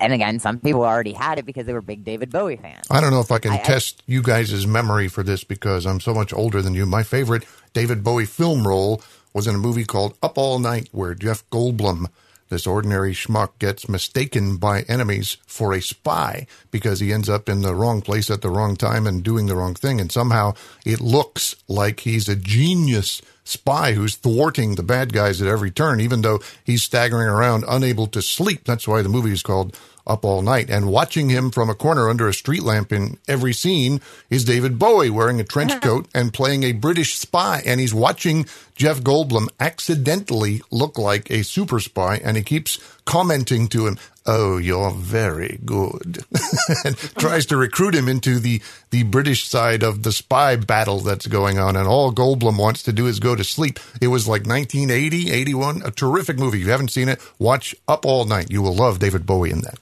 And 0.00 0.12
again, 0.12 0.40
some 0.40 0.58
people 0.58 0.82
already 0.84 1.12
had 1.12 1.38
it 1.38 1.46
because 1.46 1.66
they 1.66 1.72
were 1.72 1.80
big 1.80 2.04
David 2.04 2.30
Bowie 2.32 2.56
fans. 2.56 2.84
I 2.90 3.00
don't 3.00 3.12
know 3.12 3.20
if 3.20 3.30
I 3.30 3.38
can 3.38 3.52
I- 3.52 3.56
I- 3.56 3.58
test 3.58 4.02
you 4.06 4.20
guys' 4.20 4.66
memory 4.66 5.06
for 5.08 5.22
this 5.22 5.44
because 5.44 5.86
I'm 5.86 6.00
so 6.00 6.12
much 6.12 6.32
older 6.32 6.60
than 6.60 6.74
you. 6.74 6.86
My 6.86 7.04
favorite 7.04 7.44
David 7.72 8.02
Bowie 8.02 8.26
film 8.26 8.66
role 8.66 9.00
was 9.32 9.46
in 9.46 9.54
a 9.54 9.58
movie 9.58 9.84
called 9.84 10.16
Up 10.22 10.38
All 10.38 10.58
Night, 10.58 10.88
where 10.92 11.14
Jeff 11.14 11.48
Goldblum, 11.50 12.06
this 12.48 12.66
ordinary 12.66 13.12
schmuck, 13.12 13.58
gets 13.58 13.88
mistaken 13.88 14.56
by 14.56 14.82
enemies 14.82 15.36
for 15.46 15.72
a 15.72 15.82
spy 15.82 16.46
because 16.70 17.00
he 17.00 17.12
ends 17.12 17.28
up 17.28 17.48
in 17.48 17.62
the 17.62 17.74
wrong 17.74 18.02
place 18.02 18.30
at 18.30 18.42
the 18.42 18.50
wrong 18.50 18.76
time 18.76 19.06
and 19.06 19.22
doing 19.22 19.46
the 19.46 19.56
wrong 19.56 19.74
thing. 19.74 20.00
And 20.00 20.12
somehow 20.12 20.54
it 20.84 21.00
looks 21.00 21.56
like 21.68 22.00
he's 22.00 22.28
a 22.28 22.36
genius 22.36 23.22
spy 23.46 23.92
who's 23.92 24.16
thwarting 24.16 24.74
the 24.74 24.82
bad 24.82 25.12
guys 25.12 25.40
at 25.40 25.48
every 25.48 25.70
turn, 25.70 26.00
even 26.00 26.22
though 26.22 26.40
he's 26.64 26.82
staggering 26.82 27.28
around 27.28 27.64
unable 27.68 28.06
to 28.08 28.20
sleep. 28.20 28.64
That's 28.64 28.88
why 28.88 29.02
the 29.02 29.08
movie 29.08 29.32
is 29.32 29.42
called 29.42 29.78
Up 30.06 30.24
All 30.24 30.42
Night. 30.42 30.68
And 30.68 30.90
watching 30.90 31.30
him 31.30 31.50
from 31.50 31.70
a 31.70 31.74
corner 31.74 32.08
under 32.08 32.28
a 32.28 32.34
street 32.34 32.62
lamp 32.62 32.92
in 32.92 33.18
every 33.28 33.52
scene 33.52 34.00
is 34.30 34.44
David 34.44 34.78
Bowie 34.78 35.10
wearing 35.10 35.40
a 35.40 35.44
trench 35.44 35.80
coat 35.82 36.08
and 36.12 36.34
playing 36.34 36.64
a 36.64 36.72
British 36.72 37.14
spy. 37.14 37.62
And 37.64 37.80
he's 37.80 37.94
watching 37.94 38.46
Jeff 38.76 39.00
Goldblum 39.00 39.48
accidentally 39.58 40.60
look 40.70 40.98
like 40.98 41.30
a 41.30 41.42
super 41.42 41.80
spy. 41.80 42.16
And 42.22 42.36
he 42.36 42.42
keeps 42.42 42.78
commenting 43.04 43.68
to 43.68 43.86
him, 43.86 43.98
Oh, 44.28 44.58
you're 44.58 44.90
very 44.90 45.60
good. 45.64 46.24
and 46.84 46.96
tries 46.96 47.46
to 47.46 47.56
recruit 47.56 47.94
him 47.94 48.08
into 48.08 48.40
the, 48.40 48.60
the 48.90 49.04
British 49.04 49.46
side 49.48 49.84
of 49.84 50.02
the 50.02 50.10
spy 50.10 50.56
battle 50.56 50.98
that's 50.98 51.28
going 51.28 51.58
on. 51.58 51.76
And 51.76 51.86
all 51.86 52.12
Goldblum 52.12 52.58
wants 52.58 52.82
to 52.84 52.92
do 52.92 53.06
is 53.06 53.20
go 53.20 53.36
to 53.36 53.44
sleep. 53.44 53.78
It 54.00 54.08
was 54.08 54.26
like 54.26 54.44
1980, 54.46 55.30
81, 55.30 55.82
a 55.84 55.90
terrific 55.92 56.38
movie. 56.38 56.58
If 56.58 56.64
you 56.64 56.70
haven't 56.72 56.90
seen 56.90 57.08
it, 57.08 57.20
watch 57.38 57.74
Up 57.86 58.04
All 58.04 58.24
Night. 58.24 58.50
You 58.50 58.62
will 58.62 58.74
love 58.74 58.98
David 58.98 59.26
Bowie 59.26 59.52
in 59.52 59.60
that. 59.60 59.78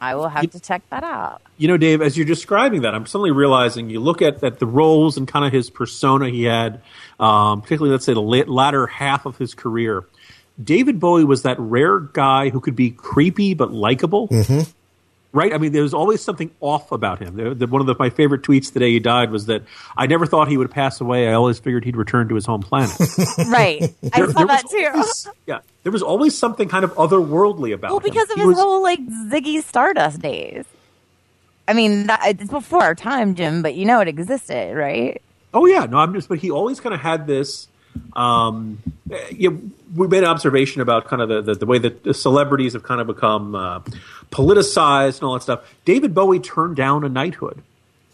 I 0.00 0.14
will 0.14 0.28
have 0.28 0.50
to 0.50 0.60
check 0.60 0.82
that 0.90 1.04
out. 1.04 1.42
You 1.58 1.68
know, 1.68 1.76
Dave, 1.76 2.02
as 2.02 2.16
you're 2.16 2.26
describing 2.26 2.82
that, 2.82 2.94
I'm 2.94 3.06
suddenly 3.06 3.30
realizing 3.30 3.90
you 3.90 4.00
look 4.00 4.22
at, 4.22 4.42
at 4.44 4.58
the 4.58 4.66
roles 4.66 5.16
and 5.16 5.26
kind 5.26 5.44
of 5.44 5.52
his 5.52 5.70
persona 5.70 6.28
he 6.28 6.44
had, 6.44 6.80
um, 7.18 7.62
particularly, 7.62 7.92
let's 7.92 8.04
say, 8.04 8.14
the 8.14 8.22
la- 8.22 8.44
latter 8.46 8.86
half 8.86 9.26
of 9.26 9.38
his 9.38 9.54
career. 9.54 10.04
David 10.62 11.00
Bowie 11.00 11.24
was 11.24 11.42
that 11.42 11.58
rare 11.58 12.00
guy 12.00 12.48
who 12.48 12.60
could 12.60 12.76
be 12.76 12.90
creepy 12.90 13.54
but 13.54 13.72
likable. 13.72 14.28
Mm-hmm. 14.28 14.70
Right? 15.36 15.52
I 15.52 15.58
mean, 15.58 15.72
there 15.72 15.82
was 15.82 15.92
always 15.92 16.22
something 16.22 16.50
off 16.60 16.90
about 16.92 17.18
him. 17.20 17.36
The- 17.36 17.54
the- 17.54 17.66
one 17.66 17.82
of 17.82 17.86
the, 17.86 17.94
my 17.98 18.08
favorite 18.10 18.40
tweets 18.42 18.72
the 18.72 18.80
day 18.80 18.90
he 18.92 18.98
died 19.00 19.30
was 19.30 19.46
that 19.46 19.62
I 19.96 20.06
never 20.06 20.24
thought 20.24 20.48
he 20.48 20.56
would 20.56 20.70
pass 20.70 20.98
away. 21.00 21.28
I 21.28 21.34
always 21.34 21.58
figured 21.58 21.84
he'd 21.84 21.96
return 21.96 22.28
to 22.30 22.34
his 22.34 22.46
home 22.46 22.62
planet. 22.62 22.96
Right. 23.48 23.82
I 24.12 24.18
There- 24.20 24.30
saw 24.32 24.44
that 24.46 24.64
too. 24.70 24.88
always- 24.94 25.28
yeah. 25.46 25.58
There 25.82 25.92
was 25.92 26.02
always 26.02 26.36
something 26.36 26.68
kind 26.68 26.84
of 26.84 26.94
otherworldly 26.94 27.74
about 27.74 27.90
Well, 27.90 28.00
him. 28.00 28.02
Well, 28.04 28.12
because 28.12 28.30
of 28.30 28.36
He 28.36 28.40
his 28.40 28.46
was- 28.48 28.56
whole 28.58 28.82
like 28.82 28.98
Ziggy 29.30 29.62
Stardust 29.62 30.20
days. 30.20 30.64
I 31.68 31.74
mean, 31.74 32.06
that, 32.06 32.20
it's 32.26 32.50
before 32.50 32.82
our 32.82 32.94
time, 32.94 33.34
Jim, 33.34 33.60
but 33.60 33.74
you 33.74 33.84
know 33.84 34.00
it 34.00 34.08
existed, 34.08 34.74
right? 34.76 35.20
Oh 35.52 35.66
yeah, 35.66 35.84
no, 35.86 35.98
I'm 35.98 36.14
just. 36.14 36.28
But 36.28 36.38
he 36.38 36.50
always 36.50 36.80
kind 36.80 36.94
of 36.94 37.00
had 37.00 37.26
this. 37.26 37.68
Um, 38.14 38.82
you 39.30 39.50
know, 39.50 39.60
we 39.94 40.08
made 40.08 40.22
an 40.24 40.28
observation 40.28 40.80
about 40.80 41.06
kind 41.06 41.22
of 41.22 41.28
the, 41.28 41.42
the, 41.42 41.54
the 41.54 41.66
way 41.66 41.78
that 41.78 42.04
the 42.04 42.14
celebrities 42.14 42.72
have 42.72 42.82
kind 42.82 43.00
of 43.00 43.06
become 43.06 43.54
uh, 43.54 43.80
politicized 44.30 45.16
and 45.16 45.24
all 45.24 45.34
that 45.34 45.42
stuff. 45.42 45.74
David 45.84 46.14
Bowie 46.14 46.40
turned 46.40 46.76
down 46.76 47.04
a 47.04 47.08
knighthood, 47.08 47.62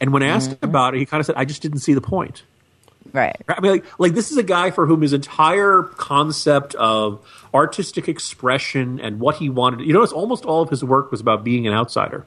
and 0.00 0.12
when 0.12 0.22
asked 0.22 0.50
Mm-hmm. 0.50 0.64
about 0.64 0.94
it, 0.94 0.98
he 0.98 1.06
kind 1.06 1.20
of 1.20 1.26
said, 1.26 1.36
"I 1.36 1.44
just 1.44 1.62
didn't 1.62 1.80
see 1.80 1.94
the 1.94 2.00
point." 2.00 2.42
Right. 3.12 3.36
I 3.48 3.60
mean, 3.60 3.72
like, 3.72 3.84
like 3.98 4.12
this 4.14 4.30
is 4.30 4.38
a 4.38 4.42
guy 4.42 4.70
for 4.70 4.86
whom 4.86 5.02
his 5.02 5.12
entire 5.12 5.82
concept 5.82 6.74
of 6.76 7.20
artistic 7.52 8.08
expression 8.08 9.00
and 9.00 9.20
what 9.20 9.36
he 9.36 9.50
wanted. 9.50 9.80
You 9.80 9.92
notice 9.92 10.12
almost 10.12 10.44
all 10.44 10.62
of 10.62 10.70
his 10.70 10.82
work 10.82 11.10
was 11.10 11.20
about 11.20 11.44
being 11.44 11.66
an 11.66 11.74
outsider, 11.74 12.24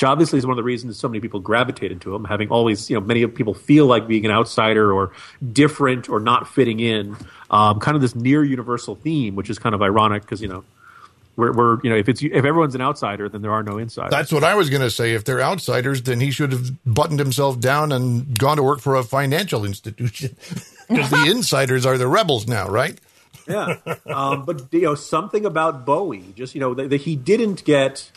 which 0.00 0.08
obviously 0.08 0.38
is 0.38 0.46
one 0.46 0.52
of 0.52 0.56
the 0.56 0.62
reasons 0.62 0.98
so 0.98 1.08
many 1.08 1.20
people 1.20 1.40
gravitated 1.40 2.00
to 2.00 2.14
him. 2.14 2.24
Having 2.24 2.48
always, 2.48 2.88
you 2.88 2.98
know, 2.98 3.04
many 3.04 3.26
people 3.26 3.52
feel 3.52 3.84
like 3.84 4.08
being 4.08 4.24
an 4.24 4.30
outsider 4.30 4.90
or 4.90 5.12
different 5.52 6.08
or 6.08 6.18
not 6.18 6.48
fitting 6.48 6.80
in. 6.80 7.18
Um, 7.50 7.80
kind 7.80 7.96
of 7.96 8.00
this 8.00 8.14
near 8.14 8.42
universal 8.42 8.94
theme, 8.94 9.36
which 9.36 9.50
is 9.50 9.58
kind 9.58 9.74
of 9.74 9.82
ironic 9.82 10.22
because 10.22 10.40
you 10.40 10.48
know. 10.48 10.64
We're, 11.36 11.52
we're, 11.52 11.80
you 11.82 11.88
know, 11.88 11.96
if 11.96 12.08
it's 12.08 12.22
if 12.22 12.32
everyone's 12.32 12.74
an 12.74 12.82
outsider, 12.82 13.28
then 13.28 13.40
there 13.40 13.52
are 13.52 13.62
no 13.62 13.78
insiders. 13.78 14.10
That's 14.10 14.32
what 14.32 14.44
I 14.44 14.56
was 14.56 14.68
going 14.68 14.82
to 14.82 14.90
say. 14.90 15.14
If 15.14 15.24
they're 15.24 15.40
outsiders, 15.40 16.02
then 16.02 16.20
he 16.20 16.32
should 16.32 16.52
have 16.52 16.84
buttoned 16.84 17.18
himself 17.18 17.58
down 17.60 17.92
and 17.92 18.38
gone 18.38 18.56
to 18.58 18.62
work 18.62 18.80
for 18.80 18.96
a 18.96 19.02
financial 19.02 19.64
institution. 19.64 20.36
Because 20.88 21.08
the 21.08 21.30
insiders 21.30 21.86
are 21.86 21.96
the 21.96 22.08
rebels 22.08 22.48
now, 22.48 22.68
right? 22.68 22.98
yeah. 23.48 23.76
Um, 24.06 24.44
but 24.44 24.66
you 24.72 24.82
know, 24.82 24.96
something 24.96 25.46
about 25.46 25.86
Bowie, 25.86 26.34
just 26.34 26.54
you 26.56 26.60
know, 26.60 26.74
that, 26.74 26.90
that 26.90 27.02
he 27.02 27.14
didn't 27.14 27.64
get. 27.64 28.10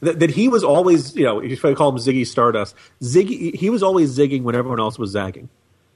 That, 0.00 0.20
that 0.20 0.30
he 0.30 0.48
was 0.48 0.62
always, 0.62 1.16
you 1.16 1.24
know, 1.24 1.40
if 1.40 1.64
I 1.64 1.72
call 1.74 1.88
him 1.90 1.96
Ziggy 1.96 2.26
Stardust, 2.26 2.74
Ziggy, 3.02 3.54
he 3.54 3.70
was 3.70 3.82
always 3.82 4.16
zigging 4.16 4.42
when 4.42 4.54
everyone 4.54 4.78
else 4.78 4.98
was 4.98 5.10
zagging, 5.12 5.48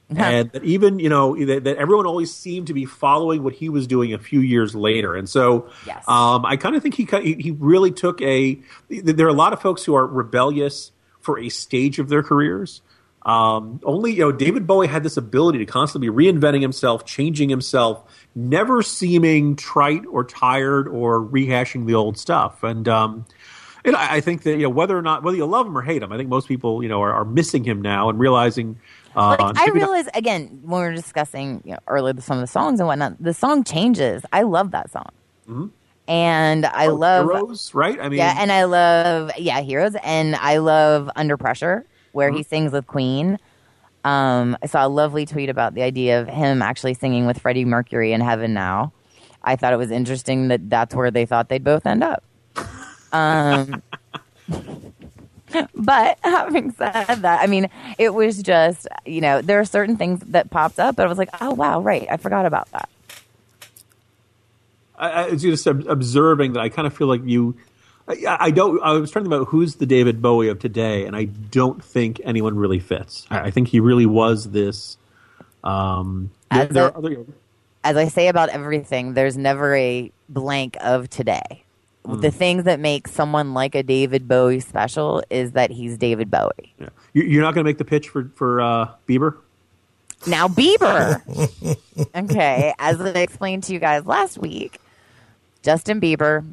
and 0.09 0.51
that 0.51 0.63
even, 0.63 0.99
you 0.99 1.07
know, 1.07 1.35
that, 1.45 1.63
that 1.65 1.77
everyone 1.77 2.05
always 2.05 2.33
seemed 2.33 2.67
to 2.67 2.73
be 2.73 2.85
following 2.85 3.43
what 3.43 3.53
he 3.53 3.69
was 3.69 3.85
doing 3.87 4.13
a 4.13 4.17
few 4.17 4.39
years 4.41 4.73
later, 4.75 5.15
and 5.15 5.29
so, 5.29 5.69
Yes. 5.85 6.03
um, 6.07 6.45
I 6.45 6.57
kind 6.57 6.75
of 6.75 6.81
think 6.81 6.95
he 6.95 7.05
he 7.05 7.35
he 7.35 7.51
really 7.51 7.91
took 7.91 8.21
a. 8.21 8.59
There 8.89 9.25
are 9.27 9.29
a 9.29 9.33
lot 9.33 9.53
of 9.53 9.61
folks 9.61 9.83
who 9.85 9.93
are 9.95 10.05
rebellious 10.07 10.91
for 11.19 11.37
a 11.39 11.49
stage 11.49 11.99
of 11.99 12.09
their 12.09 12.23
careers. 12.23 12.81
Um, 13.23 13.79
only 13.83 14.13
you 14.13 14.21
know 14.21 14.31
David 14.31 14.65
Bowie 14.65 14.87
had 14.87 15.03
this 15.03 15.15
ability 15.15 15.59
to 15.59 15.65
constantly 15.67 16.09
be 16.09 16.15
reinventing 16.15 16.61
himself, 16.63 17.05
changing 17.05 17.49
himself, 17.49 18.01
never 18.33 18.81
seeming 18.81 19.55
trite 19.55 20.01
or 20.11 20.23
tired 20.23 20.87
or 20.87 21.21
rehashing 21.21 21.85
the 21.85 21.93
old 21.93 22.17
stuff. 22.17 22.63
And 22.63 22.87
um, 22.87 23.25
and 23.85 23.95
I, 23.95 24.15
I 24.15 24.21
think 24.21 24.43
that 24.43 24.51
you 24.57 24.63
know 24.63 24.69
whether 24.69 24.97
or 24.97 25.01
not 25.01 25.23
whether 25.23 25.37
you 25.37 25.45
love 25.45 25.67
him 25.67 25.77
or 25.77 25.81
hate 25.81 26.01
him, 26.03 26.11
I 26.11 26.17
think 26.17 26.29
most 26.29 26.47
people 26.47 26.81
you 26.83 26.89
know 26.89 27.01
are, 27.01 27.11
are 27.13 27.25
missing 27.25 27.63
him 27.63 27.81
now 27.81 28.09
and 28.09 28.19
realizing. 28.19 28.77
Uh, 29.15 29.35
Like, 29.39 29.41
I 29.57 29.65
maybe 29.65 29.79
not- 29.79 29.89
realize 29.89 30.07
again 30.13 30.59
when 30.63 30.81
we 30.81 30.87
were 30.87 30.93
discussing 30.95 31.61
you 31.65 31.71
know, 31.73 31.79
earlier 31.87 32.13
some 32.21 32.37
of 32.37 32.41
the 32.41 32.47
songs 32.47 32.79
and 32.79 32.87
whatnot. 32.87 33.21
The 33.21 33.33
song 33.33 33.63
changes. 33.65 34.23
I 34.31 34.43
love 34.43 34.71
that 34.71 34.89
song, 34.91 35.71
and 36.07 36.65
I 36.65 36.87
Oh, 36.87 36.95
love 36.95 37.25
Heroes, 37.25 37.73
right? 37.73 37.99
I 37.99 38.09
mean, 38.09 38.19
yeah, 38.19 38.35
and 38.37 38.51
I 38.51 38.63
love 38.65 39.31
yeah 39.37 39.61
heroes, 39.61 39.95
and 40.03 40.35
I 40.35 40.57
love 40.57 41.09
Under 41.15 41.37
Pressure 41.37 41.85
where 42.13 42.29
Mm-hmm. 42.29 42.37
he 42.37 42.43
sings 42.43 42.71
with 42.71 42.87
Queen. 42.87 43.37
Um, 44.03 44.57
I 44.63 44.65
saw 44.65 44.85
a 44.85 44.89
lovely 44.89 45.25
tweet 45.25 45.49
about 45.49 45.75
the 45.75 45.83
idea 45.83 46.19
of 46.19 46.27
him 46.27 46.61
actually 46.61 46.93
singing 46.95 47.25
with 47.27 47.39
Freddie 47.39 47.65
Mercury 47.65 48.13
in 48.13 48.19
Heaven 48.21 48.53
Now. 48.53 48.91
I 49.43 49.55
thought 49.55 49.73
it 49.73 49.77
was 49.77 49.91
interesting 49.91 50.47
that 50.49 50.69
that's 50.69 50.93
where 50.95 51.11
they 51.11 51.25
thought 51.25 51.49
they'd 51.49 51.63
both 51.63 51.85
end 51.85 52.03
up. 52.03 52.23
Um, 53.11 53.81
but 55.75 56.17
having 56.23 56.71
said 56.71 57.05
that, 57.07 57.41
I 57.41 57.47
mean, 57.47 57.69
it 57.97 58.13
was 58.13 58.41
just 58.41 58.87
you 59.05 59.21
know 59.21 59.41
there 59.41 59.59
are 59.59 59.65
certain 59.65 59.97
things 59.97 60.19
that 60.27 60.49
popped 60.49 60.79
up, 60.79 60.95
but 60.95 61.05
I 61.05 61.09
was 61.09 61.17
like, 61.17 61.29
oh 61.41 61.53
wow, 61.53 61.81
right, 61.81 62.07
I 62.09 62.17
forgot 62.17 62.45
about 62.45 62.69
that. 62.71 62.89
I, 64.97 65.09
I 65.09 65.29
was 65.31 65.41
just 65.41 65.67
ob- 65.67 65.87
observing 65.87 66.53
that 66.53 66.61
I 66.61 66.69
kind 66.69 66.87
of 66.87 66.95
feel 66.95 67.07
like 67.07 67.21
you. 67.25 67.55
I, 68.07 68.37
I 68.39 68.51
don't. 68.51 68.81
I 68.81 68.93
was 68.93 69.11
trying 69.11 69.25
to 69.25 69.29
think 69.29 69.39
about 69.41 69.49
who's 69.49 69.75
the 69.75 69.85
David 69.85 70.21
Bowie 70.21 70.47
of 70.47 70.59
today, 70.59 71.05
and 71.05 71.15
I 71.15 71.25
don't 71.25 71.83
think 71.83 72.21
anyone 72.23 72.55
really 72.57 72.79
fits. 72.79 73.25
I, 73.29 73.39
I 73.41 73.51
think 73.51 73.67
he 73.67 73.79
really 73.79 74.05
was 74.05 74.51
this. 74.51 74.97
Um, 75.63 76.31
As 76.49 76.69
there 76.69 76.85
a- 76.85 76.87
are 76.87 76.97
other, 76.97 77.25
as 77.83 77.97
I 77.97 78.07
say 78.07 78.27
about 78.27 78.49
everything, 78.49 79.13
there's 79.13 79.37
never 79.37 79.75
a 79.75 80.11
blank 80.29 80.77
of 80.81 81.09
today. 81.09 81.63
Mm. 82.05 82.21
The 82.21 82.31
things 82.31 82.63
that 82.63 82.79
make 82.79 83.07
someone 83.07 83.53
like 83.53 83.75
a 83.75 83.83
David 83.83 84.27
Bowie 84.27 84.59
special 84.59 85.23
is 85.29 85.51
that 85.51 85.69
he's 85.69 85.97
David 85.97 86.31
Bowie. 86.31 86.73
yeah. 86.79 86.89
you, 87.13 87.23
you're 87.23 87.43
not 87.43 87.53
going 87.53 87.63
to 87.63 87.69
make 87.69 87.77
the 87.77 87.85
pitch 87.85 88.09
for 88.09 88.31
for 88.35 88.61
uh, 88.61 88.89
Bieber. 89.07 89.37
Now, 90.27 90.47
Bieber. 90.47 91.21
okay, 92.15 92.73
as 92.77 93.01
I 93.01 93.09
explained 93.09 93.63
to 93.63 93.73
you 93.73 93.79
guys 93.79 94.05
last 94.05 94.37
week, 94.37 94.79
Justin 95.63 95.99
Bieber, 95.99 96.45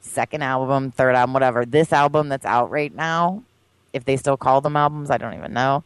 second 0.00 0.42
album, 0.42 0.90
third 0.90 1.14
album, 1.14 1.32
whatever. 1.32 1.64
This 1.64 1.92
album 1.92 2.28
that's 2.28 2.46
out 2.46 2.70
right 2.70 2.94
now, 2.94 3.42
if 3.92 4.04
they 4.04 4.16
still 4.16 4.36
call 4.36 4.60
them 4.60 4.76
albums, 4.76 5.10
I 5.10 5.18
don't 5.18 5.34
even 5.34 5.52
know. 5.52 5.84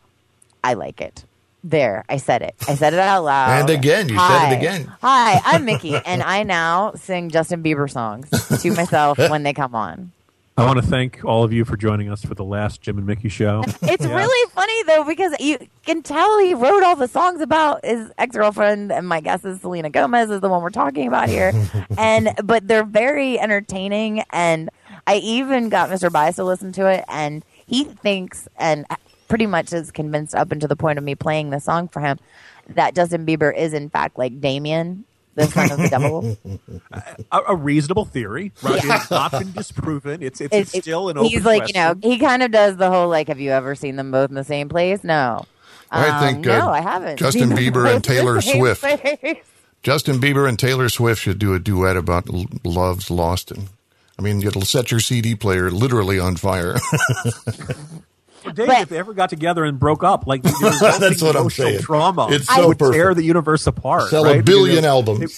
I 0.63 0.75
like 0.75 1.01
it. 1.01 1.25
There, 1.65 2.05
I 2.09 2.17
said 2.17 2.43
it. 2.43 2.57
I 2.69 2.75
said 2.75 2.93
it 2.93 2.99
out 2.99 3.23
loud. 3.25 3.61
And 3.61 3.71
again, 3.71 4.09
you 4.09 4.19
said 4.19 4.53
it 4.53 4.57
again. 4.57 4.93
Hi, 5.01 5.41
I'm 5.45 5.65
Mickey, 5.67 5.95
and 5.95 6.23
I 6.23 6.43
now 6.43 6.93
sing 6.95 7.31
Justin 7.31 7.63
Bieber 7.63 7.89
songs 7.89 8.29
to 8.63 8.73
myself 8.73 9.19
when 9.31 9.45
they 9.45 9.53
come 9.53 9.75
on. 9.75 10.11
I 10.57 10.67
want 10.67 10.83
to 10.83 10.87
thank 10.87 11.25
all 11.25 11.45
of 11.45 11.53
you 11.53 11.65
for 11.65 11.79
joining 11.79 12.11
us 12.11 12.23
for 12.23 12.35
the 12.35 12.45
last 12.45 12.83
Jim 12.83 12.99
and 12.99 13.07
Mickey 13.07 13.31
show. 13.31 13.63
It's 13.83 14.05
really 14.05 14.51
funny 14.51 14.83
though 14.83 15.03
because 15.05 15.35
you 15.41 15.59
can 15.87 16.03
tell 16.03 16.39
he 16.41 16.53
wrote 16.53 16.83
all 16.83 16.95
the 16.95 17.09
songs 17.09 17.41
about 17.41 17.83
his 17.85 18.11
ex 18.19 18.37
girlfriend, 18.37 18.93
and 18.93 19.09
my 19.09 19.21
guess 19.21 19.45
is 19.47 19.63
Selena 19.63 19.89
Gomez 19.89 20.31
is 20.31 20.41
the 20.41 20.51
one 20.51 20.63
we're 20.63 20.71
talking 20.71 21.09
about 21.09 21.31
here. 21.31 21.53
and 21.99 22.31
but 22.45 22.69
they're 22.69 22.85
very 22.85 23.39
entertaining, 23.39 24.25
and 24.31 24.69
I 25.07 25.17
even 25.17 25.71
got 25.71 25.89
Mr. 25.89 26.13
Bias 26.13 26.37
to 26.37 26.45
listen 26.45 26.71
to 26.73 26.87
it, 26.87 27.05
and 27.09 27.43
he 27.67 27.85
thinks 27.85 28.47
and 28.59 28.85
pretty 29.33 29.47
much 29.47 29.73
is 29.73 29.91
convinced 29.91 30.35
up 30.35 30.53
until 30.53 30.69
the 30.69 30.77
point 30.77 30.99
of 30.99 31.05
me 31.05 31.15
playing 31.15 31.49
the 31.49 31.59
song 31.59 31.89
for 31.89 32.01
him 32.01 32.19
that 32.69 32.95
Justin 32.95 33.25
Bieber 33.25 33.57
is 33.57 33.73
in 33.73 33.89
fact 33.89 34.19
like 34.19 34.43
Damien. 34.43 35.07
The 35.37 35.47
son 35.47 35.73
of 35.73 35.79
the 35.79 35.89
devil. 35.89 36.37
a, 37.33 37.41
a 37.49 37.57
reasonable 37.57 38.05
theory, 38.05 38.53
right? 38.63 38.79
It's 38.85 39.11
not 39.11 39.31
been 39.33 39.53
disproven. 39.53 40.23
It's 40.23 40.43
it's, 40.43 40.55
It- 40.55 40.75
it- 40.75 40.83
still 40.83 41.09
an 41.09 41.17
open 41.17 41.31
He's 41.31 41.47
like, 41.47 41.69
you 41.69 41.73
know, 41.81 41.95
he 42.03 42.19
kind 42.19 42.43
of 42.43 42.51
does 42.51 42.77
the 42.77 42.91
whole 42.91 43.09
like, 43.09 43.29
have 43.29 43.41
you 43.41 43.53
ever 43.53 43.75
seen 43.75 43.97
them 43.97 44.11
both 44.11 44.29
in 44.29 44.35
the 44.35 44.45
same 44.45 44.69
place? 44.69 45.03
No. 45.03 45.47
I 45.91 46.09
Um, 46.09 46.21
think, 46.35 46.47
uh, 46.47 46.59
no, 46.59 46.69
I 46.69 46.83
haven't. 46.83 47.17
Justin 47.17 47.49
Bieber 47.53 47.91
and 47.91 48.05
Taylor 48.05 48.43
Swift. 48.43 48.83
place. 48.83 49.37
Justin 49.83 50.17
Bieber 50.21 50.47
and 50.47 50.59
Taylor 50.59 50.91
Swift 50.91 51.23
should 51.23 51.39
do 51.39 51.55
a 51.55 51.59
duet 51.59 51.97
about 51.97 52.29
L- 52.29 52.45
Love's 52.65 53.11
Lost. 53.11 53.51
And 53.51 53.71
I 54.19 54.23
mean, 54.23 54.47
it'll 54.47 54.61
set 54.67 54.91
your 54.91 55.01
CD 55.01 55.35
player 55.35 55.71
literally 55.71 56.19
on 56.21 56.37
fire. 56.37 56.77
Well, 58.45 58.55
Dave, 58.55 58.69
if 58.71 58.89
they 58.89 58.99
ever 58.99 59.15
got 59.15 59.31
together 59.31 59.65
and 59.65 59.79
broke 59.79 60.03
up, 60.03 60.27
like 60.27 60.43
That's 60.61 61.23
what 61.23 61.37
I'm 61.37 61.51
saying. 61.51 61.81
trauma 61.81 62.29
It's 62.31 62.47
so 62.47 62.69
would 62.69 62.79
tear 62.79 63.15
the 63.15 63.23
universe 63.23 63.67
apart. 63.67 64.11
Sell 64.11 64.25
right? 64.25 64.41
a 64.41 64.43
billion 64.43 64.83
Because 64.83 64.85
albums. 64.85 65.37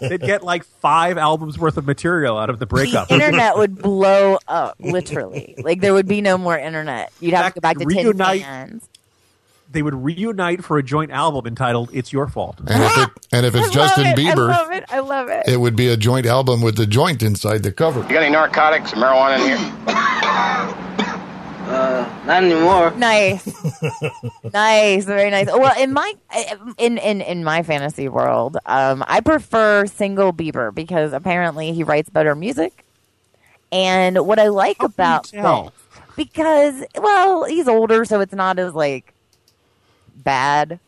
They, 0.00 0.08
would 0.08 0.20
get 0.20 0.42
like 0.42 0.64
five 0.64 1.18
albums 1.18 1.58
worth 1.58 1.76
of 1.76 1.86
material 1.86 2.38
out 2.38 2.50
of 2.50 2.58
the 2.58 2.66
breakup. 2.66 3.08
The 3.08 3.14
internet 3.14 3.56
would 3.56 3.76
blow 3.80 4.38
up, 4.48 4.76
literally. 4.78 5.54
Like 5.58 5.80
there 5.80 5.94
would 5.94 6.08
be 6.08 6.20
no 6.20 6.38
more 6.38 6.56
internet. 6.58 7.12
You'd 7.20 7.34
have 7.34 7.54
to 7.54 7.60
go 7.60 7.62
back 7.62 7.78
to 7.78 7.84
tin 7.84 7.96
reunite- 8.06 8.42
cans. 8.42 8.88
they 9.70 9.82
would 9.82 9.94
reunite 9.94 10.62
for 10.64 10.78
a 10.78 10.82
joint 10.82 11.10
album 11.10 11.46
entitled 11.46 11.90
"It's 11.92 12.12
Your 12.12 12.28
Fault." 12.28 12.60
And 12.66 12.82
if, 12.82 12.96
it, 12.98 13.10
and 13.32 13.46
if 13.46 13.54
it's 13.56 13.68
I 13.70 13.72
Justin 13.72 14.04
love 14.04 14.18
it. 14.18 14.20
Bieber, 14.20 14.48
I 14.50 14.58
love 14.60 14.70
it. 14.72 14.84
I 14.90 14.98
love 15.00 15.28
it. 15.28 15.48
it 15.48 15.56
would 15.56 15.74
be 15.74 15.88
a 15.88 15.96
joint 15.96 16.26
album 16.26 16.62
with 16.62 16.76
the 16.76 16.86
joint 16.86 17.22
inside 17.22 17.62
the 17.64 17.72
cover. 17.72 18.00
You 18.02 18.08
got 18.10 18.22
any 18.22 18.30
narcotics 18.32 18.92
or 18.92 18.96
marijuana 18.96 19.38
in 19.40 19.58
here? 19.58 20.23
Not 22.26 22.44
anymore. 22.44 22.92
Nice, 22.96 23.46
nice, 24.52 25.04
very 25.04 25.30
nice. 25.30 25.46
Well, 25.46 25.78
in 25.78 25.92
my 25.92 26.14
in 26.78 26.98
in 26.98 27.20
in 27.20 27.44
my 27.44 27.62
fantasy 27.62 28.08
world, 28.08 28.56
um, 28.66 29.04
I 29.06 29.20
prefer 29.20 29.86
single 29.86 30.32
Bieber 30.32 30.74
because 30.74 31.12
apparently 31.12 31.72
he 31.72 31.82
writes 31.82 32.10
better 32.10 32.34
music. 32.34 32.84
And 33.72 34.26
what 34.26 34.38
I 34.38 34.48
like 34.48 34.82
about 34.82 35.24
tell? 35.24 35.64
this, 35.64 35.72
because 36.16 36.84
well, 36.96 37.44
he's 37.44 37.68
older, 37.68 38.04
so 38.04 38.20
it's 38.20 38.34
not 38.34 38.58
as 38.58 38.74
like 38.74 39.12
bad 40.16 40.78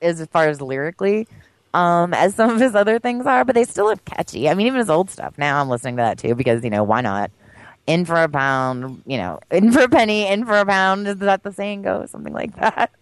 as 0.00 0.26
far 0.26 0.48
as 0.48 0.60
lyrically 0.60 1.26
um, 1.74 2.12
as 2.14 2.34
some 2.34 2.50
of 2.50 2.60
his 2.60 2.74
other 2.74 2.98
things 2.98 3.26
are, 3.26 3.44
but 3.44 3.54
they 3.54 3.64
still 3.64 3.90
are 3.90 3.96
catchy. 3.96 4.48
I 4.48 4.54
mean, 4.54 4.66
even 4.66 4.78
his 4.78 4.90
old 4.90 5.10
stuff. 5.10 5.38
Now 5.38 5.60
I'm 5.60 5.68
listening 5.68 5.96
to 5.96 6.02
that 6.02 6.18
too 6.18 6.34
because 6.34 6.62
you 6.64 6.70
know 6.70 6.84
why 6.84 7.00
not? 7.00 7.30
In 7.86 8.04
for 8.04 8.16
a 8.16 8.28
pound, 8.28 9.02
you 9.06 9.16
know, 9.16 9.40
in 9.50 9.72
for 9.72 9.82
a 9.82 9.88
penny, 9.88 10.26
in 10.26 10.44
for 10.44 10.56
a 10.56 10.64
pound. 10.64 11.08
Is 11.08 11.18
that 11.18 11.42
the 11.42 11.52
saying 11.52 11.82
goes? 11.82 12.10
Something 12.10 12.32
like 12.32 12.54
that. 12.56 12.90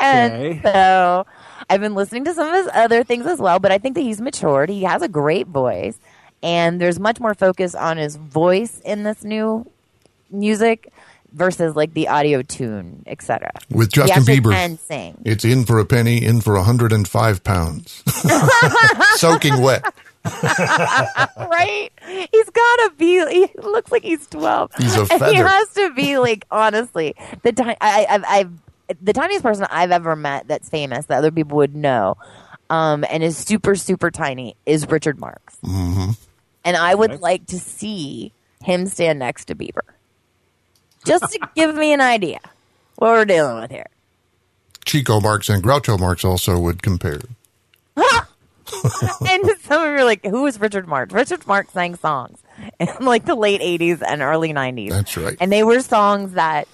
And 0.00 0.60
so 0.62 1.26
I've 1.70 1.80
been 1.80 1.94
listening 1.94 2.24
to 2.24 2.34
some 2.34 2.48
of 2.48 2.54
his 2.54 2.68
other 2.74 3.04
things 3.04 3.24
as 3.24 3.38
well, 3.38 3.58
but 3.60 3.72
I 3.72 3.78
think 3.78 3.94
that 3.94 4.02
he's 4.02 4.20
matured. 4.20 4.68
He 4.68 4.82
has 4.82 5.00
a 5.00 5.08
great 5.08 5.46
voice, 5.46 5.96
and 6.42 6.80
there's 6.80 6.98
much 6.98 7.20
more 7.20 7.34
focus 7.34 7.74
on 7.74 7.96
his 7.96 8.16
voice 8.16 8.80
in 8.84 9.04
this 9.04 9.22
new 9.24 9.64
music 10.30 10.92
versus 11.32 11.76
like 11.76 11.94
the 11.94 12.08
Auto-Tune, 12.08 13.04
etc. 13.06 13.50
With 13.70 13.92
Justin 13.92 14.18
actually 14.18 14.40
Bieber, 14.40 14.52
can 14.52 14.78
sing. 14.78 15.22
it's 15.24 15.44
in 15.44 15.64
for 15.64 15.78
a 15.78 15.84
penny, 15.84 16.22
in 16.24 16.40
for 16.40 16.54
105 16.54 17.44
pounds. 17.44 18.02
Soaking 19.16 19.60
wet. 19.62 19.84
right? 21.36 21.90
He's 22.06 22.50
got 22.50 22.76
to 22.76 22.92
be. 22.96 23.24
He 23.30 23.48
looks 23.62 23.92
like 23.92 24.02
he's 24.02 24.26
twelve. 24.26 24.70
He's 24.78 24.96
a 24.96 25.06
And 25.10 25.22
he 25.24 25.34
has 25.36 25.68
to 25.74 25.92
be 25.94 26.18
like 26.18 26.44
honestly 26.50 27.14
the 27.42 27.52
time. 27.52 27.76
I, 27.80 28.06
I've, 28.08 28.24
I've 28.26 28.50
the 29.02 29.12
tiniest 29.12 29.42
person 29.42 29.66
I've 29.70 29.90
ever 29.90 30.16
met 30.16 30.48
that's 30.48 30.68
famous 30.68 31.06
that 31.06 31.18
other 31.18 31.30
people 31.30 31.56
would 31.58 31.74
know, 31.74 32.16
um, 32.70 33.04
and 33.10 33.22
is 33.22 33.36
super 33.36 33.74
super 33.76 34.10
tiny 34.10 34.56
is 34.66 34.86
Richard 34.88 35.18
Marx, 35.18 35.56
hmm 35.62 36.10
and 36.64 36.76
I 36.76 36.94
would 36.94 37.12
Okay. 37.12 37.20
like 37.20 37.46
to 37.46 37.58
see 37.58 38.32
him 38.62 38.86
stand 38.86 39.18
next 39.18 39.46
to 39.46 39.54
Bieber, 39.54 39.80
just 41.06 41.24
to 41.32 41.48
give 41.54 41.74
me 41.74 41.92
an 41.92 42.00
idea 42.00 42.40
what 42.96 43.08
we're 43.10 43.24
dealing 43.26 43.60
with 43.60 43.70
here. 43.70 43.86
Chico 44.86 45.20
Marx 45.20 45.48
and 45.48 45.62
Groucho 45.62 45.98
Marx 45.98 46.24
also 46.24 46.58
would 46.58 46.82
compare. 46.82 47.20
and 49.28 49.50
some 49.62 49.82
of 49.82 49.88
you 49.88 49.98
are 49.98 50.04
like, 50.04 50.24
who 50.24 50.46
is 50.46 50.60
Richard 50.60 50.86
Marx? 50.86 51.12
Richard 51.12 51.46
Marx 51.46 51.72
sang 51.72 51.96
songs 51.96 52.38
in 52.78 52.88
like 53.00 53.24
the 53.24 53.34
late 53.34 53.60
80s 53.60 54.02
and 54.06 54.22
early 54.22 54.52
90s. 54.52 54.90
That's 54.90 55.16
right. 55.16 55.36
And 55.40 55.50
they 55.50 55.62
were 55.62 55.80
songs 55.80 56.32
that 56.32 56.68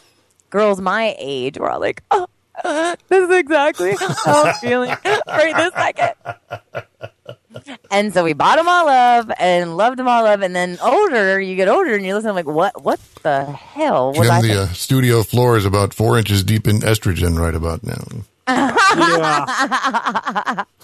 girls 0.50 0.80
my 0.80 1.14
age 1.18 1.58
were 1.58 1.70
all 1.70 1.80
like, 1.80 2.02
oh, 2.10 2.26
uh, 2.64 2.96
this 3.08 3.28
is 3.28 3.36
exactly 3.36 3.94
how 4.24 4.44
I'm 4.44 4.54
feeling 4.54 4.90
right 5.26 5.56
this 5.56 5.72
second. 5.72 6.14
And 7.90 8.14
so 8.14 8.24
we 8.24 8.32
bought 8.32 8.56
them 8.56 8.68
all 8.68 8.88
up 8.88 9.30
and 9.38 9.76
loved 9.76 9.98
them 9.98 10.08
all 10.08 10.26
up. 10.26 10.40
And 10.40 10.54
then 10.54 10.78
older, 10.82 11.40
you 11.40 11.56
get 11.56 11.68
older 11.68 11.94
and 11.94 12.04
you 12.04 12.14
listen 12.14 12.34
like, 12.34 12.46
what, 12.46 12.82
what 12.82 13.00
the 13.22 13.44
hell 13.44 14.12
was 14.12 14.26
Jim, 14.26 14.30
I 14.30 14.42
the 14.42 14.62
uh, 14.62 14.66
studio 14.68 15.22
floor 15.22 15.56
is 15.56 15.64
about 15.64 15.94
four 15.94 16.18
inches 16.18 16.44
deep 16.44 16.66
in 16.66 16.80
estrogen 16.80 17.38
right 17.38 17.54
about 17.54 17.84
now. 17.84 18.02
Yeah. 18.48 20.64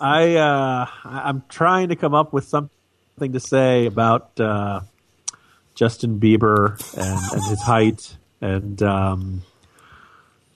I 0.00 0.36
uh, 0.36 0.86
I'm 1.04 1.44
trying 1.48 1.88
to 1.90 1.96
come 1.96 2.14
up 2.14 2.32
with 2.32 2.44
something 2.44 3.32
to 3.32 3.40
say 3.40 3.86
about 3.86 4.38
uh, 4.40 4.80
Justin 5.74 6.18
Bieber 6.18 6.78
and, 6.96 7.32
and 7.32 7.44
his 7.44 7.62
height, 7.62 8.16
and 8.40 8.82
um, 8.82 9.42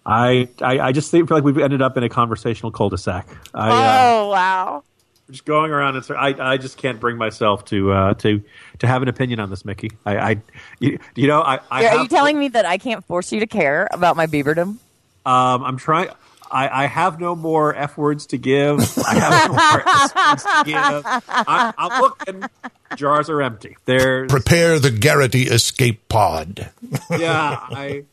I, 0.04 0.48
I 0.60 0.80
I 0.80 0.92
just 0.92 1.10
think, 1.10 1.28
feel 1.28 1.36
like 1.36 1.44
we've 1.44 1.58
ended 1.58 1.82
up 1.82 1.96
in 1.96 2.02
a 2.02 2.08
conversational 2.08 2.72
cul-de-sac. 2.72 3.28
I, 3.54 3.68
uh, 3.68 4.00
oh, 4.02 4.28
wow. 4.30 4.82
just 5.30 5.44
going 5.44 5.70
around 5.70 5.96
and 5.96 6.10
I 6.16 6.52
I 6.52 6.56
just 6.56 6.76
can't 6.76 6.98
bring 6.98 7.16
myself 7.16 7.64
to 7.66 7.92
uh, 7.92 8.14
to 8.14 8.42
to 8.80 8.86
have 8.86 9.02
an 9.02 9.08
opinion 9.08 9.40
on 9.40 9.50
this, 9.50 9.64
Mickey. 9.64 9.90
I, 10.04 10.18
I 10.18 10.42
you, 10.78 10.98
you 11.14 11.26
know 11.26 11.42
I, 11.42 11.60
I 11.70 11.84
Are 11.84 11.88
have, 11.90 12.00
you 12.02 12.08
telling 12.08 12.38
me 12.38 12.48
that 12.48 12.66
I 12.66 12.78
can't 12.78 13.04
force 13.04 13.32
you 13.32 13.40
to 13.40 13.46
care 13.46 13.88
about 13.92 14.16
my 14.16 14.26
Bieberdom? 14.26 14.78
Um, 15.26 15.64
I'm 15.64 15.76
trying. 15.76 16.08
I, 16.50 16.84
I 16.84 16.86
have 16.86 17.20
no 17.20 17.36
more 17.36 17.74
f 17.74 17.96
words 17.96 18.26
to 18.26 18.38
give. 18.38 18.80
I 18.98 19.14
have 19.14 19.50
no 19.50 19.56
more 19.56 19.88
s 19.88 20.14
words 20.14 20.42
to 20.44 20.62
give. 20.64 21.06
I, 21.06 21.72
I 21.76 22.00
look, 22.00 22.22
and 22.26 22.48
jars 22.96 23.30
are 23.30 23.40
empty. 23.40 23.76
There's 23.84 24.30
Prepare 24.30 24.78
the 24.78 24.90
Geraghty 24.90 25.44
escape 25.44 26.08
pod. 26.08 26.70
yeah. 27.10 27.58
I, 27.60 28.04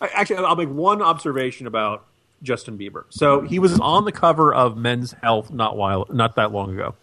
I 0.00 0.08
actually 0.08 0.36
I'll 0.44 0.56
make 0.56 0.70
one 0.70 1.02
observation 1.02 1.66
about 1.66 2.04
Justin 2.42 2.78
Bieber. 2.78 3.04
So 3.10 3.40
he 3.40 3.58
was 3.58 3.78
on 3.80 4.04
the 4.04 4.12
cover 4.12 4.54
of 4.54 4.76
Men's 4.76 5.12
Health 5.12 5.50
not 5.50 5.76
while 5.76 6.06
not 6.10 6.36
that 6.36 6.52
long 6.52 6.74
ago. 6.74 6.94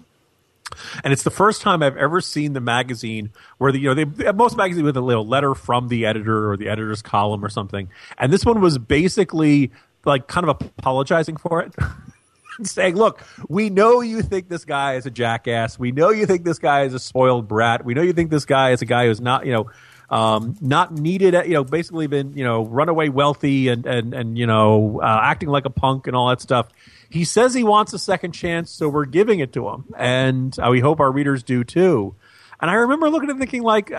And 1.03 1.11
it's 1.11 1.23
the 1.23 1.31
first 1.31 1.61
time 1.61 1.83
I've 1.83 1.97
ever 1.97 2.21
seen 2.21 2.53
the 2.53 2.61
magazine 2.61 3.31
where 3.57 3.71
the 3.71 3.79
you 3.79 3.93
know 3.93 4.05
they 4.05 4.31
most 4.31 4.55
magazines 4.55 4.83
with 4.83 4.97
a 4.97 5.01
little 5.01 5.27
letter 5.27 5.53
from 5.53 5.89
the 5.89 6.05
editor 6.05 6.49
or 6.49 6.57
the 6.57 6.69
editor's 6.69 7.01
column 7.01 7.43
or 7.43 7.49
something. 7.49 7.89
And 8.17 8.31
this 8.31 8.45
one 8.45 8.61
was 8.61 8.77
basically 8.77 9.71
like 10.05 10.27
kind 10.27 10.47
of 10.47 10.61
apologizing 10.61 11.37
for 11.37 11.61
it. 11.61 11.73
saying, 12.63 12.95
"Look, 12.95 13.23
we 13.47 13.69
know 13.69 14.01
you 14.01 14.21
think 14.21 14.49
this 14.49 14.65
guy 14.65 14.95
is 14.95 15.05
a 15.05 15.11
jackass. 15.11 15.79
We 15.79 15.91
know 15.91 16.09
you 16.09 16.25
think 16.25 16.43
this 16.43 16.59
guy 16.59 16.83
is 16.83 16.93
a 16.93 16.99
spoiled 16.99 17.47
brat. 17.47 17.85
We 17.85 17.93
know 17.93 18.01
you 18.01 18.13
think 18.13 18.29
this 18.29 18.45
guy 18.45 18.71
is 18.71 18.81
a 18.81 18.85
guy 18.85 19.07
who's 19.07 19.21
not, 19.21 19.45
you 19.45 19.53
know, 19.53 19.71
um, 20.09 20.55
not 20.61 20.91
needed. 20.91 21.33
You 21.33 21.53
know, 21.53 21.63
basically 21.63 22.07
been, 22.07 22.33
you 22.33 22.43
know, 22.43 22.65
runaway 22.65 23.09
wealthy 23.09 23.69
and 23.69 23.85
and 23.85 24.13
and 24.13 24.37
you 24.37 24.47
know, 24.47 24.99
uh, 25.01 25.19
acting 25.23 25.49
like 25.49 25.65
a 25.65 25.69
punk 25.69 26.07
and 26.07 26.15
all 26.15 26.29
that 26.29 26.41
stuff." 26.41 26.67
He 27.09 27.25
says 27.25 27.53
he 27.53 27.65
wants 27.65 27.91
a 27.91 27.99
second 27.99 28.31
chance, 28.31 28.71
so 28.71 28.87
we're 28.87 29.05
giving 29.05 29.41
it 29.41 29.51
to 29.53 29.67
him, 29.67 29.85
and 29.97 30.57
uh, 30.57 30.69
we 30.71 30.79
hope 30.79 31.01
our 31.01 31.11
readers 31.11 31.43
do 31.43 31.65
too. 31.65 32.15
And 32.61 32.69
I 32.69 32.75
remember 32.75 33.09
looking 33.09 33.29
at 33.29 33.33
him 33.33 33.39
thinking, 33.39 33.63
like, 33.63 33.91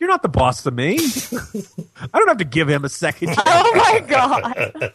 "You're 0.00 0.08
not 0.08 0.22
the 0.22 0.28
boss 0.28 0.64
of 0.66 0.74
me. 0.74 0.96
I 2.00 2.18
don't 2.18 2.28
have 2.28 2.38
to 2.38 2.44
give 2.44 2.68
him 2.68 2.84
a 2.84 2.88
second 2.88 3.28
chance." 3.34 3.42
Oh 3.46 3.74
my 3.74 4.00
God. 4.00 4.92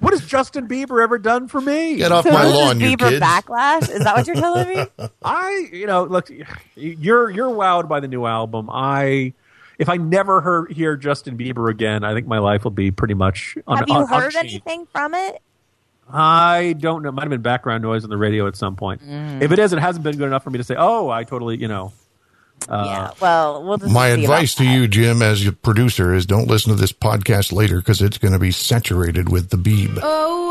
What 0.00 0.12
has 0.12 0.24
Justin 0.24 0.66
Bieber 0.68 1.02
ever 1.02 1.18
done 1.18 1.48
for 1.48 1.60
me? 1.60 1.96
Get 1.96 2.12
off 2.12 2.24
So 2.24 2.30
my 2.32 2.44
this 2.44 2.52
is 2.52 2.58
lawn, 2.58 2.80
you 2.80 2.96
Bieber 2.96 3.10
kids. 3.10 3.22
backlash? 3.24 3.90
Is 3.90 4.04
that 4.04 4.16
what 4.16 4.26
you're 4.26 4.36
telling 4.36 4.68
me? 4.68 4.86
I, 5.24 5.68
you 5.72 5.86
know, 5.86 6.04
look, 6.04 6.30
you're 6.76 7.30
you're 7.30 7.50
wowed 7.50 7.88
by 7.88 8.00
the 8.00 8.08
new 8.08 8.24
album. 8.26 8.68
I, 8.72 9.32
if 9.78 9.88
I 9.88 9.96
never 9.96 10.40
hear 10.42 10.66
hear 10.66 10.96
Justin 10.96 11.36
Bieber 11.36 11.70
again, 11.70 12.04
I 12.04 12.14
think 12.14 12.26
my 12.26 12.38
life 12.38 12.64
will 12.64 12.70
be 12.70 12.90
pretty 12.90 13.14
much. 13.14 13.56
Un, 13.66 13.78
Have 13.78 13.88
you 13.88 13.94
un- 13.96 14.06
heard 14.08 14.26
unchanged. 14.34 14.36
anything 14.66 14.86
from 14.92 15.14
it? 15.14 15.40
I 16.12 16.74
don't 16.78 17.02
know. 17.02 17.08
It 17.08 17.12
might 17.12 17.22
have 17.22 17.30
been 17.30 17.42
background 17.42 17.82
noise 17.82 18.04
on 18.04 18.10
the 18.10 18.16
radio 18.18 18.46
at 18.46 18.56
some 18.56 18.76
point. 18.76 19.02
Mm. 19.02 19.42
If 19.42 19.52
it 19.52 19.58
is, 19.58 19.72
it 19.72 19.78
hasn't 19.78 20.04
been 20.04 20.16
good 20.18 20.26
enough 20.26 20.44
for 20.44 20.50
me 20.50 20.58
to 20.58 20.64
say, 20.64 20.74
"Oh, 20.78 21.08
I 21.08 21.24
totally," 21.24 21.56
you 21.56 21.68
know. 21.68 21.92
Uh, 22.68 22.84
yeah. 22.86 23.10
Well, 23.20 23.62
we'll 23.62 23.78
just 23.78 23.92
My 23.92 24.08
advice 24.08 24.54
to 24.56 24.64
you, 24.64 24.88
Jim, 24.88 25.22
as 25.22 25.44
your 25.44 25.52
producer, 25.52 26.14
is 26.14 26.26
don't 26.26 26.48
listen 26.48 26.74
to 26.74 26.80
this 26.80 26.92
podcast 26.92 27.52
later 27.52 27.76
because 27.78 28.00
it's 28.00 28.18
going 28.18 28.32
to 28.32 28.38
be 28.38 28.50
saturated 28.50 29.28
with 29.28 29.50
the 29.50 29.56
Beeb. 29.56 29.98
Oh, 30.02 30.50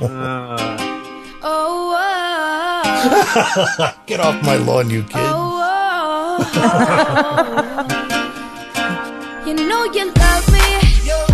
uh, 0.00 0.76
oh, 1.42 1.88
Get 4.06 4.20
off 4.20 4.42
my 4.44 4.56
lawn, 4.56 4.90
you 4.90 5.02
kid. 5.02 5.12
oh, 5.16 5.48
You 9.46 9.54
know 9.54 9.84
you 9.84 10.06
love 10.12 10.52
me. 10.52 10.60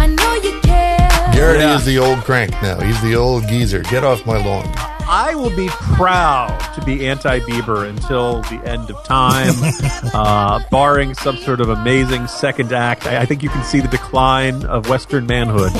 I 0.00 0.06
know 0.06 0.34
you 0.34 0.61
care. 0.61 1.09
Geraghty 1.32 1.61
Yeah. 1.61 1.76
is 1.76 1.84
the 1.84 1.98
old 1.98 2.18
crank 2.24 2.50
now. 2.62 2.80
He's 2.80 3.00
the 3.02 3.14
old 3.16 3.46
geezer. 3.48 3.82
Get 3.84 4.04
off 4.04 4.24
my 4.26 4.38
lawn. 4.44 4.64
I 5.11 5.34
will 5.34 5.54
be 5.56 5.68
proud 5.68 6.59
to 6.74 6.84
be 6.84 7.06
anti 7.09 7.40
Bieber 7.40 7.88
until 7.88 8.42
the 8.42 8.61
end 8.64 8.90
of 8.90 9.02
time, 9.04 9.54
uh, 10.14 10.61
barring 10.70 11.14
some 11.14 11.36
sort 11.38 11.61
of 11.61 11.70
amazing 11.70 12.26
second 12.26 12.72
act. 12.72 13.06
I, 13.06 13.18
I 13.22 13.24
think 13.26 13.42
you 13.42 13.48
can 13.48 13.64
see 13.64 13.80
the 13.80 13.88
decline 13.88 14.64
of 14.66 14.88
Western 14.88 15.26
manhood 15.26 15.72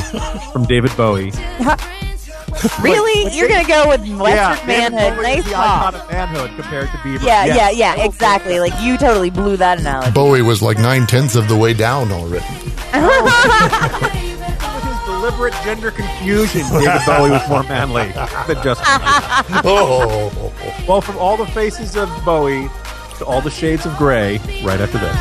from 0.53 0.65
David 0.65 0.97
Bowie. 0.97 1.33
Really? 2.81 3.37
You're 3.37 3.47
going 3.47 3.63
to 3.63 3.69
go 3.69 3.89
with 3.89 4.01
Western 4.01 4.69
yeah, 4.69 4.89
manhood. 4.89 5.23
Nice 5.23 5.45
the 5.45 5.51
talk. 5.53 5.95
icon 5.95 6.01
of 6.01 6.11
manhood 6.11 6.51
compared 6.57 6.87
to 6.89 6.97
Bieber. 6.99 7.23
Yeah, 7.23 7.45
Yes. 7.45 7.77
yeah, 7.77 7.95
yeah, 7.95 8.05
exactly. 8.05 8.59
Like 8.59 8.73
you 8.81 8.97
totally 8.99 9.31
blew 9.31 9.57
that 9.59 9.79
analogy. 9.79 10.11
Bowie 10.11 10.43
was 10.43 10.61
like 10.61 10.77
nine 10.79 11.07
tenths 11.07 11.37
of 11.37 11.47
the 11.47 11.57
way 11.57 11.73
down 11.73 12.11
already. 12.11 12.45
With 15.21 15.31
his 15.31 15.39
deliberate 15.39 15.55
gender 15.65 15.91
confusion, 15.91 16.61
David 16.71 17.01
Bowie 17.07 17.31
was 17.31 17.49
more 17.49 17.63
manly 17.65 18.05
than 18.47 18.63
Justin 18.63 18.85
Bieber. 18.87 19.63
Oh, 19.65 20.53
Well, 20.89 21.01
from 21.01 21.17
all 21.19 21.37
the 21.37 21.47
faces 21.47 21.97
of 21.97 22.09
Bowie 22.25 22.69
to 23.19 23.25
all 23.25 23.41
the 23.41 23.51
shades 23.51 23.85
of 23.85 23.97
gray, 23.97 24.39
right 24.63 24.81
after 24.81 24.99
this. 24.99 25.17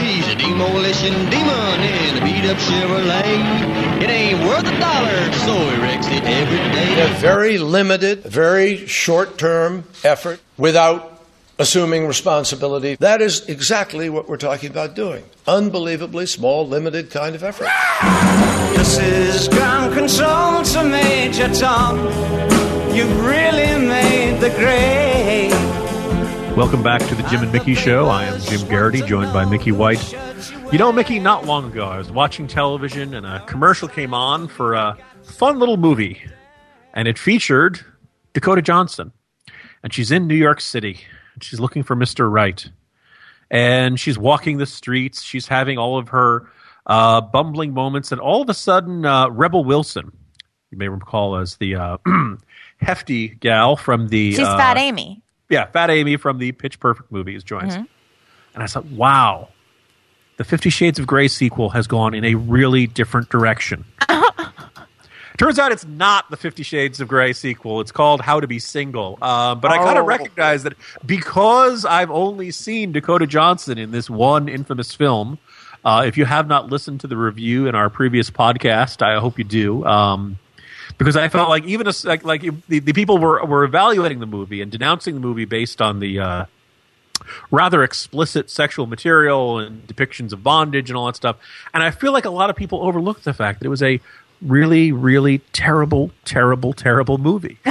He's 0.00 0.28
a 0.28 0.36
demolition 0.36 1.12
demon 1.28 1.80
in 1.80 2.18
a 2.18 2.24
beat 2.24 2.48
up 2.48 2.56
Chevrolet. 2.58 4.02
It 4.02 4.08
ain't 4.10 4.40
worth 4.46 4.64
a 4.66 4.78
dollar, 4.78 5.32
so 5.32 5.54
he 5.70 5.80
wrecks 5.82 6.06
it 6.06 6.22
every 6.24 6.56
day. 6.72 7.02
A 7.10 7.14
very 7.18 7.58
limited, 7.58 8.22
very 8.22 8.86
short 8.86 9.38
term 9.38 9.84
effort 10.04 10.40
without 10.56 11.09
assuming 11.60 12.06
responsibility. 12.06 12.96
That 13.00 13.20
is 13.20 13.46
exactly 13.46 14.08
what 14.08 14.30
we're 14.30 14.38
talking 14.38 14.70
about 14.70 14.94
doing. 14.94 15.22
Unbelievably 15.46 16.24
small, 16.24 16.66
limited 16.66 17.10
kind 17.10 17.34
of 17.34 17.44
effort. 17.44 17.68
This 18.76 18.98
is 18.98 19.48
ground 19.48 19.92
control 19.92 20.62
to 20.62 20.84
Major 20.84 21.52
Tom. 21.52 21.98
You've 22.94 23.24
really 23.26 23.86
made 23.86 24.40
the 24.40 24.48
grade. 24.50 25.50
Welcome 26.56 26.82
back 26.82 27.06
to 27.08 27.14
the 27.14 27.22
Jim 27.24 27.42
and 27.42 27.52
Mickey 27.52 27.74
Show. 27.74 28.06
I 28.06 28.24
am 28.24 28.40
Jim 28.40 28.66
Geraghty, 28.66 29.02
joined 29.02 29.32
by 29.34 29.44
Mickey 29.44 29.70
White. 29.70 30.14
You 30.72 30.78
know, 30.78 30.90
Mickey, 30.92 31.18
not 31.18 31.44
long 31.44 31.70
ago, 31.70 31.84
I 31.84 31.98
was 31.98 32.10
watching 32.10 32.46
television 32.46 33.12
and 33.12 33.26
a 33.26 33.44
commercial 33.44 33.86
came 33.86 34.14
on 34.14 34.48
for 34.48 34.72
a 34.72 34.96
fun 35.22 35.58
little 35.58 35.76
movie, 35.76 36.22
and 36.94 37.06
it 37.06 37.18
featured 37.18 37.80
Dakota 38.32 38.62
Johnson. 38.62 39.12
And 39.82 39.92
she's 39.92 40.10
in 40.10 40.26
New 40.26 40.34
York 40.34 40.62
City. 40.62 41.00
She's 41.40 41.60
looking 41.60 41.82
for 41.82 41.96
Mr. 41.96 42.30
Right. 42.30 42.68
And 43.50 43.98
she's 43.98 44.18
walking 44.18 44.58
the 44.58 44.66
streets. 44.66 45.22
She's 45.22 45.48
having 45.48 45.76
all 45.78 45.98
of 45.98 46.08
her 46.10 46.48
uh, 46.86 47.20
bumbling 47.20 47.74
moments. 47.74 48.12
And 48.12 48.20
all 48.20 48.42
of 48.42 48.48
a 48.48 48.54
sudden, 48.54 49.04
uh, 49.04 49.28
Rebel 49.28 49.64
Wilson, 49.64 50.12
you 50.70 50.78
may 50.78 50.88
recall 50.88 51.36
as 51.36 51.56
the 51.56 51.74
uh, 51.76 51.96
hefty 52.80 53.28
gal 53.28 53.76
from 53.76 54.08
the. 54.08 54.30
She's 54.32 54.40
uh, 54.40 54.56
Fat 54.56 54.76
Amy. 54.78 55.20
yeah, 55.48 55.66
Fat 55.66 55.90
Amy 55.90 56.16
from 56.16 56.38
the 56.38 56.52
Pitch 56.52 56.78
Perfect 56.78 57.10
movies 57.10 57.42
joins. 57.42 57.74
Mhm. 57.76 57.88
And 58.54 58.62
I 58.62 58.66
thought, 58.66 58.86
wow, 58.86 59.48
the 60.36 60.44
Fifty 60.44 60.70
Shades 60.70 60.98
of 60.98 61.06
Grey 61.06 61.26
sequel 61.28 61.70
has 61.70 61.86
gone 61.86 62.14
in 62.14 62.24
a 62.24 62.34
really 62.36 62.86
different 62.86 63.28
direction. 63.30 63.84
Turns 65.38 65.58
out 65.58 65.72
it's 65.72 65.86
not 65.86 66.30
the 66.30 66.36
Fifty 66.36 66.62
Shades 66.62 67.00
of 67.00 67.08
Grey 67.08 67.32
sequel. 67.32 67.80
It's 67.80 67.92
called 67.92 68.20
How 68.20 68.40
to 68.40 68.46
Be 68.46 68.58
Single. 68.58 69.18
Um, 69.22 69.60
but 69.60 69.70
I 69.70 69.78
kind 69.78 69.96
Oh. 69.96 70.02
of 70.02 70.06
recognize 70.06 70.64
that 70.64 70.74
because 71.06 71.84
I've 71.84 72.10
only 72.10 72.50
seen 72.50 72.92
Dakota 72.92 73.26
Johnson 73.26 73.78
in 73.78 73.90
this 73.90 74.10
one 74.10 74.48
infamous 74.48 74.94
film. 74.94 75.38
Uh, 75.84 76.02
if 76.06 76.18
you 76.18 76.26
have 76.26 76.46
not 76.46 76.68
listened 76.68 77.00
to 77.00 77.06
the 77.06 77.16
review 77.16 77.66
in 77.66 77.74
our 77.74 77.88
previous 77.88 78.28
podcast, 78.30 79.00
I 79.00 79.18
hope 79.18 79.38
you 79.38 79.44
do. 79.44 79.84
Um, 79.86 80.38
because 80.98 81.16
I 81.16 81.28
felt 81.28 81.48
like 81.48 81.64
even 81.64 81.86
as, 81.86 82.04
like, 82.04 82.22
like 82.24 82.42
the, 82.68 82.80
the 82.80 82.92
people 82.92 83.16
were 83.16 83.42
were 83.46 83.64
evaluating 83.64 84.20
the 84.20 84.26
movie 84.26 84.60
and 84.60 84.70
denouncing 84.70 85.14
the 85.14 85.20
movie 85.20 85.46
based 85.46 85.80
on 85.80 86.00
the 86.00 86.18
uh, 86.20 86.44
rather 87.50 87.82
explicit 87.82 88.50
sexual 88.50 88.86
material 88.86 89.58
and 89.58 89.86
depictions 89.86 90.32
of 90.32 90.42
bondage 90.42 90.90
and 90.90 90.96
all 90.98 91.06
that 91.06 91.16
stuff. 91.16 91.36
And 91.72 91.82
I 91.82 91.90
feel 91.90 92.12
like 92.12 92.24
a 92.26 92.30
lot 92.30 92.50
of 92.50 92.56
people 92.56 92.82
overlooked 92.82 93.24
the 93.24 93.32
fact 93.32 93.60
that 93.60 93.66
it 93.66 93.70
was 93.70 93.82
a 93.82 94.00
really, 94.42 94.92
really 94.92 95.38
terrible, 95.52 96.10
terrible, 96.24 96.72
terrible 96.72 97.18
movie. 97.18 97.58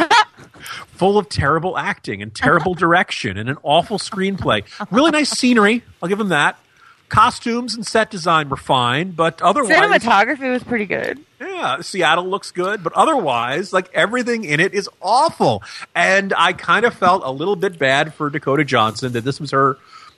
Full 0.95 1.17
of 1.17 1.29
terrible 1.29 1.77
acting 1.77 2.21
and 2.21 2.35
terrible 2.35 2.73
direction 2.73 3.37
and 3.37 3.49
an 3.49 3.57
awful 3.63 3.97
screenplay. 3.97 4.63
Really 4.91 5.11
nice 5.11 5.29
scenery. 5.29 5.83
I'll 6.01 6.09
give 6.09 6.17
them 6.17 6.29
that. 6.29 6.59
Costumes 7.07 7.73
and 7.73 7.87
set 7.87 8.11
design 8.11 8.49
were 8.49 8.57
fine, 8.57 9.11
but 9.11 9.41
otherwise, 9.41 9.71
Cinematography 9.71 10.51
was 10.51 10.63
pretty 10.63 10.85
good. 10.85 11.19
yeah, 11.41 11.81
Seattle 11.81 12.27
looks 12.27 12.51
good, 12.51 12.83
but 12.83 12.93
otherwise, 12.93 13.73
like 13.73 13.89
everything 13.95 14.43
in 14.43 14.59
it 14.59 14.75
is 14.75 14.87
awful. 15.01 15.63
And 15.95 16.33
I 16.37 16.53
kind 16.53 16.85
of 16.85 16.93
felt 16.93 17.23
a 17.25 17.31
little 17.31 17.55
bit 17.55 17.79
bad 17.79 18.13
for 18.13 18.29
Dakota 18.29 18.63
Johnson 18.63 19.13
that 19.13 19.23
this 19.23 19.39
was 19.39 19.49
her 19.51 19.77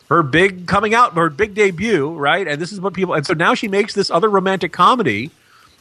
her 0.10 0.22
big 0.24 0.68
coming 0.68 0.94
out, 0.94 1.14
her 1.14 1.30
big 1.30 1.54
debut, 1.54 2.10
right? 2.14 2.46
And 2.46 2.62
this 2.62 2.74
is 2.74 2.82
what 2.82 2.94
people. 2.94 3.14
And 3.14 3.26
so 3.26 3.34
now 3.34 3.54
she 3.54 3.70
makes 3.70 3.94
this 3.94 4.12
other 4.12 4.30
romantic 4.30 4.74
comedy. 4.74 5.32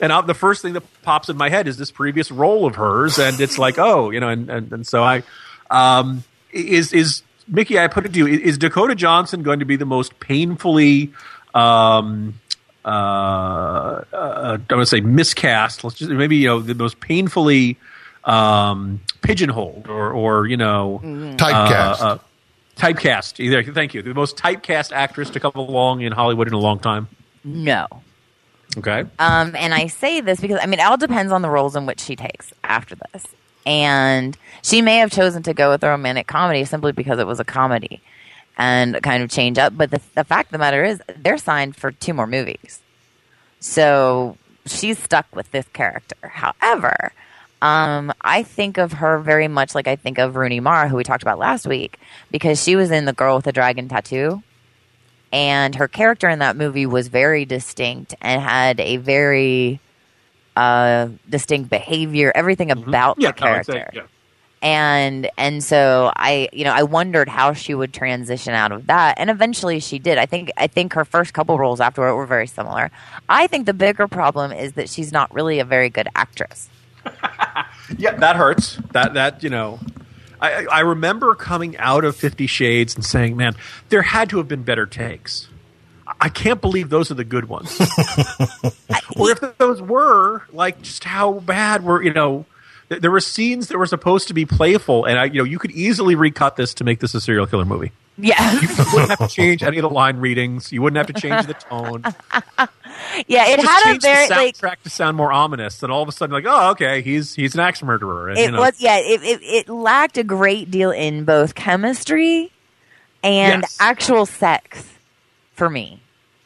And 0.01 0.13
uh, 0.13 0.23
the 0.23 0.35
first 0.35 0.63
thing 0.63 0.73
that 0.73 0.83
pops 1.03 1.29
in 1.29 1.37
my 1.37 1.49
head 1.49 1.69
is 1.69 1.77
this 1.77 1.91
previous 1.91 2.31
role 2.31 2.67
of 2.67 2.77
hers, 2.77 3.19
and 3.19 3.41
it's 3.41 3.59
like, 3.59 3.79
oh, 3.79 4.11
you 4.11 4.21
know, 4.21 4.29
and 4.29 4.51
and, 4.51 4.73
and 4.73 4.87
so 4.87 5.03
I 5.03 5.23
um, 5.71 6.25
is 6.53 6.93
is 6.93 7.23
Mickey. 7.47 7.79
I 7.79 7.89
put 7.89 8.07
it 8.07 8.13
to 8.15 8.19
you: 8.19 8.27
is 8.27 8.59
Dakota 8.59 8.95
Johnson 8.95 9.43
going 9.43 9.59
to 9.61 9.67
be 9.67 9.77
the 9.77 9.87
most 9.87 10.19
painfully 10.21 11.13
um, 11.55 12.41
uh, 12.85 12.89
uh, 12.89 14.05
I 14.13 14.57
don't 14.57 14.79
want 14.79 14.83
to 14.83 14.87
say 14.87 15.01
miscast. 15.01 15.85
Let's 15.85 15.97
just 15.97 16.11
maybe 16.11 16.37
you 16.37 16.49
know 16.49 16.61
the 16.61 16.75
most 16.75 17.01
painfully 17.01 17.77
um, 18.25 19.01
pigeonholed 19.23 19.87
or 19.89 20.13
or 20.13 20.47
you 20.47 20.57
know 20.57 21.01
Typecast. 21.03 22.01
uh, 22.01 22.05
uh, 22.05 22.19
typecast. 22.77 23.41
Either 23.41 23.63
thank 23.63 23.95
you, 23.95 24.03
the 24.03 24.15
most 24.15 24.37
typecast 24.37 24.93
actress 24.93 25.31
to 25.31 25.41
come 25.41 25.53
along 25.55 26.01
in 26.01 26.13
Hollywood 26.13 26.49
in 26.49 26.55
a 26.55 26.59
long 26.59 26.79
time. 26.79 27.09
No. 27.45 27.87
Okay, 28.79 29.05
Um, 29.19 29.57
and 29.57 29.75
I 29.75 29.89
say 29.89 30.21
this 30.21 30.41
because 30.41 30.61
I 30.63 30.67
mean, 30.67 30.79
it 30.79 30.87
all 30.87 30.97
depends 30.97 31.33
on 31.33 31.43
the 31.43 31.51
roles 31.51 31.75
in 31.75 31.87
which 31.87 32.01
she 32.01 32.15
takes 32.17 32.53
after 32.63 32.97
this. 33.13 33.27
And 33.67 34.37
she 34.63 34.81
may 34.81 34.99
have 34.99 35.11
chosen 35.11 35.43
to 35.45 35.55
go 35.55 35.71
with 35.71 35.83
a 35.83 35.89
romantic 35.89 36.27
comedy 36.27 36.65
simply 36.65 36.93
because 36.93 37.19
it 37.19 37.27
was 37.27 37.41
a 37.41 37.45
comedy 37.45 38.01
and 38.57 39.03
kind 39.03 39.23
of 39.23 39.31
change 39.31 39.59
up. 39.59 39.77
But 39.77 39.91
the, 39.91 40.01
the 40.15 40.25
fact 40.25 40.49
of 40.49 40.53
the 40.53 40.59
matter 40.59 40.85
is, 40.85 41.03
they're 41.17 41.37
signed 41.39 41.77
for 41.77 41.91
two 41.91 42.15
more 42.15 42.27
movies. 42.27 42.81
So 43.59 44.37
she's 44.67 44.99
stuck 44.99 45.27
with 45.35 45.51
this 45.51 45.67
character. 45.73 46.17
However, 46.23 47.13
um, 47.63 48.13
I 48.23 48.43
think 48.43 48.79
of 48.79 48.95
her 48.95 49.19
very 49.19 49.49
much 49.49 49.75
like 49.75 49.87
I 49.89 49.97
think 49.97 50.19
of 50.19 50.37
Rooney 50.37 50.61
Mara, 50.61 50.89
who 50.89 50.97
we 50.97 51.05
talked 51.05 51.23
about 51.23 51.39
last 51.39 51.67
week, 51.67 51.99
because 52.31 52.63
she 52.63 52.77
was 52.77 52.91
in 52.91 53.05
The 53.05 53.13
Girl 53.13 53.37
with 53.37 53.45
the 53.45 53.53
Dragon 53.53 53.89
Tattoo 53.89 54.43
and 55.33 55.75
her 55.77 55.89
character 55.89 56.29
in 56.29 56.39
that 56.41 56.57
movie 56.57 56.87
was 56.87 57.09
very 57.09 57.45
distinct 57.45 58.15
and 58.21 58.41
had 58.43 58.81
a 58.81 58.97
very 58.99 59.81
uh, 60.57 61.09
distinct 61.29 61.71
behavior, 61.71 62.33
everything 62.35 62.71
about 62.71 63.19
Mm-hmm. 63.19 63.23
yeah, 63.23 63.33
the 63.33 63.41
no, 63.45 63.47
I'd 63.53 63.67
say, 63.67 63.73
character. 63.73 63.91
yeah. 63.95 64.03
And 64.63 65.31
and 65.39 65.65
so 65.65 66.13
I, 66.17 66.51
you 66.53 66.65
know, 66.65 66.73
I 66.73 66.83
wondered 66.83 67.31
how 67.31 67.55
she 67.55 67.75
would 67.75 67.95
transition 67.95 68.53
out 68.53 68.73
of 68.73 68.89
that, 68.89 69.15
and 69.19 69.31
eventually 69.31 69.81
she 69.81 69.99
did. 69.99 70.19
I 70.19 70.27
think 70.27 70.51
I 70.59 70.67
think 70.67 70.93
her 70.93 71.07
first 71.07 71.33
couple 71.33 71.57
roles 71.59 71.81
afterward 71.81 72.15
were 72.15 72.27
very 72.27 72.47
similar. 72.47 72.91
I 73.27 73.47
think 73.47 73.65
the 73.65 73.73
bigger 73.73 74.07
problem 74.07 74.53
is 74.53 74.73
that 74.75 74.91
she's 74.91 75.13
not 75.13 75.33
really 75.33 75.61
a 75.61 75.65
very 75.65 75.89
good 75.89 76.09
actress. 76.15 76.69
Yeah, 77.99 78.13
that 78.19 78.37
hurts. 78.37 78.77
That 78.93 79.15
that 79.15 79.43
you 79.43 79.51
know, 79.51 79.81
I 80.41 80.67
I- 80.71 80.81
remember 80.81 81.35
coming 81.35 81.77
out 81.79 82.05
of 82.05 82.17
Fifty 82.17 82.47
Shades 82.47 82.95
and 82.95 83.05
saying, 83.05 83.37
"Man, 83.37 83.55
there 83.89 84.03
had 84.03 84.31
to 84.31 84.39
have 84.39 84.49
been 84.49 84.63
better 84.63 84.87
takes." 84.87 85.49
I 86.21 86.29
can't 86.29 86.61
believe 86.61 86.91
those 86.91 87.11
are 87.11 87.15
the 87.15 87.25
good 87.25 87.49
ones. 87.49 87.79
or 89.17 89.31
if 89.31 89.41
those 89.59 89.81
were, 89.81 90.43
like, 90.53 90.83
just 90.83 91.05
how 91.05 91.35
bad 91.35 91.85
were 91.85 92.03
you 92.03 92.13
know? 92.13 92.47
th- 92.89 93.01
There 93.01 93.11
were 93.11 93.21
scenes 93.21 93.69
that 93.69 93.79
were 93.79 93.87
supposed 93.87 94.29
to 94.29 94.35
be 94.35 94.45
playful, 94.45 95.05
and 95.05 95.19
I, 95.19 95.25
you 95.27 95.35
know, 95.39 95.45
you 95.45 95.59
could 95.59 95.71
easily 95.71 96.15
recut 96.17 96.57
this 96.57 96.75
to 96.75 96.85
make 96.85 96.99
this 97.01 97.15
a 97.15 97.21
serial 97.21 97.47
killer 97.47 97.65
movie. 97.65 97.93
Yeah. 98.23 98.61
You 98.61 98.69
wouldn't 98.93 99.11
have 99.11 99.19
to 99.19 99.29
change 99.29 99.63
any 99.63 99.79
of 99.79 99.83
the 99.83 99.91
line 99.91 100.19
readings. 100.19 100.73
You 100.73 100.83
wouldn't 100.83 100.99
have 100.99 101.15
to 101.15 101.21
change 101.21 101.47
the 101.47 101.55
tone. 101.55 102.03
yeah, 103.27 103.47
it 103.49 103.61
had 103.61 103.97
a 103.97 103.99
very 103.99 104.29
the 104.29 104.35
like 104.35 104.57
soundtrack 104.57 104.83
to 104.83 104.91
sound 104.91 105.17
more 105.17 105.33
ominous. 105.33 105.83
And 105.83 105.91
all 105.93 106.03
of 106.03 106.09
a 106.09 106.13
sudden, 106.13 106.33
like, 106.33 106.45
oh, 106.47 106.71
okay, 106.73 107.03
he's 107.03 107.35
he's 107.35 107.55
an 107.55 107.61
axe 107.61 107.83
murderer. 107.83 108.29
And, 108.29 108.39
it 108.39 108.47
you 108.47 108.51
know, 108.53 108.61
was 108.61 108.81
yeah 108.81 108.97
it, 108.99 109.23
it, 109.23 109.41
it 109.43 109.69
lacked 109.69 110.19
a 110.19 110.25
great 110.25 110.71
deal 110.71 110.91
in 110.91 111.25
both 111.25 111.55
chemistry 111.55 112.51
and 113.23 113.63
Yes. 113.63 113.77
actual 113.81 114.25
sex 114.27 114.85
for 115.53 115.69
me 115.69 116.01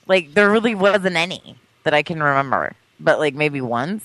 like 0.07 0.35
there 0.35 0.51
really 0.51 0.75
wasn't 0.75 1.14
any 1.14 1.57
that 1.85 1.95
i 1.95 2.03
can 2.03 2.20
remember 2.20 2.72
but 2.99 3.20
like 3.20 3.35
maybe 3.35 3.61
once 3.61 4.05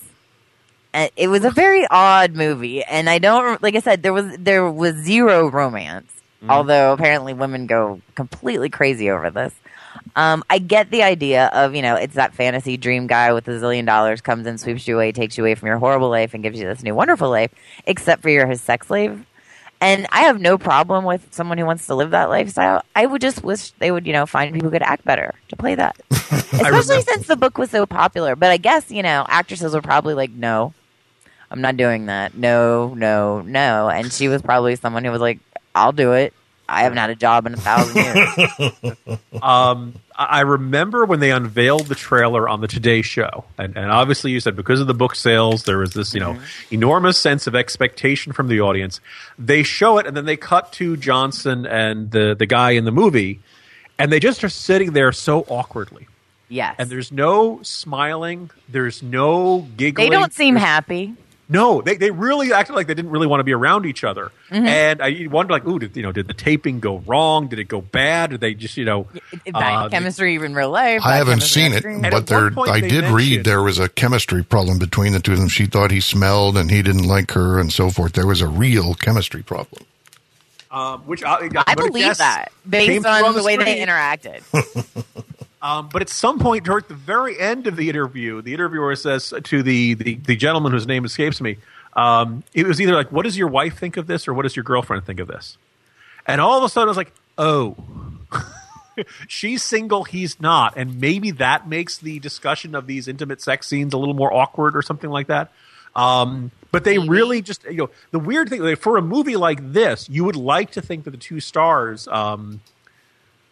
and 0.92 1.10
it 1.16 1.26
was 1.26 1.44
a 1.44 1.50
very 1.50 1.84
odd 1.90 2.34
movie 2.36 2.84
and 2.84 3.10
i 3.10 3.18
don't 3.18 3.60
like 3.60 3.74
i 3.74 3.80
said 3.80 4.04
there 4.04 4.12
was 4.12 4.36
there 4.38 4.70
was 4.70 4.94
zero 4.94 5.50
romance 5.50 6.12
Mm-hmm. 6.40 6.50
although 6.50 6.94
apparently 6.94 7.34
women 7.34 7.66
go 7.66 8.00
completely 8.14 8.70
crazy 8.70 9.10
over 9.10 9.30
this 9.30 9.54
um, 10.16 10.42
I 10.50 10.58
get 10.58 10.90
the 10.90 11.02
idea 11.02 11.46
of, 11.46 11.74
you 11.74 11.82
know, 11.82 11.94
it's 11.94 12.14
that 12.14 12.34
fantasy 12.34 12.76
dream 12.76 13.06
guy 13.06 13.32
with 13.32 13.46
a 13.48 13.52
zillion 13.52 13.86
dollars 13.86 14.20
comes 14.20 14.46
and 14.46 14.60
sweeps 14.60 14.86
you 14.88 14.96
away, 14.96 15.12
takes 15.12 15.38
you 15.38 15.44
away 15.44 15.54
from 15.54 15.68
your 15.68 15.78
horrible 15.78 16.10
life, 16.10 16.34
and 16.34 16.42
gives 16.42 16.58
you 16.58 16.66
this 16.66 16.82
new 16.82 16.94
wonderful 16.94 17.30
life, 17.30 17.52
except 17.86 18.22
for 18.22 18.28
you're 18.28 18.46
his 18.46 18.60
sex 18.60 18.88
slave. 18.88 19.24
And 19.80 20.06
I 20.12 20.22
have 20.22 20.40
no 20.40 20.58
problem 20.58 21.04
with 21.04 21.32
someone 21.32 21.56
who 21.56 21.64
wants 21.64 21.86
to 21.86 21.94
live 21.94 22.10
that 22.10 22.28
lifestyle. 22.28 22.82
I 22.94 23.06
would 23.06 23.22
just 23.22 23.42
wish 23.42 23.70
they 23.72 23.90
would, 23.90 24.06
you 24.06 24.12
know, 24.12 24.26
find 24.26 24.52
people 24.52 24.68
who 24.68 24.72
could 24.72 24.82
act 24.82 25.04
better 25.06 25.34
to 25.48 25.56
play 25.56 25.74
that. 25.74 25.96
Especially 26.10 27.00
since 27.00 27.26
the 27.26 27.36
book 27.36 27.56
was 27.56 27.70
so 27.70 27.86
popular. 27.86 28.36
But 28.36 28.50
I 28.50 28.58
guess, 28.58 28.90
you 28.90 29.02
know, 29.02 29.24
actresses 29.26 29.72
were 29.72 29.80
probably 29.80 30.12
like, 30.12 30.32
no, 30.32 30.74
I'm 31.50 31.62
not 31.62 31.78
doing 31.78 32.06
that. 32.06 32.34
No, 32.34 32.92
no, 32.92 33.40
no. 33.40 33.88
And 33.88 34.12
she 34.12 34.28
was 34.28 34.42
probably 34.42 34.76
someone 34.76 35.02
who 35.02 35.10
was 35.10 35.22
like, 35.22 35.38
I'll 35.74 35.92
do 35.92 36.12
it. 36.12 36.32
I 36.70 36.82
haven't 36.84 36.98
had 36.98 37.10
a 37.10 37.16
job 37.16 37.46
in 37.46 37.54
a 37.54 37.56
thousand 37.56 37.96
years. 37.96 39.18
um, 39.42 39.94
I 40.16 40.42
remember 40.42 41.04
when 41.04 41.18
they 41.18 41.32
unveiled 41.32 41.86
the 41.86 41.96
trailer 41.96 42.48
on 42.48 42.60
the 42.60 42.68
Today 42.68 43.02
Show, 43.02 43.44
and, 43.58 43.76
and 43.76 43.90
obviously 43.90 44.30
you 44.30 44.38
said 44.38 44.54
because 44.54 44.80
of 44.80 44.86
the 44.86 44.94
book 44.94 45.16
sales, 45.16 45.64
there 45.64 45.78
was 45.78 45.94
this 45.94 46.14
you 46.14 46.20
know 46.20 46.38
enormous 46.70 47.18
sense 47.18 47.48
of 47.48 47.56
expectation 47.56 48.32
from 48.32 48.46
the 48.46 48.60
audience. 48.60 49.00
They 49.36 49.64
show 49.64 49.98
it, 49.98 50.06
and 50.06 50.16
then 50.16 50.26
they 50.26 50.36
cut 50.36 50.72
to 50.74 50.96
Johnson 50.96 51.66
and 51.66 52.12
the 52.12 52.36
the 52.38 52.46
guy 52.46 52.72
in 52.72 52.84
the 52.84 52.92
movie, 52.92 53.40
and 53.98 54.12
they 54.12 54.20
just 54.20 54.44
are 54.44 54.48
sitting 54.48 54.92
there 54.92 55.10
so 55.10 55.40
awkwardly. 55.48 56.06
Yes. 56.48 56.76
And 56.78 56.90
there's 56.90 57.10
no 57.10 57.62
smiling. 57.62 58.50
There's 58.68 59.02
no 59.02 59.68
giggling. 59.76 60.10
They 60.10 60.14
don't 60.14 60.32
seem 60.32 60.56
happy. 60.56 61.14
No, 61.52 61.82
they, 61.82 61.96
they 61.96 62.12
really 62.12 62.52
acted 62.52 62.74
like 62.76 62.86
they 62.86 62.94
didn't 62.94 63.10
really 63.10 63.26
want 63.26 63.40
to 63.40 63.44
be 63.44 63.52
around 63.52 63.84
each 63.84 64.04
other. 64.04 64.30
Mhm. 64.50 64.66
And 64.66 65.02
I 65.02 65.26
wonder, 65.28 65.52
like, 65.52 65.66
ooh, 65.66 65.80
did 65.80 65.96
you 65.96 66.02
know, 66.04 66.12
did 66.12 66.28
the 66.28 66.32
taping 66.32 66.78
go 66.78 66.98
wrong? 66.98 67.48
Did 67.48 67.58
it 67.58 67.64
go 67.64 67.80
bad? 67.80 68.30
Did 68.30 68.40
they 68.40 68.54
just, 68.54 68.76
you 68.76 68.84
know, 68.84 69.08
Bad 69.52 69.54
uh, 69.56 69.88
chemistry 69.88 70.36
in 70.36 70.54
real 70.54 70.70
life. 70.70 71.02
I 71.04 71.16
haven't 71.16 71.42
seen 71.42 71.72
it, 71.72 71.78
screen. 71.80 72.02
but 72.02 72.28
there 72.28 72.52
I 72.68 72.78
did 72.80 73.04
read 73.06 73.44
there 73.44 73.62
was 73.62 73.80
a 73.80 73.88
chemistry 73.88 74.44
problem 74.44 74.78
between 74.78 75.12
the 75.12 75.18
two 75.18 75.32
of 75.32 75.38
them. 75.40 75.48
She 75.48 75.66
thought 75.66 75.90
he 75.90 76.00
smelled 76.00 76.56
and 76.56 76.70
he 76.70 76.82
didn't 76.82 77.08
like 77.08 77.32
her 77.32 77.58
and 77.58 77.72
so 77.72 77.90
forth. 77.90 78.12
There 78.12 78.28
was 78.28 78.40
a 78.40 78.48
real 78.48 78.94
chemistry 78.94 79.42
problem. 79.42 79.84
um, 80.70 81.00
which 81.00 81.24
I, 81.24 81.48
I 81.66 81.74
believe 81.74 82.16
that 82.18 82.52
based 82.68 83.04
on 83.04 83.34
the 83.34 83.42
way 83.42 83.56
they 83.56 83.80
interacted. 83.84 84.42
Um, 85.62 85.90
but 85.92 86.00
at 86.00 86.08
some 86.08 86.38
point 86.38 86.64
toward 86.64 86.88
the 86.88 86.94
very 86.94 87.38
end 87.38 87.66
of 87.66 87.76
the 87.76 87.90
interview, 87.90 88.40
the 88.40 88.54
interviewer 88.54 88.96
says 88.96 89.34
to 89.42 89.62
the, 89.62 89.94
the, 89.94 90.14
the 90.14 90.36
gentleman 90.36 90.72
whose 90.72 90.86
name 90.86 91.04
escapes 91.04 91.40
me, 91.40 91.58
um, 91.94 92.44
it 92.54 92.66
was 92.66 92.80
either 92.80 92.94
like, 92.94 93.12
what 93.12 93.24
does 93.24 93.36
your 93.36 93.48
wife 93.48 93.78
think 93.78 93.96
of 93.96 94.06
this 94.06 94.26
or 94.26 94.34
what 94.34 94.42
does 94.42 94.56
your 94.56 94.64
girlfriend 94.64 95.04
think 95.04 95.20
of 95.20 95.28
this? 95.28 95.58
And 96.26 96.40
all 96.40 96.56
of 96.58 96.64
a 96.64 96.68
sudden 96.68 96.88
I 96.88 96.90
was 96.90 96.96
like, 96.96 97.12
oh, 97.36 97.76
she's 99.28 99.62
single, 99.62 100.04
he's 100.04 100.40
not. 100.40 100.74
And 100.76 101.00
maybe 101.00 101.32
that 101.32 101.68
makes 101.68 101.98
the 101.98 102.18
discussion 102.20 102.74
of 102.74 102.86
these 102.86 103.08
intimate 103.08 103.42
sex 103.42 103.66
scenes 103.66 103.92
a 103.92 103.98
little 103.98 104.14
more 104.14 104.32
awkward 104.32 104.76
or 104.76 104.82
something 104.82 105.10
like 105.10 105.26
that. 105.26 105.50
Um, 105.94 106.52
but 106.70 106.84
they 106.84 106.98
really 106.98 107.42
just, 107.42 107.64
you 107.64 107.76
know, 107.76 107.90
the 108.12 108.18
weird 108.18 108.48
thing, 108.48 108.76
for 108.76 108.96
a 108.96 109.02
movie 109.02 109.36
like 109.36 109.72
this, 109.72 110.08
you 110.08 110.24
would 110.24 110.36
like 110.36 110.72
to 110.72 110.82
think 110.82 111.04
that 111.04 111.10
the 111.10 111.16
two 111.16 111.40
stars, 111.40 112.06
um, 112.08 112.60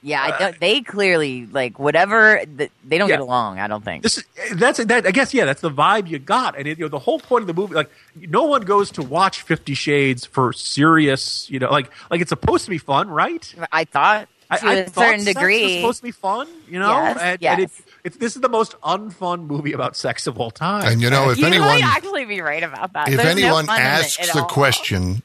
Yeah, 0.03 0.23
I 0.23 0.29
uh, 0.31 0.39
don't, 0.39 0.61
they 0.61 0.81
clearly 0.83 1.47
like 1.47 1.79
whatever. 1.79 2.41
th- 2.57 2.71
They 2.85 2.99
don't 2.99 3.09
Yeah. 3.09 3.17
get 3.17 3.21
along. 3.21 3.59
I 3.59 3.67
don't 3.67 3.85
think. 3.85 4.05
This 4.05 4.19
is 4.19 4.25
that's 4.55 4.83
that. 4.85 5.07
I 5.07 5.11
guess 5.11 5.35
yeah, 5.35 5.45
that's 5.45 5.61
the 5.61 5.71
vibe 5.71 6.09
you 6.09 6.19
got, 6.21 6.57
and 6.57 6.69
it, 6.69 6.79
you 6.79 6.85
know 6.85 6.89
the 6.89 7.01
whole 7.01 7.19
point 7.19 7.43
of 7.43 7.47
the 7.49 7.55
movie. 7.55 7.75
Like 7.75 7.91
no 8.15 8.45
one 8.45 8.63
goes 8.63 8.93
to 8.93 9.03
watch 9.03 9.43
Fifty 9.43 9.75
Shades 9.75 10.25
for 10.25 10.53
serious. 10.53 11.51
You 11.51 11.59
know, 11.59 11.71
like 11.71 11.91
like 12.11 12.21
it's 12.21 12.29
supposed 12.29 12.65
to 12.67 12.71
be 12.71 12.79
fun, 12.79 13.09
right? 13.09 13.53
I 13.73 13.85
thought 13.85 14.29
I, 14.51 14.57
to 14.59 14.67
I 14.67 14.75
a 14.75 14.85
thought 14.89 15.05
certain 15.05 15.21
sex 15.23 15.35
degree. 15.37 15.63
was 15.65 15.73
supposed 15.75 15.99
to 15.99 16.05
be 16.05 16.11
fun. 16.13 16.49
You 16.69 16.79
know, 16.79 16.91
Yes, 16.91 17.19
and, 17.21 17.43
yes. 17.43 17.53
and 17.55 17.63
it, 17.65 17.71
it's 18.05 18.17
this 18.19 18.37
is 18.37 18.41
the 18.43 18.49
most 18.49 18.81
unfun 18.83 19.47
movie 19.47 19.73
about 19.73 19.97
sex 19.97 20.27
of 20.29 20.39
all 20.39 20.51
time. 20.53 20.91
And 20.91 21.03
you 21.03 21.11
know, 21.11 21.31
if 21.31 21.39
you 21.39 21.47
anyone 21.47 21.67
might 21.69 21.85
actually 21.85 22.25
be 22.25 22.41
right 22.41 22.63
about 22.63 22.93
that. 22.93 23.09
if 23.09 23.17
There's 23.17 23.25
no 23.35 23.43
anyone 23.43 23.67
fun 23.67 23.81
asks 23.81 24.33
the 24.33 24.43
question, 24.43 25.23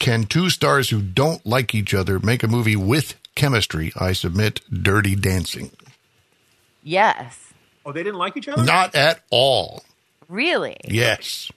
can 0.00 0.24
two 0.24 0.50
stars 0.50 0.90
who 0.90 1.00
don't 1.00 1.46
like 1.46 1.76
each 1.76 1.94
other 1.94 2.18
make 2.18 2.42
a 2.42 2.48
movie 2.48 2.76
with 2.76 3.14
chemistry? 3.36 3.92
I 3.96 4.12
submit 4.12 4.60
Dirty 4.72 5.14
Dancing. 5.14 5.70
yes, 6.82 7.52
oh, 7.84 7.92
they 7.92 8.02
didn't 8.02 8.18
like 8.18 8.36
each 8.36 8.48
other. 8.48 8.64
Not 8.64 8.94
at 8.94 9.20
all. 9.30 9.84
really, 10.28 10.76
Yes. 10.84 11.50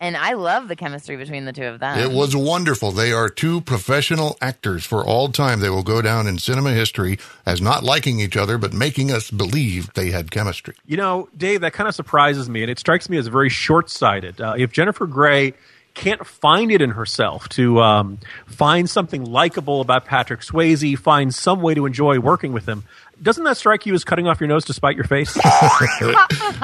and 0.00 0.16
I 0.16 0.34
love 0.34 0.68
the 0.68 0.76
chemistry 0.76 1.16
between 1.16 1.44
the 1.46 1.52
two 1.52 1.64
of 1.64 1.80
them. 1.80 1.98
It 1.98 2.12
was 2.12 2.36
wonderful. 2.36 2.92
They 2.92 3.12
are 3.12 3.28
two 3.28 3.62
professional 3.62 4.36
actors 4.40 4.84
for 4.84 5.04
all 5.04 5.28
time. 5.30 5.60
They 5.60 5.70
will 5.70 5.82
go 5.82 6.02
down 6.02 6.26
in 6.26 6.38
cinema 6.38 6.72
history 6.72 7.18
as 7.46 7.60
not 7.60 7.82
liking 7.82 8.20
each 8.20 8.36
other, 8.36 8.58
but 8.58 8.72
making 8.72 9.10
us 9.10 9.30
believe 9.30 9.92
they 9.94 10.10
had 10.10 10.30
chemistry. 10.30 10.74
You 10.86 10.98
know, 10.98 11.28
Dave, 11.36 11.62
that 11.62 11.72
kind 11.72 11.88
of 11.88 11.94
surprises 11.94 12.48
me, 12.48 12.62
and 12.62 12.70
it 12.70 12.78
strikes 12.78 13.08
me 13.08 13.16
as 13.16 13.26
very 13.26 13.48
short 13.48 13.88
sighted. 13.90 14.40
Uh, 14.40 14.54
if 14.58 14.70
Jennifer 14.70 15.06
Grey 15.06 15.54
can't 15.96 16.24
find 16.24 16.70
it 16.70 16.80
in 16.80 16.90
herself 16.90 17.48
to 17.50 17.80
um, 17.80 18.18
find 18.46 18.88
something 18.88 19.24
likable 19.24 19.80
about 19.80 20.04
Patrick 20.04 20.40
Swayze, 20.40 20.96
find 20.98 21.34
some 21.34 21.62
way 21.62 21.74
to 21.74 21.86
enjoy 21.86 22.20
working 22.20 22.52
with 22.52 22.68
him, 22.68 22.84
doesn't 23.22 23.44
that 23.44 23.56
strike 23.56 23.86
you 23.86 23.94
as 23.94 24.04
cutting 24.04 24.28
off 24.28 24.40
your 24.40 24.48
nose 24.48 24.66
to 24.66 24.72
spite 24.72 24.96
your 24.96 25.04
face? 25.04 25.36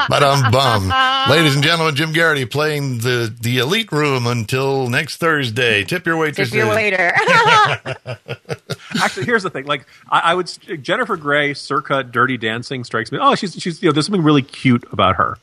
But 0.09 0.23
I'm 0.23 0.51
bum. 0.51 1.31
Ladies 1.31 1.55
and 1.55 1.63
gentlemen, 1.63 1.95
Jim 1.95 2.13
Geraghty 2.13 2.47
playing 2.47 2.99
the, 2.99 3.33
the 3.41 3.59
elite 3.59 3.93
room 3.93 4.27
until 4.27 4.89
next 4.89 5.19
Thursday. 5.19 5.85
Tip 5.85 6.07
your 6.07 6.17
Tip 6.17 6.23
waitresses. 6.23 6.55
your 6.55 6.69
waiter. 6.69 7.13
Actually, 9.03 9.27
here's 9.27 9.43
the 9.43 9.51
thing: 9.51 9.67
like, 9.67 9.87
I, 10.11 10.21
I 10.21 10.35
would 10.35 10.51
Jennifer 10.83 11.17
Grey, 11.17 11.55
circa 11.55 12.03
Dirty 12.03 12.37
Dancing, 12.37 12.85
strikes 12.85 13.13
me. 13.13 13.19
Oh, 13.21 13.35
she's 13.35 13.55
she's 13.55 13.83
you 13.83 13.89
know, 13.89 13.93
there's 13.93 14.07
something 14.07 14.23
really 14.23 14.43
cute 14.43 14.85
about 14.93 15.17
her 15.17 15.37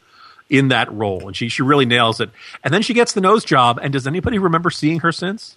in 0.49 0.69
that 0.69 0.91
role, 0.91 1.27
and 1.27 1.35
she 1.35 1.47
she 1.49 1.61
really 1.61 1.85
nails 1.85 2.19
it. 2.19 2.29
And 2.63 2.73
then 2.73 2.81
she 2.81 2.93
gets 2.93 3.13
the 3.13 3.21
nose 3.21 3.43
job. 3.45 3.79
And 3.81 3.93
does 3.93 4.07
anybody 4.07 4.37
remember 4.39 4.69
seeing 4.69 4.99
her 4.99 5.11
since? 5.11 5.55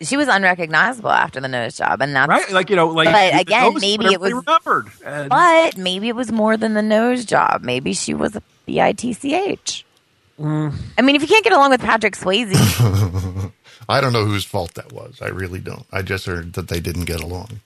she 0.00 0.16
was 0.16 0.26
unrecognizable 0.26 1.10
after 1.12 1.40
the 1.40 1.46
nose 1.46 1.76
job, 1.76 2.02
and 2.02 2.12
that's 2.16 2.28
Right? 2.28 2.50
Like 2.50 2.70
you 2.70 2.76
know, 2.76 2.88
like 2.88 3.06
But 3.08 3.40
again, 3.40 3.72
nose 3.74 3.80
maybe 3.80 4.06
it 4.06 4.20
was- 4.20 4.32
everybody 4.32 4.34
remembered. 4.64 4.92
And- 5.04 5.28
But 5.28 5.76
maybe 5.76 6.08
it 6.08 6.16
was 6.16 6.32
more 6.32 6.56
than 6.56 6.74
the 6.74 6.82
nose 6.82 7.24
job. 7.24 7.62
Maybe 7.62 7.92
she 7.92 8.12
was 8.12 8.34
a 8.34 8.42
bitch. 8.66 9.84
Mm. 10.40 10.74
I 10.98 11.02
mean, 11.02 11.14
if 11.14 11.22
you 11.22 11.28
can't 11.28 11.44
get 11.44 11.52
along 11.52 11.70
with 11.70 11.80
Patrick 11.82 12.16
Swayze, 12.16 12.52
I 13.88 14.00
don't 14.00 14.12
know 14.12 14.24
whose 14.24 14.44
fault 14.44 14.74
that 14.74 14.92
was. 14.92 15.20
I 15.22 15.28
really 15.28 15.60
don't. 15.60 15.86
I 15.92 16.02
just 16.02 16.26
heard 16.26 16.54
that 16.54 16.66
they 16.68 16.80
didn't 16.80 17.04
get 17.04 17.20
along. 17.20 17.60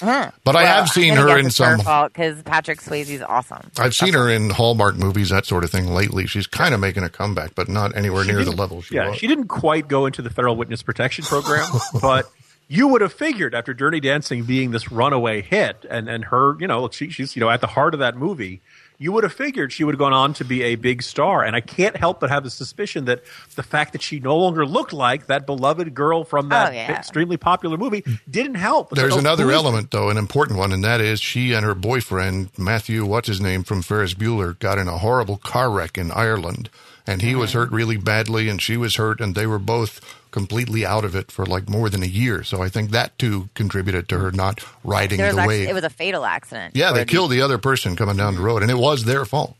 Huh. 0.00 0.30
But 0.44 0.56
I 0.56 0.64
have 0.64 0.88
seen 0.88 1.14
her 1.14 1.38
in 1.38 1.50
some- 1.50 1.78
because 1.78 2.42
Patrick 2.42 2.80
Swayze's 2.80 3.22
awesome. 3.22 3.70
I've 3.78 3.94
seen 3.94 4.14
her 4.14 4.28
in 4.30 4.50
Hallmark 4.50 4.96
movies, 4.96 5.30
that 5.30 5.46
sort 5.46 5.64
of 5.64 5.70
thing 5.70 5.88
lately. 5.94 6.26
She's 6.26 6.46
kind 6.46 6.74
of 6.74 6.80
making 6.80 7.02
a 7.04 7.08
comeback, 7.08 7.54
but 7.54 7.68
not 7.68 7.96
anywhere 7.96 8.24
near 8.24 8.38
the 8.38 8.44
didn't- 8.44 8.58
level 8.58 8.82
she 8.82 8.94
yeah, 8.96 9.10
was. 9.10 9.18
she 9.18 9.26
didn't 9.26 9.48
quite 9.48 9.88
go 9.88 10.06
into 10.06 10.22
the 10.22 10.30
federal 10.30 10.56
witness 10.56 10.82
protection 10.82 11.24
program, 11.24 11.66
but 12.00 12.30
you 12.68 12.88
would 12.88 13.02
have 13.02 13.12
figured 13.12 13.54
after 13.54 13.74
Dirty 13.74 14.00
Dancing 14.00 14.44
being 14.44 14.70
this 14.70 14.90
runaway 14.90 15.42
hit, 15.42 15.84
and 15.90 16.08
and 16.08 16.24
her, 16.26 16.56
you 16.58 16.66
know, 16.66 16.80
look, 16.80 16.94
she, 16.94 17.10
she's 17.10 17.36
you 17.36 17.40
know 17.40 17.50
at 17.50 17.60
the 17.60 17.66
heart 17.66 17.92
of 17.94 18.00
that 18.00 18.16
movie. 18.16 18.60
You 18.98 19.12
would 19.12 19.24
have 19.24 19.32
figured 19.32 19.72
she 19.72 19.82
would 19.84 19.94
have 19.94 19.98
gone 19.98 20.12
on 20.12 20.34
to 20.34 20.44
be 20.44 20.62
a 20.62 20.76
big 20.76 21.02
star, 21.02 21.42
and 21.42 21.56
I 21.56 21.60
can't 21.60 21.96
help 21.96 22.20
but 22.20 22.30
have 22.30 22.44
the 22.44 22.50
suspicion 22.50 23.06
that 23.06 23.22
the 23.56 23.62
fact 23.62 23.92
that 23.92 24.02
she 24.02 24.20
no 24.20 24.36
longer 24.36 24.64
looked 24.64 24.92
like 24.92 25.26
that 25.26 25.46
beloved 25.46 25.94
girl 25.94 26.24
from 26.24 26.48
that 26.50 26.72
Oh, 26.72 26.74
yeah. 26.74 26.96
extremely 26.96 27.36
popular 27.36 27.76
movie 27.76 28.04
didn't 28.30 28.54
help. 28.54 28.90
There's 28.90 29.10
like, 29.10 29.16
oh, 29.16 29.20
another 29.20 29.44
who 29.44 29.50
is 29.50 29.56
element, 29.56 29.90
though, 29.90 30.10
an 30.10 30.16
important 30.16 30.58
one, 30.58 30.72
and 30.72 30.84
that 30.84 31.00
is 31.00 31.20
she 31.20 31.52
and 31.52 31.64
her 31.64 31.74
boyfriend, 31.74 32.50
Matthew, 32.56 33.04
what's 33.04 33.28
his 33.28 33.40
name, 33.40 33.64
from 33.64 33.82
Ferris 33.82 34.14
Bueller, 34.14 34.58
got 34.58 34.78
in 34.78 34.88
a 34.88 34.98
horrible 34.98 35.38
car 35.38 35.70
wreck 35.70 35.98
in 35.98 36.10
Ireland. 36.12 36.70
And 37.06 37.20
he 37.20 37.32
mm-hmm. 37.32 37.40
was 37.40 37.52
hurt 37.52 37.70
really 37.70 37.98
badly, 37.98 38.48
and 38.48 38.62
she 38.62 38.78
was 38.78 38.96
hurt, 38.96 39.20
and 39.20 39.34
they 39.34 39.46
were 39.46 39.58
both 39.58 40.00
completely 40.34 40.84
out 40.84 41.04
of 41.04 41.14
it 41.14 41.30
for 41.30 41.46
like 41.46 41.68
more 41.68 41.88
than 41.88 42.02
a 42.02 42.06
year. 42.06 42.42
So 42.42 42.60
I 42.60 42.68
think 42.68 42.90
that 42.90 43.16
too 43.20 43.48
contributed 43.54 44.08
to 44.08 44.18
her 44.18 44.32
not 44.32 44.60
riding 44.82 45.18
the 45.18 45.26
actually, 45.26 45.46
wave. 45.46 45.68
it 45.68 45.74
was 45.74 45.84
a 45.84 45.88
fatal 45.90 46.24
accident. 46.24 46.74
yeah, 46.74 46.90
they 46.92 47.00
the- 47.04 47.06
killed 47.06 47.30
the 47.30 47.40
other 47.40 47.56
person 47.56 47.94
coming 47.94 48.16
down 48.16 48.34
the 48.34 48.40
road, 48.42 48.60
and 48.62 48.70
it 48.70 48.78
was 48.78 49.04
their 49.04 49.24
fault. 49.24 49.54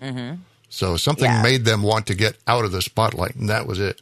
Mhm. 0.00 0.38
So 0.70 0.96
something 0.96 1.24
Yeah. 1.30 1.42
made 1.42 1.64
them 1.64 1.82
want 1.82 2.06
to 2.06 2.14
get 2.14 2.36
out 2.46 2.64
of 2.64 2.70
the 2.70 2.80
spotlight, 2.80 3.34
and 3.34 3.48
that 3.48 3.66
was 3.66 3.80
it. 3.80 4.00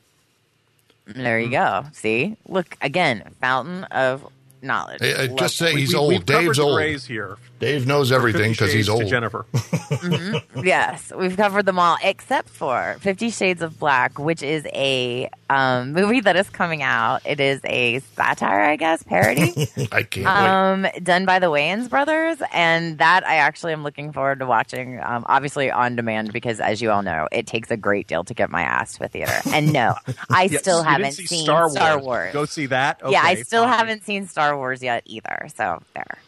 There 1.07 1.41
you 1.41 1.51
go. 1.51 1.87
See, 1.93 2.37
look 2.47 2.77
again, 2.83 3.23
fountain 3.41 3.85
of 3.85 4.27
knowledge. 4.61 5.01
Hey, 5.01 5.15
uh, 5.15 5.29
Love 5.29 5.39
just 5.39 5.57
say 5.57 5.73
it. 5.73 5.79
he's 5.79 5.93
We- 5.95 5.99
old. 5.99 6.09
we've 6.11 6.27
Dave's 6.27 6.59
old. 6.59 6.77
Greys 6.77 7.07
here. 7.07 7.39
Dave 7.63 7.87
knows 7.87 8.11
everything 8.11 8.51
because 8.51 8.73
he's 8.73 8.87
Shades 8.87 8.89
to 8.89 8.93
old. 9.05 9.07
Jennifer. 9.09 9.47
Mhm. 9.93 10.65
Yes, 10.65 11.13
we've 11.17 11.37
covered 11.37 11.65
them 11.67 11.79
all 11.79 11.97
except 12.03 12.49
for 12.49 12.97
Fifty 13.01 13.31
Shades 13.31 13.63
of 13.63 13.79
Black, 13.79 14.19
which 14.19 14.43
is 14.43 14.67
a 14.73 15.29
um, 15.51 15.93
movie 15.93 16.21
that 16.21 16.35
is 16.35 16.49
coming 16.51 16.83
out. 16.83 17.21
It 17.25 17.39
is 17.41 17.61
a 17.65 18.01
satire, 18.17 18.61
I 18.63 18.77
guess, 18.77 19.03
parody. 19.05 19.53
I 19.93 20.03
can't 20.03 20.15
wait. 20.27 20.27
um, 20.27 20.87
done 21.05 21.25
by 21.27 21.39
the 21.39 21.49
Wayans 21.49 21.89
brothers, 21.89 22.39
and 22.53 22.99
that 22.99 23.25
I 23.27 23.37
actually 23.37 23.75
am 23.75 23.85
looking 23.85 24.13
forward 24.13 24.41
to 24.41 24.47
watching. 24.47 24.99
Um, 25.01 25.25
obviously 25.29 25.71
on 25.71 25.95
demand 25.95 26.33
because, 26.33 26.59
as 26.59 26.81
you 26.83 26.91
all 26.91 27.03
know, 27.03 27.29
it 27.31 27.47
takes 27.47 27.71
a 27.71 27.77
great 27.77 28.09
deal 28.09 28.25
to 28.25 28.35
get 28.35 28.51
my 28.51 28.63
ass 28.63 28.97
to 28.97 29.05
a 29.05 29.09
theater. 29.09 29.35
And 29.53 29.73
no, 29.73 29.95
I 30.31 30.45
Yes, 30.45 30.63
still 30.63 30.83
haven't 30.83 31.13
see 31.13 31.27
seen 31.27 31.45
Star 31.45 31.69
Star 31.71 31.97
Wars. 31.99 32.05
Wars. 32.07 32.33
Go 32.33 32.45
see 32.47 32.67
that. 32.67 33.01
yeah, 33.09 33.21
I 33.23 33.37
still 33.43 33.65
fine. 33.65 33.79
haven't 33.79 34.05
seen 34.05 34.27
Star 34.27 34.57
Wars 34.57 34.83
yet 34.83 35.03
either. 35.07 35.47
So 35.55 35.81
there. 35.95 36.19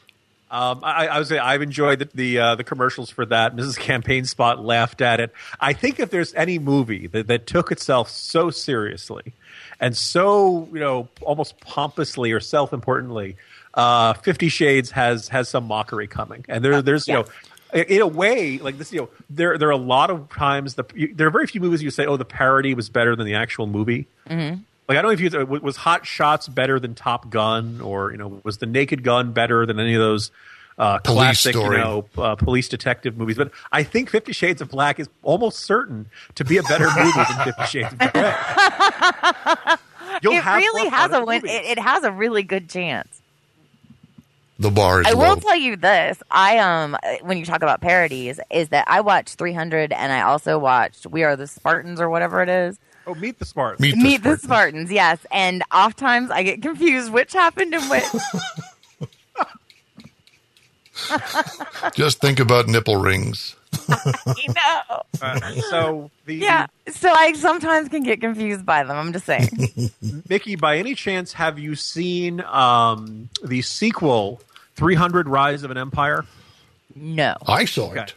Um, 0.55 0.81
I, 0.83 1.09
I 1.09 1.19
would 1.19 1.27
say 1.27 1.39
I've 1.39 1.63
enjoyed 1.63 1.99
the 1.99 2.09
the, 2.15 2.39
uh, 2.39 2.55
the 2.55 2.65
commercials 2.65 3.11
for 3.11 3.27
that. 3.27 3.57
Mrs. 3.57 3.77
Campaign 3.77 4.25
Spot 4.25 4.65
laughed 4.65 5.01
at 5.01 5.19
it. 5.19 5.33
I 5.61 5.73
think 5.73 5.99
if 5.99 6.11
there's 6.11 6.33
any 6.35 6.59
movie 6.59 7.09
that, 7.09 7.27
that 7.27 7.47
took 7.47 7.73
itself 7.73 8.09
so 8.09 8.51
seriously 8.51 9.35
and 9.81 9.97
so 9.97 10.69
you 10.73 10.81
know 10.81 11.09
almost 11.23 11.61
pompously 11.61 12.33
or 12.33 12.41
self 12.41 12.73
importantly, 12.73 13.37
uh, 13.75 14.15
Fifty 14.15 14.49
Shades 14.49 14.91
has 14.93 15.29
has 15.29 15.49
some 15.49 15.65
mockery 15.65 16.07
coming, 16.07 16.45
and 16.49 16.65
there 16.65 16.83
there's 16.83 17.09
you 17.09 17.15
know. 17.15 17.25
In 17.73 18.01
a 18.01 18.07
way, 18.07 18.59
like 18.59 18.79
this, 18.79 18.93
you 18.93 19.01
know, 19.01 19.09
there 19.29 19.59
there 19.59 19.67
are 19.67 19.73
a 19.73 19.77
lot 19.77 20.09
of 20.09 20.29
times 20.29 20.77
the 20.77 20.85
you, 20.95 21.13
there 21.13 21.27
are 21.27 21.31
very 21.31 21.49
few 21.49 21.61
movies 21.61 21.83
you 21.83 21.91
say, 21.91 22.07
oh, 22.07 22.17
the 22.17 22.25
parody 22.25 22.73
was 22.73 22.89
better 22.89 23.17
than 23.17 23.27
the 23.27 23.35
actual 23.35 23.67
movie. 23.67 24.07
Mm-hmm. 24.31 24.61
Like 24.89 24.99
I 24.99 25.03
don't 25.03 25.11
know 25.19 25.25
if 25.25 25.33
you 25.35 25.47
was 25.63 25.77
Hot 25.77 26.07
Shots 26.07 26.47
better 26.49 26.79
than 26.79 26.95
Top 26.95 27.31
Gun, 27.31 27.81
or 27.81 28.11
you 28.13 28.19
know 28.19 28.41
was 28.45 28.59
the 28.59 28.67
Naked 28.67 29.03
Gun 29.03 29.33
better 29.33 29.65
than 29.65 29.81
any 29.81 29.95
of 29.95 30.01
those 30.01 30.31
uh, 30.79 30.99
classic 30.99 31.55
Story. 31.55 31.79
you 31.79 31.83
know 31.83 32.07
uh, 32.19 32.35
police 32.35 32.69
detective 32.69 33.17
movies? 33.17 33.37
But 33.39 33.51
I 33.73 33.83
think 33.83 34.11
Fifty 34.11 34.33
Shades 34.33 34.61
of 34.61 34.69
Black 34.69 35.01
is 35.01 35.09
almost 35.23 35.61
certain 35.61 36.07
to 36.35 36.45
be 36.45 36.59
a 36.59 36.63
better 36.65 36.85
movie 36.99 37.13
than 37.17 37.45
Fifty 37.45 37.65
Shades 37.67 37.93
of 37.93 37.99
Grey. 37.99 38.35
You'll 40.23 40.35
it 40.35 40.43
have 40.43 40.57
really 40.59 40.89
has 40.91 41.13
a 41.13 41.25
win. 41.25 41.45
It, 41.45 41.65
it 41.65 41.79
has 41.79 42.05
a 42.05 42.13
really 42.13 42.43
good 42.43 42.69
chance. 42.69 43.21
The 44.59 44.71
bar 44.71 45.01
is 45.01 45.07
I 45.07 45.13
low. 45.13 45.31
will 45.31 45.37
tell 45.37 45.57
you 45.57 45.77
this. 45.77 46.23
I 46.31 46.59
um 46.59 46.97
when 47.23 47.39
you 47.39 47.45
talk 47.45 47.63
about 47.63 47.81
parodies, 47.81 48.39
is 48.51 48.69
that 48.69 48.85
I 48.87 49.01
watched 49.01 49.35
300 49.37 49.93
and 49.93 50.13
I 50.13 50.21
also 50.23 50.59
watched 50.59 51.07
We 51.07 51.25
Are 51.25 51.35
the 51.37 51.47
Spartans 51.47 52.01
or 52.01 52.09
whatever 52.09 52.43
it 52.43 52.49
is. 52.49 52.79
Oh, 53.07 53.15
Meet 53.15 53.39
the 53.39 53.45
Spartans. 53.45 53.81
Meet 53.81 53.97
the 53.97 54.03
Meet 54.03 54.23
the 54.23 54.37
Spartans, 54.39 54.91
yes. 54.91 55.19
And 55.31 55.63
oft 55.71 55.99
times 55.99 56.31
I 56.31 56.43
get 56.43 56.63
confused 56.63 57.13
which 57.13 57.33
happened 57.33 57.75
and 57.75 57.91
which. 57.91 58.05
Just 61.95 62.21
think 62.21 62.41
about 62.41 62.67
nipple 62.69 62.97
rings. 62.97 63.57
you 63.89 64.55
know. 64.55 65.03
Uh, 65.21 65.41
so 65.71 66.11
the 66.25 66.37
Yeah. 66.37 66.67
So 66.89 67.11
I 67.13 67.33
sometimes 67.33 67.89
can 67.89 68.03
get 68.05 68.21
confused 68.21 68.65
by 68.65 68.85
them. 68.85 68.97
I'm 68.97 69.13
just 69.13 69.27
saying. 69.27 69.49
Mickey, 70.29 70.55
by 70.57 70.79
any 70.79 70.95
chance, 70.95 71.33
have 71.33 71.59
you 71.59 71.75
seen 71.75 72.41
um, 72.43 73.29
the 73.45 73.63
sequel, 73.63 74.41
300 74.77 75.29
Rise 75.29 75.63
of 75.65 75.71
an 75.71 75.79
Empire? 75.79 76.25
No. 76.95 77.37
I 77.47 77.65
saw 77.65 77.91
Okay. 77.91 78.03
it. 78.03 78.15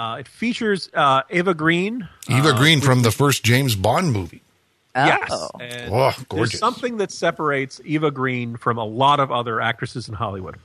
Uh, 0.00 0.16
it 0.16 0.26
features 0.28 0.88
uh, 0.94 1.20
Eva 1.28 1.52
Green. 1.52 2.08
Eva 2.30 2.48
uh, 2.48 2.56
Green 2.56 2.80
from 2.80 3.02
the 3.02 3.10
first 3.10 3.44
James 3.44 3.76
Bond 3.76 4.12
movie. 4.12 4.40
Yes. 4.96 5.28
Oh. 5.30 5.50
And 5.60 5.92
Oh, 5.92 6.10
There's 6.10 6.24
gorgeous. 6.24 6.58
something 6.58 6.96
that 6.96 7.12
separates 7.12 7.82
Eva 7.84 8.10
Green 8.10 8.56
from 8.56 8.78
a 8.78 8.84
lot 8.84 9.20
of 9.20 9.30
other 9.30 9.60
actresses 9.60 10.08
in 10.08 10.14
Hollywood. 10.14 10.56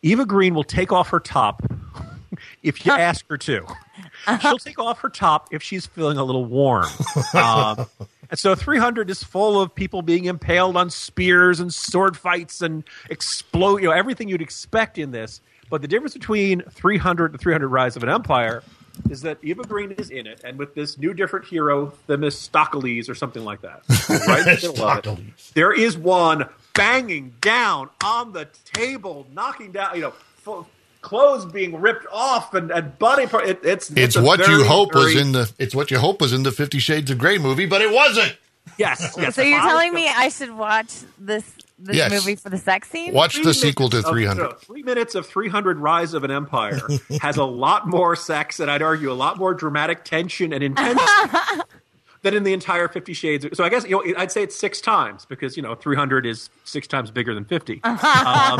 Eva 0.00 0.24
Green 0.24 0.54
will 0.54 0.64
take 0.64 0.92
off 0.92 1.10
her 1.10 1.20
top 1.20 1.62
if 2.62 2.86
you 2.86 2.92
ask 2.92 3.28
her 3.28 3.36
to. 3.36 3.66
She'll 4.40 4.58
take 4.58 4.78
off 4.78 5.00
her 5.00 5.10
top 5.10 5.48
if 5.52 5.62
she's 5.62 5.84
feeling 5.84 6.16
a 6.16 6.24
little 6.24 6.46
warm. 6.46 6.88
Um, 7.34 7.86
and 8.30 8.38
so 8.38 8.54
300 8.54 9.10
is 9.10 9.22
full 9.22 9.60
of 9.60 9.74
people 9.74 10.00
being 10.00 10.24
impaled 10.24 10.76
on 10.76 10.88
spears 10.88 11.60
and 11.60 11.72
sword 11.72 12.16
fights 12.16 12.62
and 12.62 12.84
explode, 13.10 13.78
you 13.82 13.88
know, 13.88 13.94
everything 13.94 14.28
you'd 14.30 14.40
expect 14.42 14.96
in 14.96 15.10
this. 15.10 15.42
But 15.70 15.82
the 15.82 15.88
difference 15.88 16.14
between 16.14 16.62
300 16.62 17.32
and 17.32 17.40
300 17.40 17.68
Rise 17.68 17.96
of 17.96 18.02
an 18.02 18.08
Empire 18.08 18.62
is 19.10 19.22
that 19.22 19.38
Eva 19.42 19.62
Green 19.62 19.92
is 19.92 20.10
in 20.10 20.26
it, 20.26 20.40
and 20.44 20.58
with 20.58 20.74
this 20.74 20.98
new 20.98 21.14
different 21.14 21.46
hero, 21.46 21.92
Themistocles 22.08 23.08
or 23.08 23.14
something 23.14 23.44
like 23.44 23.60
that. 23.62 23.82
Right 24.26 24.40
in 24.40 24.44
the 24.60 24.72
middle 24.72 25.12
of 25.12 25.18
it. 25.20 25.52
There 25.54 25.72
is 25.72 25.96
one 25.96 26.48
banging 26.74 27.34
down 27.40 27.90
on 28.02 28.32
the 28.32 28.48
table, 28.72 29.26
knocking 29.32 29.72
down, 29.72 29.94
you 29.94 30.00
know, 30.02 30.10
full, 30.36 30.66
clothes 31.00 31.44
being 31.44 31.80
ripped 31.80 32.06
off 32.12 32.54
and, 32.54 32.70
and 32.70 32.98
body 32.98 33.26
part. 33.26 33.48
It, 33.48 33.60
it's 33.62 33.90
It's 33.90 34.16
a 34.16 34.22
what 34.22 34.40
you 34.40 34.46
very, 34.46 34.64
hope 34.66 34.94
was 34.94 35.14
in 35.14 35.32
the. 35.32 35.50
It's 35.58 35.74
what 35.74 35.90
you 35.90 35.98
hope 35.98 36.20
was 36.20 36.32
in 36.32 36.42
the 36.42 36.52
Fifty 36.52 36.78
Shades 36.80 37.10
of 37.10 37.18
Grey 37.18 37.38
movie, 37.38 37.66
but 37.66 37.80
it 37.82 37.92
wasn't. 37.92 38.36
Yes. 38.78 39.14
yes 39.16 39.34
so 39.34 39.42
you're 39.42 39.60
I- 39.60 39.68
telling 39.68 39.94
me 39.94 40.08
I 40.08 40.28
should 40.28 40.50
watch 40.52 40.92
this 41.18 41.44
this 41.78 41.96
Yes. 41.96 42.10
movie 42.12 42.34
for 42.36 42.50
the 42.50 42.58
sex 42.58 42.88
scene? 42.90 43.14
Watch 43.14 43.36
Three 43.36 43.44
the 43.44 43.54
sequel 43.54 43.88
to 43.90 43.96
minutes 43.96 44.08
of- 44.08 44.12
Three 44.12 44.24
Hundred. 44.24 44.58
three 44.58 44.82
minutes 44.82 45.14
of 45.14 45.26
300 45.26 45.78
Rise 45.78 46.12
of 46.14 46.24
an 46.24 46.30
Empire 46.30 46.80
has 47.22 47.36
a 47.36 47.44
lot 47.44 47.86
more 47.88 48.16
sex 48.16 48.60
and 48.60 48.70
I'd 48.70 48.82
argue 48.82 49.10
a 49.10 49.14
lot 49.14 49.38
more 49.38 49.54
dramatic 49.54 50.04
tension 50.04 50.52
and 50.52 50.62
intensity 50.64 51.04
than 52.22 52.34
in 52.34 52.42
the 52.42 52.52
entire 52.52 52.88
Fifty 52.88 53.12
Shades. 53.12 53.46
So 53.54 53.62
I 53.64 53.68
guess 53.68 53.84
you 53.84 53.90
know 53.90 54.14
I'd 54.18 54.32
say 54.32 54.42
it's 54.42 54.56
six 54.56 54.80
times 54.80 55.24
because 55.24 55.56
you 55.56 55.62
know 55.62 55.74
300 55.76 56.26
is 56.26 56.50
six 56.64 56.86
times 56.88 57.10
bigger 57.12 57.32
than 57.34 57.44
50. 57.44 57.80
Um, 57.84 58.58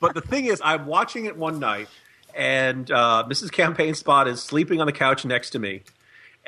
but 0.00 0.14
the 0.14 0.22
thing 0.22 0.46
is, 0.46 0.60
I'm 0.64 0.86
watching 0.86 1.26
it 1.26 1.36
one 1.36 1.58
night 1.58 1.88
and 2.34 2.90
uh, 2.90 3.24
Mrs. 3.28 3.50
Campaign 3.52 3.94
Spot 3.94 4.26
is 4.28 4.40
sleeping 4.42 4.80
on 4.80 4.86
the 4.86 4.92
couch 4.92 5.24
next 5.24 5.50
to 5.50 5.58
me. 5.58 5.82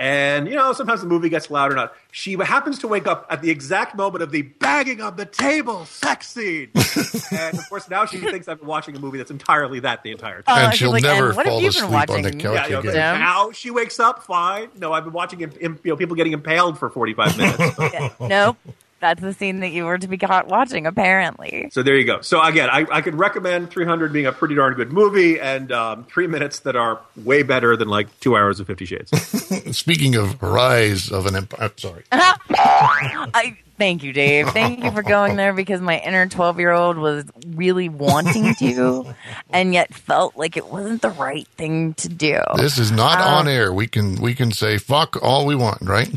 And 0.01 0.49
you 0.49 0.55
know, 0.55 0.73
sometimes 0.73 1.03
the 1.03 1.07
movie 1.07 1.29
gets 1.29 1.51
loud 1.51 1.71
or 1.71 1.75
not. 1.75 1.95
She 2.11 2.33
happens 2.33 2.79
to 2.79 2.89
wake 2.89 3.07
up 3.07 3.27
at 3.29 3.43
the 3.43 3.51
exact 3.51 3.95
moment 3.95 4.23
of 4.23 4.31
the 4.31 4.41
banging 4.41 5.03
on 5.03 5.17
the 5.17 5.27
table 5.27 5.85
sex 5.85 6.27
scene, 6.31 6.71
and 7.31 7.59
of 7.59 7.69
course 7.69 7.87
now 7.91 8.07
she 8.07 8.17
thinks 8.17 8.49
I've 8.49 8.61
been 8.61 8.67
watching 8.67 8.97
a 8.97 8.99
movie 8.99 9.19
that's 9.19 9.31
entirely 9.31 9.81
that 9.81 10.03
the 10.03 10.11
entire 10.11 10.41
time. 10.41 10.59
Oh, 10.59 10.67
and 10.69 10.75
she'll 10.75 10.91
like, 10.91 11.03
never 11.03 11.33
and 11.33 11.35
fall 11.35 11.61
you 11.61 11.71
been 11.71 11.85
asleep 11.85 12.11
on 12.11 12.23
the 12.23 12.33
couch 12.33 12.55
yeah, 12.55 12.65
you 12.65 12.73
know, 12.73 12.79
again. 12.81 12.93
Jim? 12.93 13.21
now 13.21 13.51
she 13.51 13.71
wakes 13.71 14.01
up 14.01 14.23
fine. 14.23 14.71
No, 14.79 14.95
I've 14.95 15.05
been 15.05 15.13
watching 15.13 15.43
im- 15.43 15.53
im- 15.61 15.81
you 15.85 15.91
know, 15.91 15.97
people 15.97 16.17
getting 16.17 16.33
impaled 16.33 16.79
for 16.79 16.89
45 16.89 17.37
minutes. 17.37 18.19
nope. 18.21 18.57
That's 19.01 19.21
the 19.21 19.33
scene 19.33 19.61
that 19.61 19.71
you 19.71 19.85
were 19.87 19.97
to 19.99 20.07
be 20.09 20.19
caught 20.19 20.47
watching, 20.49 20.87
apparently. 20.87 21.71
so 21.73 21.83
there 21.83 21.97
you 21.97 22.05
go. 22.05 22.21
So 22.21 22.43
again, 22.43 22.69
I, 22.71 22.87
I 22.91 23.01
could 23.01 23.15
recommend 23.15 23.71
300 23.71 24.13
being 24.13 24.27
a 24.27 24.33
pretty 24.33 24.55
darn 24.55 24.75
good 24.75 24.93
movie, 24.93 25.41
and 25.41 25.73
um, 25.73 26.05
three 26.05 26.27
minutes 26.27 26.61
that 26.61 26.77
are 26.77 27.01
way 27.17 27.43
better 27.43 27.77
than 27.77 27.89
like 27.89 28.09
two 28.21 28.37
hours 28.37 28.61
of 28.61 28.67
Fifty 28.67 28.85
Shades. 28.85 29.11
Speaking 29.77 30.17
of 30.17 30.43
rise 30.43 31.11
of 31.11 31.27
an 31.27 31.35
empire, 31.37 31.71
sorry. 31.77 32.05
I 32.13 33.57
thank 33.79 34.03
you, 34.03 34.13
Dave. 34.13 34.51
Thank 34.51 34.85
you 34.85 34.91
for 34.91 35.03
going 35.03 35.37
there 35.37 35.53
because 35.53 35.81
my 35.81 35.99
inner 35.99 36.27
twelve 36.29 36.59
year 36.59 36.73
old 36.73 36.99
was 36.99 37.25
really 37.47 37.89
wanting 37.89 38.55
to, 38.57 39.15
and 39.51 39.73
yet 39.73 39.95
felt 39.95 40.37
like 40.37 40.57
it 40.57 40.67
wasn't 40.69 41.03
the 41.03 41.11
right 41.11 41.47
thing 41.57 41.95
to 41.95 42.09
do. 42.09 42.39
This 42.57 42.79
is 42.79 42.91
not 42.91 43.19
Um, 43.21 43.35
on 43.35 43.49
air. 43.49 43.73
We 43.73 43.87
can 43.87 44.21
we 44.21 44.35
can 44.35 44.51
say 44.53 44.79
fuck 44.79 45.17
all 45.23 45.47
we 45.47 45.55
want, 45.55 45.83
right? 45.83 46.11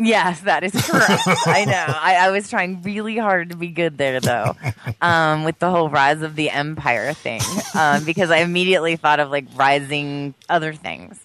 Yes, 0.00 0.40
that 0.42 0.64
is 0.64 0.72
correct. 0.72 1.22
I 1.46 1.64
know. 1.64 1.86
I, 1.88 2.16
I 2.16 2.30
was 2.30 2.48
trying 2.48 2.82
really 2.82 3.16
hard 3.16 3.50
to 3.50 3.56
be 3.56 3.68
good 3.68 3.98
there, 3.98 4.20
though, 4.20 4.56
um, 5.00 5.44
with 5.44 5.58
the 5.58 5.70
whole 5.70 5.88
rise 5.88 6.22
of 6.22 6.36
the 6.36 6.50
empire 6.50 7.12
thing, 7.12 7.40
um, 7.78 8.04
because 8.04 8.30
I 8.30 8.38
immediately 8.38 8.96
thought 8.96 9.20
of 9.20 9.30
like 9.30 9.46
rising 9.54 10.34
other 10.48 10.72
things. 10.72 11.18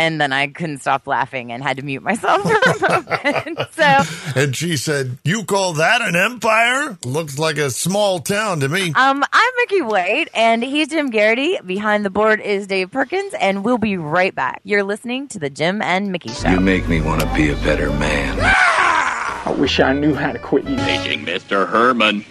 And 0.00 0.18
then 0.18 0.32
I 0.32 0.46
couldn't 0.46 0.78
stop 0.78 1.06
laughing 1.06 1.52
and 1.52 1.62
had 1.62 1.76
to 1.76 1.82
mute 1.84 2.02
myself 2.02 2.40
for 2.78 2.86
a 2.86 3.02
moment. 3.02 3.58
So, 3.72 4.02
And 4.34 4.56
she 4.56 4.76
said, 4.78 5.18
"You 5.24 5.44
call 5.44 5.74
that 5.74 6.00
an 6.00 6.16
empire? 6.16 6.96
Looks 7.04 7.38
like 7.38 7.58
a 7.58 7.70
small 7.70 8.18
town 8.20 8.60
to 8.60 8.68
me." 8.70 8.92
um, 8.94 9.22
I'm 9.30 9.52
Mickey 9.58 9.82
White, 9.82 10.28
and 10.34 10.62
he's 10.64 10.88
Jim 10.88 11.10
Geraghty. 11.10 11.58
Behind 11.66 12.04
the 12.04 12.10
board 12.10 12.40
is 12.40 12.66
Dave 12.66 12.90
Perkins, 12.90 13.34
and 13.38 13.62
we'll 13.62 13.78
be 13.78 13.98
right 13.98 14.34
back. 14.34 14.60
You're 14.64 14.84
listening 14.84 15.28
to 15.28 15.38
the 15.38 15.50
Jim 15.50 15.82
and 15.82 16.10
Mickey 16.10 16.30
Show. 16.30 16.48
You 16.50 16.60
make 16.60 16.88
me 16.88 17.00
want 17.02 17.20
to 17.20 17.34
be 17.34 17.50
a 17.50 17.56
better 17.56 17.90
man. 17.92 18.38
I 18.40 19.54
wish 19.58 19.80
I 19.80 19.92
knew 19.92 20.14
how 20.14 20.32
to 20.32 20.38
quit 20.38 20.64
you. 20.64 20.76
Paging 20.76 21.26
Mr. 21.26 21.68
Herman. 21.68 22.24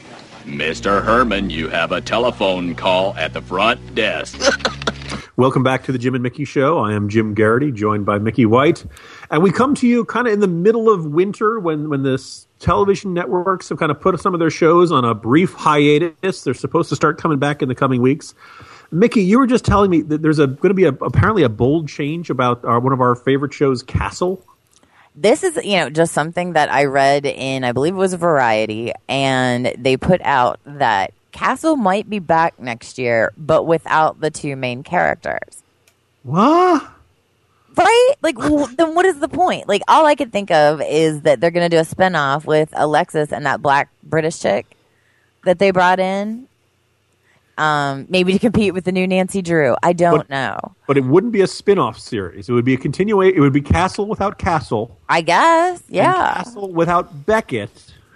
Mr. 0.46 1.04
Herman, 1.04 1.52
you 1.52 1.70
have 1.70 1.92
a 1.92 2.02
telephone 2.02 2.74
call 2.74 3.14
at 3.16 3.34
the 3.34 3.42
front 3.42 3.94
desk. 3.94 4.40
Welcome 5.40 5.64
back 5.64 5.86
to 5.86 5.94
the 5.94 5.98
Jim 5.98 6.16
and 6.16 6.22
Mickey 6.22 6.44
Show. 6.44 6.80
I 6.80 6.92
am 6.92 7.08
Jim 7.08 7.34
Geraghty, 7.34 7.72
joined 7.72 8.06
by 8.06 8.20
Mickey 8.20 8.46
White, 8.46 8.84
and 9.32 9.42
we 9.42 9.54
come 9.54 9.74
to 9.76 9.88
you 9.88 10.04
kind 10.04 10.28
of 10.28 10.34
in 10.34 10.42
the 10.42 10.50
middle 10.50 10.90
of 10.90 11.06
winter 11.06 11.62
when 11.62 11.88
when 11.88 12.04
this 12.04 12.46
television 12.60 13.14
networks 13.14 13.70
have 13.70 13.80
kind 13.80 13.90
of 13.90 14.02
put 14.02 14.20
some 14.20 14.34
of 14.34 14.42
their 14.42 14.50
shows 14.50 14.92
on 14.92 15.06
a 15.06 15.16
brief 15.16 15.54
hiatus. 15.54 16.44
They're 16.44 16.54
supposed 16.54 16.90
to 16.90 16.98
start 16.98 17.22
coming 17.22 17.40
back 17.40 17.62
in 17.62 17.70
the 17.70 17.74
coming 17.74 18.02
weeks. 18.02 18.36
Mickey, 18.92 19.22
you 19.22 19.40
were 19.40 19.48
just 19.48 19.64
telling 19.64 19.90
me 19.90 20.02
that 20.02 20.22
there's 20.22 20.40
going 20.40 20.58
to 20.58 20.74
be 20.74 20.84
a, 20.84 20.92
apparently 20.92 21.44
a 21.44 21.50
bold 21.50 21.88
change 21.88 22.30
about 22.30 22.66
our, 22.66 22.82
one 22.82 22.92
of 22.92 23.00
our 23.00 23.16
favorite 23.16 23.54
shows, 23.54 23.82
Castle. 23.82 24.44
This 25.16 25.44
is, 25.44 25.56
you 25.64 25.78
know, 25.78 25.90
just 25.90 26.14
something 26.14 26.52
that 26.52 26.70
I 26.70 26.84
read 26.84 27.26
in, 27.26 27.64
I 27.64 27.72
believe 27.72 27.94
it 27.94 27.98
was 27.98 28.14
Variety, 28.14 28.92
and 29.08 29.74
they 29.78 29.96
put 29.96 30.20
out 30.20 30.60
that 30.66 31.14
Castle 31.32 31.76
might 31.76 32.10
be 32.10 32.20
back 32.20 32.60
next 32.60 32.98
year, 32.98 33.32
but 33.38 33.64
without 33.66 34.20
the 34.20 34.32
two 34.32 34.56
main 34.56 34.84
characters. 34.84 35.64
What? 36.24 36.88
Right? 37.76 38.14
Like, 38.22 38.38
well, 38.40 38.68
then 38.78 38.96
what 38.96 39.06
is 39.06 39.20
the 39.20 39.30
point? 39.30 39.68
Like, 39.68 39.82
all 39.88 40.06
I 40.06 40.16
could 40.16 40.32
think 40.32 40.52
of 40.52 40.82
is 40.82 41.22
that 41.22 41.40
they're 41.40 41.52
going 41.52 41.70
to 41.70 41.76
do 41.76 41.80
a 41.80 41.86
spinoff 41.86 42.46
with 42.46 42.70
Alexis 42.74 43.32
and 43.32 43.46
that 43.46 43.62
black 43.62 43.90
British 44.04 44.40
chick 44.40 44.66
that 45.46 45.60
they 45.60 45.72
brought 45.72 46.00
in. 46.00 46.48
Um, 47.58 48.06
maybe 48.08 48.32
to 48.32 48.40
compete 48.40 48.74
with 48.74 48.86
the 48.86 48.92
new 48.94 49.06
Nancy 49.06 49.42
Drew. 49.42 49.76
I 49.84 49.92
don't 49.92 50.20
But- 50.20 50.30
know. 50.30 50.58
But 50.88 50.98
it 50.98 51.04
wouldn't 51.04 51.34
be 51.34 51.42
a 51.42 51.48
spin-off 51.48 52.00
series. 52.00 52.48
It 52.48 52.54
would 52.54 52.64
be 52.64 52.74
a 52.74 52.78
continuation. 52.78 53.38
It 53.38 53.42
would 53.42 53.52
be 53.54 53.60
Castle 53.62 54.08
without 54.08 54.38
Castle. 54.40 54.98
I 55.10 55.20
guess. 55.22 55.84
Yeah. 55.90 56.36
Castle 56.36 56.72
without 56.72 57.26
Beckett, 57.26 57.70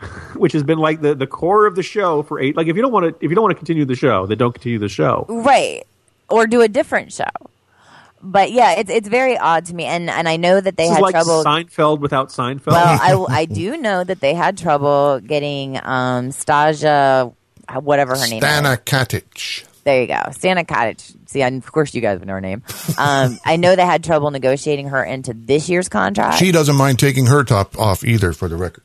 which 0.35 0.53
has 0.53 0.63
been 0.63 0.77
like 0.77 1.01
the, 1.01 1.15
the 1.15 1.27
core 1.27 1.65
of 1.65 1.75
the 1.75 1.83
show 1.83 2.23
for 2.23 2.39
eight. 2.39 2.55
Like 2.55 2.67
if 2.67 2.75
you 2.75 2.81
don't 2.81 2.91
want 2.91 3.05
to 3.19 3.25
if 3.25 3.29
you 3.29 3.35
don't 3.35 3.43
want 3.43 3.51
to 3.51 3.57
continue 3.57 3.85
the 3.85 3.95
show, 3.95 4.25
then 4.25 4.37
don't 4.37 4.53
continue 4.53 4.79
the 4.79 4.89
show. 4.89 5.25
Right. 5.29 5.83
Or 6.29 6.47
do 6.47 6.61
a 6.61 6.67
different 6.67 7.13
show. 7.13 7.25
But 8.25 8.53
yeah, 8.53 8.71
it's 8.79 8.89
it's 8.89 9.07
very 9.09 9.37
odd 9.37 9.65
to 9.65 9.75
me, 9.75 9.83
and 9.83 10.09
and 10.09 10.29
I 10.29 10.37
know 10.37 10.61
that 10.61 10.77
they 10.77 10.83
this 10.83 10.91
had 10.91 10.99
is 10.99 11.01
like 11.01 11.13
trouble. 11.13 11.43
Seinfeld 11.43 11.99
without 11.99 12.29
Seinfeld. 12.29 12.67
well, 12.67 13.27
I 13.29 13.41
I 13.41 13.45
do 13.45 13.75
know 13.75 14.01
that 14.01 14.21
they 14.21 14.33
had 14.33 14.57
trouble 14.57 15.19
getting 15.19 15.75
um 15.75 16.29
Stasia, 16.29 17.33
whatever 17.81 18.15
her 18.15 18.27
name 18.29 18.41
is. 18.41 18.49
Stana 18.49 18.77
Katic. 18.77 19.65
There 19.83 19.99
you 19.99 20.07
go, 20.07 20.13
Stana 20.13 20.65
Katic. 20.65 21.13
See, 21.27 21.41
and 21.41 21.61
of 21.61 21.69
course 21.69 21.93
you 21.93 21.99
guys 21.99 22.19
would 22.19 22.27
know 22.27 22.35
her 22.35 22.41
name. 22.41 22.63
Um, 22.97 23.37
I 23.45 23.57
know 23.57 23.75
they 23.75 23.85
had 23.85 24.05
trouble 24.05 24.31
negotiating 24.31 24.87
her 24.87 25.03
into 25.03 25.33
this 25.33 25.67
year's 25.67 25.89
contract. 25.89 26.37
She 26.37 26.53
doesn't 26.53 26.77
mind 26.77 26.99
taking 26.99 27.25
her 27.25 27.43
top 27.43 27.77
off 27.77 28.05
either, 28.05 28.31
for 28.31 28.47
the 28.47 28.55
record. 28.55 28.83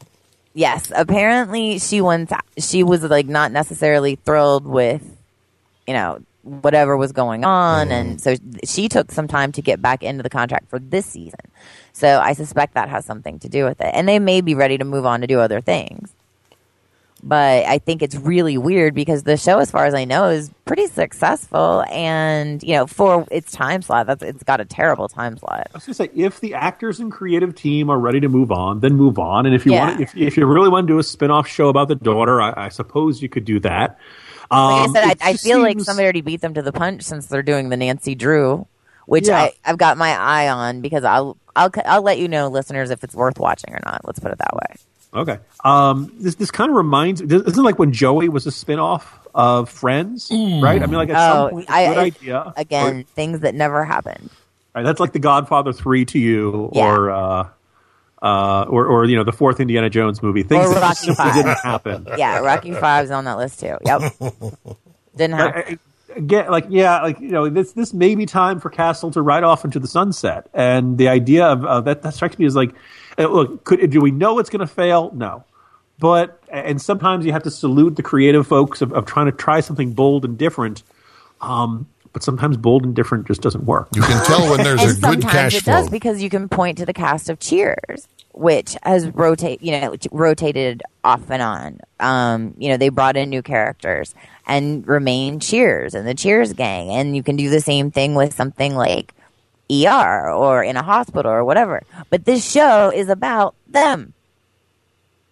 Yes, 0.55 0.91
apparently 0.95 1.79
she 1.79 2.01
went. 2.01 2.33
She 2.59 2.83
was 2.83 3.03
like 3.03 3.27
not 3.27 3.53
necessarily 3.53 4.17
thrilled 4.17 4.67
with, 4.67 5.03
you 5.87 5.95
know, 5.95 6.21
whatever 6.43 6.97
was 6.97 7.13
going 7.13 7.45
on, 7.45 7.89
mm-hmm. 7.89 7.93
and 7.93 8.21
so 8.21 8.35
she 8.65 8.89
took 8.89 9.13
some 9.13 9.29
time 9.29 9.53
to 9.53 9.63
get 9.63 9.83
back 9.83 10.03
into 10.03 10.23
the 10.23 10.31
contract 10.31 10.69
for 10.71 10.79
this 10.79 11.07
season. 11.07 11.41
So 11.93 12.19
I 12.19 12.33
suspect 12.33 12.75
that 12.75 12.89
has 12.89 13.05
something 13.05 13.39
to 13.41 13.49
do 13.49 13.65
with 13.65 13.81
it, 13.81 13.91
and 13.93 14.09
they 14.09 14.19
may 14.19 14.41
be 14.41 14.55
ready 14.55 14.79
to 14.79 14.85
move 14.85 15.05
on 15.07 15.21
to 15.21 15.27
do 15.27 15.41
other 15.41 15.61
things. 15.61 16.13
But 17.23 17.67
I 17.67 17.79
think 17.79 18.03
it's 18.03 18.15
really 18.15 18.57
weird 18.57 18.95
because 18.95 19.25
the 19.25 19.37
show, 19.37 19.59
as 19.59 19.71
far 19.71 19.87
as 19.87 19.93
I 19.95 20.05
know, 20.05 20.29
is 20.29 20.51
pretty 20.65 20.87
successful, 20.87 21.85
and 21.91 22.63
you 22.63 22.75
know, 22.75 22.87
for 22.87 23.27
its 23.31 23.51
time 23.51 23.83
slot, 23.83 24.07
that's 24.07 24.23
it's 24.23 24.45
got 24.45 24.61
a 24.61 24.65
terrible 24.65 25.09
time 25.09 25.37
slot. 25.37 25.67
I 25.75 25.77
was 25.77 25.85
going 25.87 25.95
to 25.95 25.95
say, 25.95 26.11
if 26.15 26.39
the 26.41 26.55
actors 26.55 27.01
and 27.01 27.11
creative 27.11 27.55
team 27.57 27.91
are 27.91 27.99
ready 27.99 28.21
to 28.21 28.29
move 28.29 28.53
on, 28.53 28.81
then 28.81 28.95
move 28.95 29.19
on. 29.19 29.47
And 29.47 29.55
if 29.55 29.67
you 29.67 29.73
Yeah. 29.73 29.89
want, 29.89 30.01
if, 30.01 30.17
if 30.17 30.37
you 30.37 30.47
really 30.47 30.69
want 30.69 30.87
to 30.87 30.93
do 30.95 30.99
a 30.99 31.03
spin-off 31.03 31.49
show 31.49 31.69
about 31.69 31.89
the 31.89 31.97
daughter, 31.97 32.41
I, 32.41 32.55
I 32.57 32.69
suppose 32.69 33.21
you 33.21 33.29
could 33.29 33.45
do 33.45 33.59
that. 33.61 33.99
Like 34.51 34.61
Um, 34.61 34.91
I 34.91 34.93
said, 34.93 35.05
I, 35.05 35.31
I 35.31 35.35
feel 35.35 35.59
like 35.61 35.81
somebody 35.81 36.05
already 36.05 36.21
beat 36.23 36.41
them 36.41 36.55
to 36.55 36.63
the 36.63 36.73
punch 36.73 37.03
since 37.03 37.27
they're 37.27 37.43
doing 37.43 37.69
the 37.69 37.77
Nancy 37.77 38.15
Drew, 38.15 38.67
which 39.07 39.27
Yeah. 39.27 39.39
I, 39.39 39.53
I've 39.65 39.77
got 39.79 39.99
my 39.99 40.11
eye 40.17 40.49
on 40.49 40.81
because 40.81 41.05
I'll 41.05 41.37
I'll 41.57 41.71
I'll 41.85 42.03
let 42.03 42.19
you 42.19 42.29
know, 42.29 42.47
listeners, 42.49 42.91
if 42.91 43.03
it's 43.03 43.15
worth 43.15 43.39
watching 43.41 43.75
or 43.75 43.81
not. 43.85 44.03
Let's 44.05 44.21
put 44.21 44.31
it 44.31 44.39
that 44.39 44.55
way. 44.55 44.77
Okay. 45.15 45.39
Um, 45.65 46.13
this 46.19 46.35
this 46.37 46.51
kind 46.51 46.71
of 46.71 46.77
reminds. 46.77 47.21
Isn't 47.23 47.63
like 47.65 47.79
when 47.79 47.93
Joey 47.93 48.29
was 48.29 48.47
a 48.47 48.51
spin-off 48.51 49.27
of 49.35 49.71
Friends, 49.71 50.29
right? 50.31 50.83
I 50.83 50.87
mean, 50.87 50.93
like 50.97 51.09
at 51.11 51.33
some 51.33 51.47
Oh, 51.47 51.51
point, 51.51 51.71
I- 51.71 51.87
good 51.87 51.99
I- 51.99 52.03
idea. 52.03 52.53
Again, 52.57 53.05
things 53.15 53.41
that 53.41 53.55
never 53.55 53.85
happened. 53.85 54.31
Right, 54.75 54.83
that's 54.85 55.01
like 55.01 55.13
The 55.13 55.19
Godfather 55.19 55.73
Three 55.73 56.05
to 56.07 56.19
you, 56.19 56.71
Yeah. 56.73 56.87
or 56.93 57.11
uh, 57.11 57.49
uh, 58.23 58.67
or 58.69 58.87
or 58.87 59.05
you 59.07 59.17
know 59.17 59.25
the 59.25 59.33
fourth 59.33 59.61
Indiana 59.61 59.89
Jones 59.91 60.23
movie. 60.23 60.43
Things 60.43 60.67
Or 60.67 60.75
that 60.75 60.83
Rocky 60.83 61.07
just 61.07 61.17
Five. 61.19 61.35
didn't 61.35 61.59
happen. 61.63 62.07
Yeah, 62.17 62.41
Rocky 62.41 62.73
Five's 62.75 63.11
on 63.11 63.25
that 63.25 63.39
list 63.39 63.61
too. 63.61 63.77
Yep, 63.85 64.03
didn't 65.17 65.37
happen. 65.37 65.79
Like, 66.09 66.19
Again, 66.19 66.51
like 66.51 66.67
yeah, 66.69 67.03
like 67.03 67.21
you 67.21 67.29
know, 67.29 67.49
this 67.49 67.73
this 67.73 67.93
may 67.93 68.15
be 68.15 68.27
time 68.27 68.61
for 68.61 68.71
Castle 68.71 69.11
to 69.13 69.23
ride 69.23 69.45
off 69.45 69.65
into 69.65 69.79
the 69.79 69.89
sunset, 69.89 70.49
and 70.55 70.99
the 70.99 71.09
idea 71.09 71.47
of 71.47 71.65
uh, 71.65 71.81
that 71.83 72.03
that 72.03 72.15
strikes 72.15 72.39
me 72.39 72.47
as 72.47 72.57
like, 72.57 72.75
uh, 73.19 73.27
look, 73.27 73.65
could 73.65 73.91
do 73.91 74.01
we 74.01 74.11
know 74.11 74.39
it's 74.39 74.51
going 74.51 74.61
to 74.61 74.67
fail? 74.67 75.11
No, 75.15 75.45
but 75.99 76.43
and 76.51 76.81
sometimes 76.81 77.27
you 77.27 77.33
have 77.33 77.43
to 77.43 77.51
salute 77.51 77.97
the 77.97 78.03
creative 78.03 78.47
folks 78.47 78.81
of, 78.81 78.93
of 78.93 79.07
trying 79.07 79.27
to 79.27 79.33
try 79.33 79.61
something 79.61 79.93
bold 79.93 80.25
and 80.25 80.39
different. 80.39 80.83
Um, 81.41 81.87
but 82.13 82.23
sometimes 82.23 82.57
bold 82.57 82.85
and 82.85 82.97
different 82.97 83.27
just 83.27 83.43
doesn't 83.43 83.65
work. 83.65 83.89
You 83.95 84.03
can 84.03 84.25
tell 84.25 84.51
when 84.51 84.65
there's 84.65 84.83
a 84.83 84.87
good 84.87 85.01
sometimes 85.01 85.25
cash 85.25 85.55
it 85.57 85.65
does 85.65 85.85
flow. 85.85 85.91
because 85.91 86.23
you 86.23 86.31
can 86.31 86.49
point 86.49 86.79
to 86.79 86.87
the 86.87 86.95
cast 86.95 87.29
of 87.29 87.39
Cheers, 87.39 88.09
which 88.39 88.77
has 88.85 89.09
rotate, 89.09 89.63
you 89.63 89.73
know, 89.81 89.95
rotated 90.13 90.83
off 91.03 91.29
and 91.31 91.43
on. 91.43 91.81
Um, 92.01 92.55
you 92.59 92.69
know, 92.69 92.77
they 92.77 92.89
brought 92.89 93.17
in 93.17 93.31
new 93.31 93.43
characters 93.43 94.15
and 94.47 94.87
remain 94.87 95.41
Cheers 95.41 95.95
and 95.95 96.07
the 96.07 96.15
Cheers 96.15 96.53
gang, 96.53 96.91
and 96.91 97.17
you 97.17 97.23
can 97.23 97.37
do 97.37 97.51
the 97.51 97.61
same 97.61 97.91
thing 97.91 98.15
with 98.15 98.35
something 98.35 98.75
like 98.75 99.13
ER 99.71 100.31
or 100.31 100.63
in 100.63 100.77
a 100.77 100.83
hospital 100.83 101.31
or 101.31 101.45
whatever. 101.45 101.83
But 102.11 102.25
this 102.25 102.49
show 102.49 102.91
is 102.95 103.09
about 103.09 103.55
them. 103.67 104.15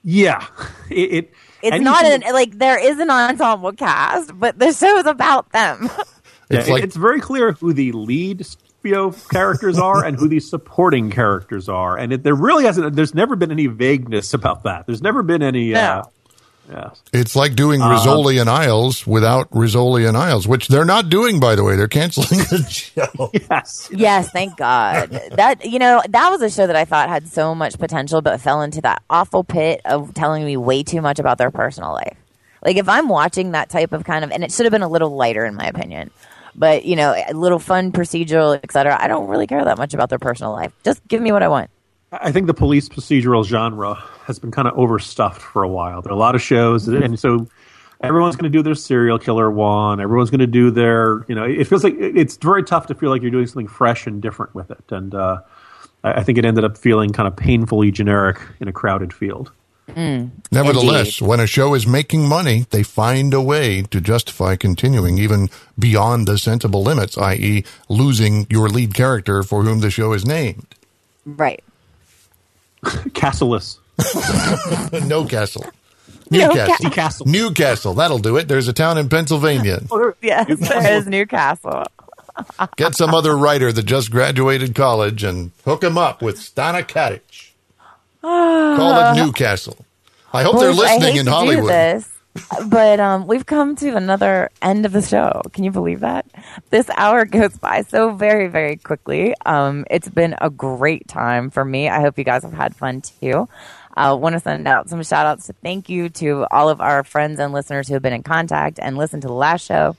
Yeah, 0.03 0.45
it. 0.91 1.11
it 1.13 1.35
It's 1.63 1.83
not 1.85 2.05
an 2.05 2.23
like 2.33 2.59
there 2.59 2.79
is 2.79 2.99
an 2.99 3.11
ensemble 3.11 3.73
cast, 3.73 4.39
but 4.39 4.59
the 4.59 4.73
show 4.73 4.99
is 4.99 5.07
about 5.07 5.51
them. 5.53 5.89
It's 6.49 6.69
it- 6.69 6.73
like- 6.73 6.85
it's 6.85 6.95
very 6.95 7.19
clear 7.21 7.53
who 7.53 7.73
the 7.73 7.91
lead 7.91 8.47
you 8.87 8.93
know 8.95 9.11
characters 9.31 9.79
are 9.79 10.05
and 10.05 10.17
who 10.17 10.29
these 10.29 10.49
supporting 10.49 11.11
characters 11.11 11.69
are, 11.69 11.97
and 11.99 12.13
it, 12.13 12.23
there 12.23 12.35
really 12.35 12.65
hasn't. 12.65 12.95
There's 12.97 13.15
never 13.15 13.37
been 13.37 13.51
any 13.51 13.67
vagueness 13.67 14.33
about 14.35 14.63
that. 14.63 14.87
There's 14.87 15.03
never 15.03 15.23
been 15.23 15.43
any. 15.43 15.75
Uh, 15.75 16.05
yeah. 16.69 16.91
It's 17.13 17.37
like 17.37 17.55
doing 17.55 17.81
Uh, 17.81 17.91
Rizzoli 17.91 18.41
and 18.41 18.51
Isles 18.51 19.07
without 19.07 19.49
Rizzoli 19.53 20.09
and 20.09 20.17
Isles, 20.17 20.49
which 20.49 20.67
they're 20.67 20.85
not 20.85 21.09
doing, 21.09 21.39
by 21.39 21.55
the 21.55 21.63
way. 21.63 21.77
They're 21.77 21.87
canceling 21.87 22.41
the 22.41 22.67
show. 22.69 23.31
Yes. 23.49 23.89
Yes, 23.93 24.31
thank 24.31 24.57
God. 24.57 25.11
that 25.37 25.65
you 25.65 25.79
know, 25.79 26.03
that 26.09 26.29
was 26.31 26.43
a 26.43 26.51
show 26.51 26.67
that 26.67 26.75
I 26.75 26.85
thought 26.85 27.09
had 27.09 27.29
so 27.29 27.55
much 27.55 27.79
potential, 27.79 28.21
but 28.21 28.41
fell 28.41 28.63
into 28.63 28.81
that 28.81 29.01
awful 29.09 29.45
pit 29.45 29.81
of 29.85 30.13
telling 30.15 30.45
me 30.45 30.57
way 30.57 30.83
too 30.83 31.01
much 31.01 31.21
about 31.21 31.39
their 31.39 31.53
personal 31.53 31.93
life. 31.93 32.17
Like 32.65 32.77
if 32.79 32.89
I'm 32.89 33.09
watching 33.09 33.53
that 33.53 33.71
type 33.71 33.93
of 33.93 34.03
kind 34.03 34.25
of, 34.25 34.33
and 34.33 34.43
it 34.43 34.51
should 34.51 34.67
have 34.67 34.73
been 34.73 34.83
a 34.83 34.89
little 34.89 35.15
lighter 35.15 35.45
in 35.45 35.55
my 35.55 35.67
opinion, 35.67 36.11
but 36.57 36.85
you 36.85 36.97
know, 36.97 37.13
a 37.13 37.35
little 37.35 37.59
fun 37.59 37.93
procedural, 37.93 38.59
etc. 38.63 38.97
I 39.01 39.09
don't 39.09 39.29
really 39.29 39.47
care 39.47 39.65
that 39.65 39.79
much 39.79 39.95
about 39.95 40.11
their 40.11 40.19
personal 40.19 40.53
life. 40.53 40.73
Just 40.85 41.07
give 41.09 41.21
me 41.21 41.33
what 41.33 41.43
I 41.43 41.49
want. 41.49 41.71
I 42.13 42.33
think 42.33 42.47
the 42.47 42.55
police 42.55 42.89
procedural 42.89 43.45
genre 43.45 43.95
has 44.25 44.39
been 44.39 44.51
kind 44.51 44.69
of 44.69 44.79
overstuffed 44.79 45.41
for 45.41 45.63
a 45.63 45.69
while. 45.69 46.03
There 46.03 46.13
are 46.13 46.17
a 46.17 46.19
lot 46.19 46.35
of 46.35 46.43
shows, 46.43 46.89
and 46.89 47.19
so 47.19 47.49
everyone's 48.01 48.37
going 48.37 48.51
to 48.51 48.57
do 48.57 48.63
their 48.63 48.75
serial 48.75 49.19
killer 49.19 49.51
one. 49.51 50.01
Everyone's 50.01 50.31
going 50.31 50.41
to 50.41 50.47
do 50.47 50.71
their, 50.71 51.25
you 51.29 51.35
know, 51.35 51.45
it 51.45 51.65
feels 51.65 51.85
like 51.85 51.95
it's 51.99 52.37
very 52.37 52.63
tough 52.63 52.87
to 52.87 52.95
feel 52.95 53.11
like 53.11 53.23
you're 53.23 53.31
doing 53.31 53.47
something 53.47 53.69
fresh 53.69 54.07
and 54.07 54.23
different 54.23 54.55
with 54.55 54.71
it. 54.71 54.85
And 54.91 55.15
uh, 55.15 55.41
I 56.05 56.23
think 56.23 56.39
it 56.39 56.45
ended 56.45 56.65
up 56.65 56.77
feeling 56.79 57.11
kind 57.11 57.27
of 57.27 57.37
painfully 57.37 57.91
generic 57.91 58.41
in 58.61 58.69
a 58.69 58.73
crowded 58.73 59.13
field. 59.13 59.51
Mm. 59.97 60.31
Nevertheless, 60.53 61.23
when 61.23 61.41
a 61.41 61.47
show 61.47 61.73
is 61.75 61.87
making 61.87 62.29
money, 62.29 62.67
they 62.71 62.83
find 62.83 63.33
a 63.33 63.41
way 63.41 63.81
to 63.83 64.01
justify 64.01 64.55
continuing 64.55 65.17
even 65.17 65.49
beyond 65.79 66.27
the 66.29 66.37
sensible 66.37 66.83
limits, 66.83 67.17
i.e., 67.17 67.65
losing 67.89 68.47
your 68.51 68.69
lead 68.69 68.93
character 68.93 69.43
for 69.43 69.63
whom 69.63 69.81
the 69.81 69.91
show 69.91 70.13
is 70.13 70.27
named. 70.27 70.67
Right. 71.25 71.65
Castleless. 72.85 73.79
no 75.09 75.25
castle. 75.25 75.65
No 76.29 76.49
Newcastle. 76.49 77.25
Newcastle. 77.25 77.95
That'll 77.95 78.19
do 78.19 78.37
it. 78.37 78.49
There's 78.49 78.67
a 78.67 78.73
town 78.73 78.99
in 78.99 79.09
Pennsylvania. 79.09 79.83
Yes, 80.21 80.59
there 80.59 80.95
is 80.99 81.07
Newcastle. 81.07 81.85
Get 82.77 82.97
some 82.97 83.15
other 83.15 83.37
writer 83.37 83.71
that 83.71 83.85
just 83.85 84.11
graduated 84.11 84.75
college 84.75 85.23
and 85.23 85.53
hook 85.65 85.85
him 85.85 85.97
up 85.97 86.23
with 86.23 86.39
Stana 86.39 86.83
Katic. 86.83 87.53
Call 88.23 89.13
it 89.13 89.25
Newcastle. 89.25 89.86
I 90.33 90.43
hope 90.43 90.59
they're 90.59 90.71
Boys, 90.71 90.79
listening 90.79 91.17
in 91.17 91.27
Hollywood. 91.27 91.71
this, 91.71 92.09
but 92.69 93.01
um, 93.01 93.27
we've 93.27 93.47
come 93.47 93.77
to 93.77 93.97
another 93.97 94.51
end 94.61 94.85
of 94.85 94.93
the 94.93 95.03
show. 95.03 95.41
Can 95.53 95.65
you 95.65 95.71
believe 95.71 96.01
that? 96.01 96.27
This 96.71 96.91
hour 96.97 97.25
goes 97.25 97.57
by 97.57 97.83
so 97.83 98.11
very, 98.11 98.49
very 98.49 98.77
quickly. 98.77 99.35
Um, 99.45 99.85
it's 99.91 100.09
been 100.09 100.35
a 100.41 100.51
great 100.51 101.09
time 101.09 101.51
for 101.51 101.65
me. 101.65 101.89
I 101.89 102.01
hope 102.01 102.19
you 102.19 102.25
guys 102.25 102.43
have 102.43 102.53
had 102.53 102.77
fun 102.77 103.01
too. 103.03 103.49
I 103.95 104.09
uh, 104.11 104.17
want 104.17 104.35
to 104.35 104.41
send 104.41 104.69
out 104.69 104.91
some 104.91 105.03
shout 105.03 105.25
outs 105.27 105.47
to 105.47 105.55
thank 105.55 105.89
you 105.89 106.11
to 106.11 106.47
all 106.51 106.69
of 106.69 106.83
our 106.83 107.03
friends 107.03 107.41
and 107.41 107.55
listeners 107.55 107.89
who 107.89 107.95
have 107.95 108.03
been 108.03 108.13
in 108.13 108.23
contact 108.23 108.79
and 108.79 108.99
listened 108.99 109.23
to 109.23 109.29
the 109.29 109.35
last 109.35 109.65
show, 109.65 109.97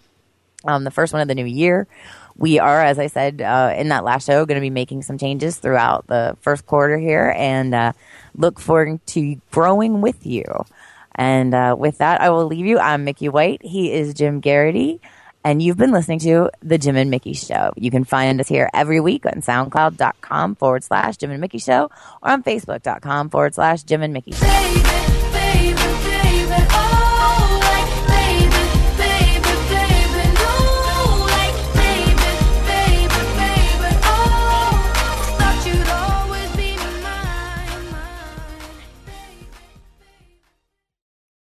um, 0.66 0.84
the 0.84 0.92
first 0.92 1.14
one 1.14 1.22
of 1.24 1.28
the 1.28 1.34
new 1.34 1.46
year. 1.46 1.88
We 2.36 2.60
are, 2.60 2.84
as 2.84 3.00
I 3.00 3.08
said 3.08 3.42
uh, 3.42 3.74
in 3.76 3.90
that 3.90 4.04
last 4.04 4.28
show, 4.28 4.46
going 4.46 4.58
to 4.58 4.62
be 4.62 4.70
making 4.70 5.02
some 5.02 5.18
changes 5.18 5.58
throughout 5.58 6.06
the 6.06 6.38
first 6.42 6.68
quarter 6.68 7.00
here 7.00 7.34
and 7.36 7.74
uh, 7.74 7.94
look 8.38 8.60
forward 8.60 9.06
to 9.08 9.42
growing 9.52 10.02
with 10.02 10.26
you. 10.26 10.46
And 11.16 11.54
uh, 11.54 11.76
with 11.78 11.98
that, 11.98 12.22
I 12.22 12.30
will 12.30 12.46
leave 12.46 12.66
you. 12.66 12.78
I'm 12.78 13.04
Mickey 13.04 13.28
White. 13.28 13.62
He 13.64 13.92
is 13.92 14.14
Jim 14.14 14.40
Geraghty. 14.42 15.02
And 15.44 15.62
you've 15.62 15.78
been 15.78 15.92
listening 15.92 16.20
to 16.20 16.50
The 16.62 16.78
Jim 16.78 16.98
and 16.98 17.10
Mickey 17.10 17.34
Show. 17.34 17.72
You 17.78 17.90
can 17.90 18.04
find 18.04 18.40
us 18.40 18.48
here 18.48 18.70
every 18.74 19.00
week 19.00 19.26
on 19.26 19.42
soundcloud.com 19.42 20.56
forward 20.56 20.84
slash 20.84 21.18
Jim 21.18 21.32
and 21.32 21.40
Mickey 21.40 21.60
Show 21.60 21.90
or 22.22 22.32
on 22.32 22.44
facebook.com 22.44 23.30
forward 23.30 23.56
slash 23.56 23.84
Jim 23.84 24.02
and 24.02 24.14
Mickey 24.14 24.34
Show. 24.34 24.87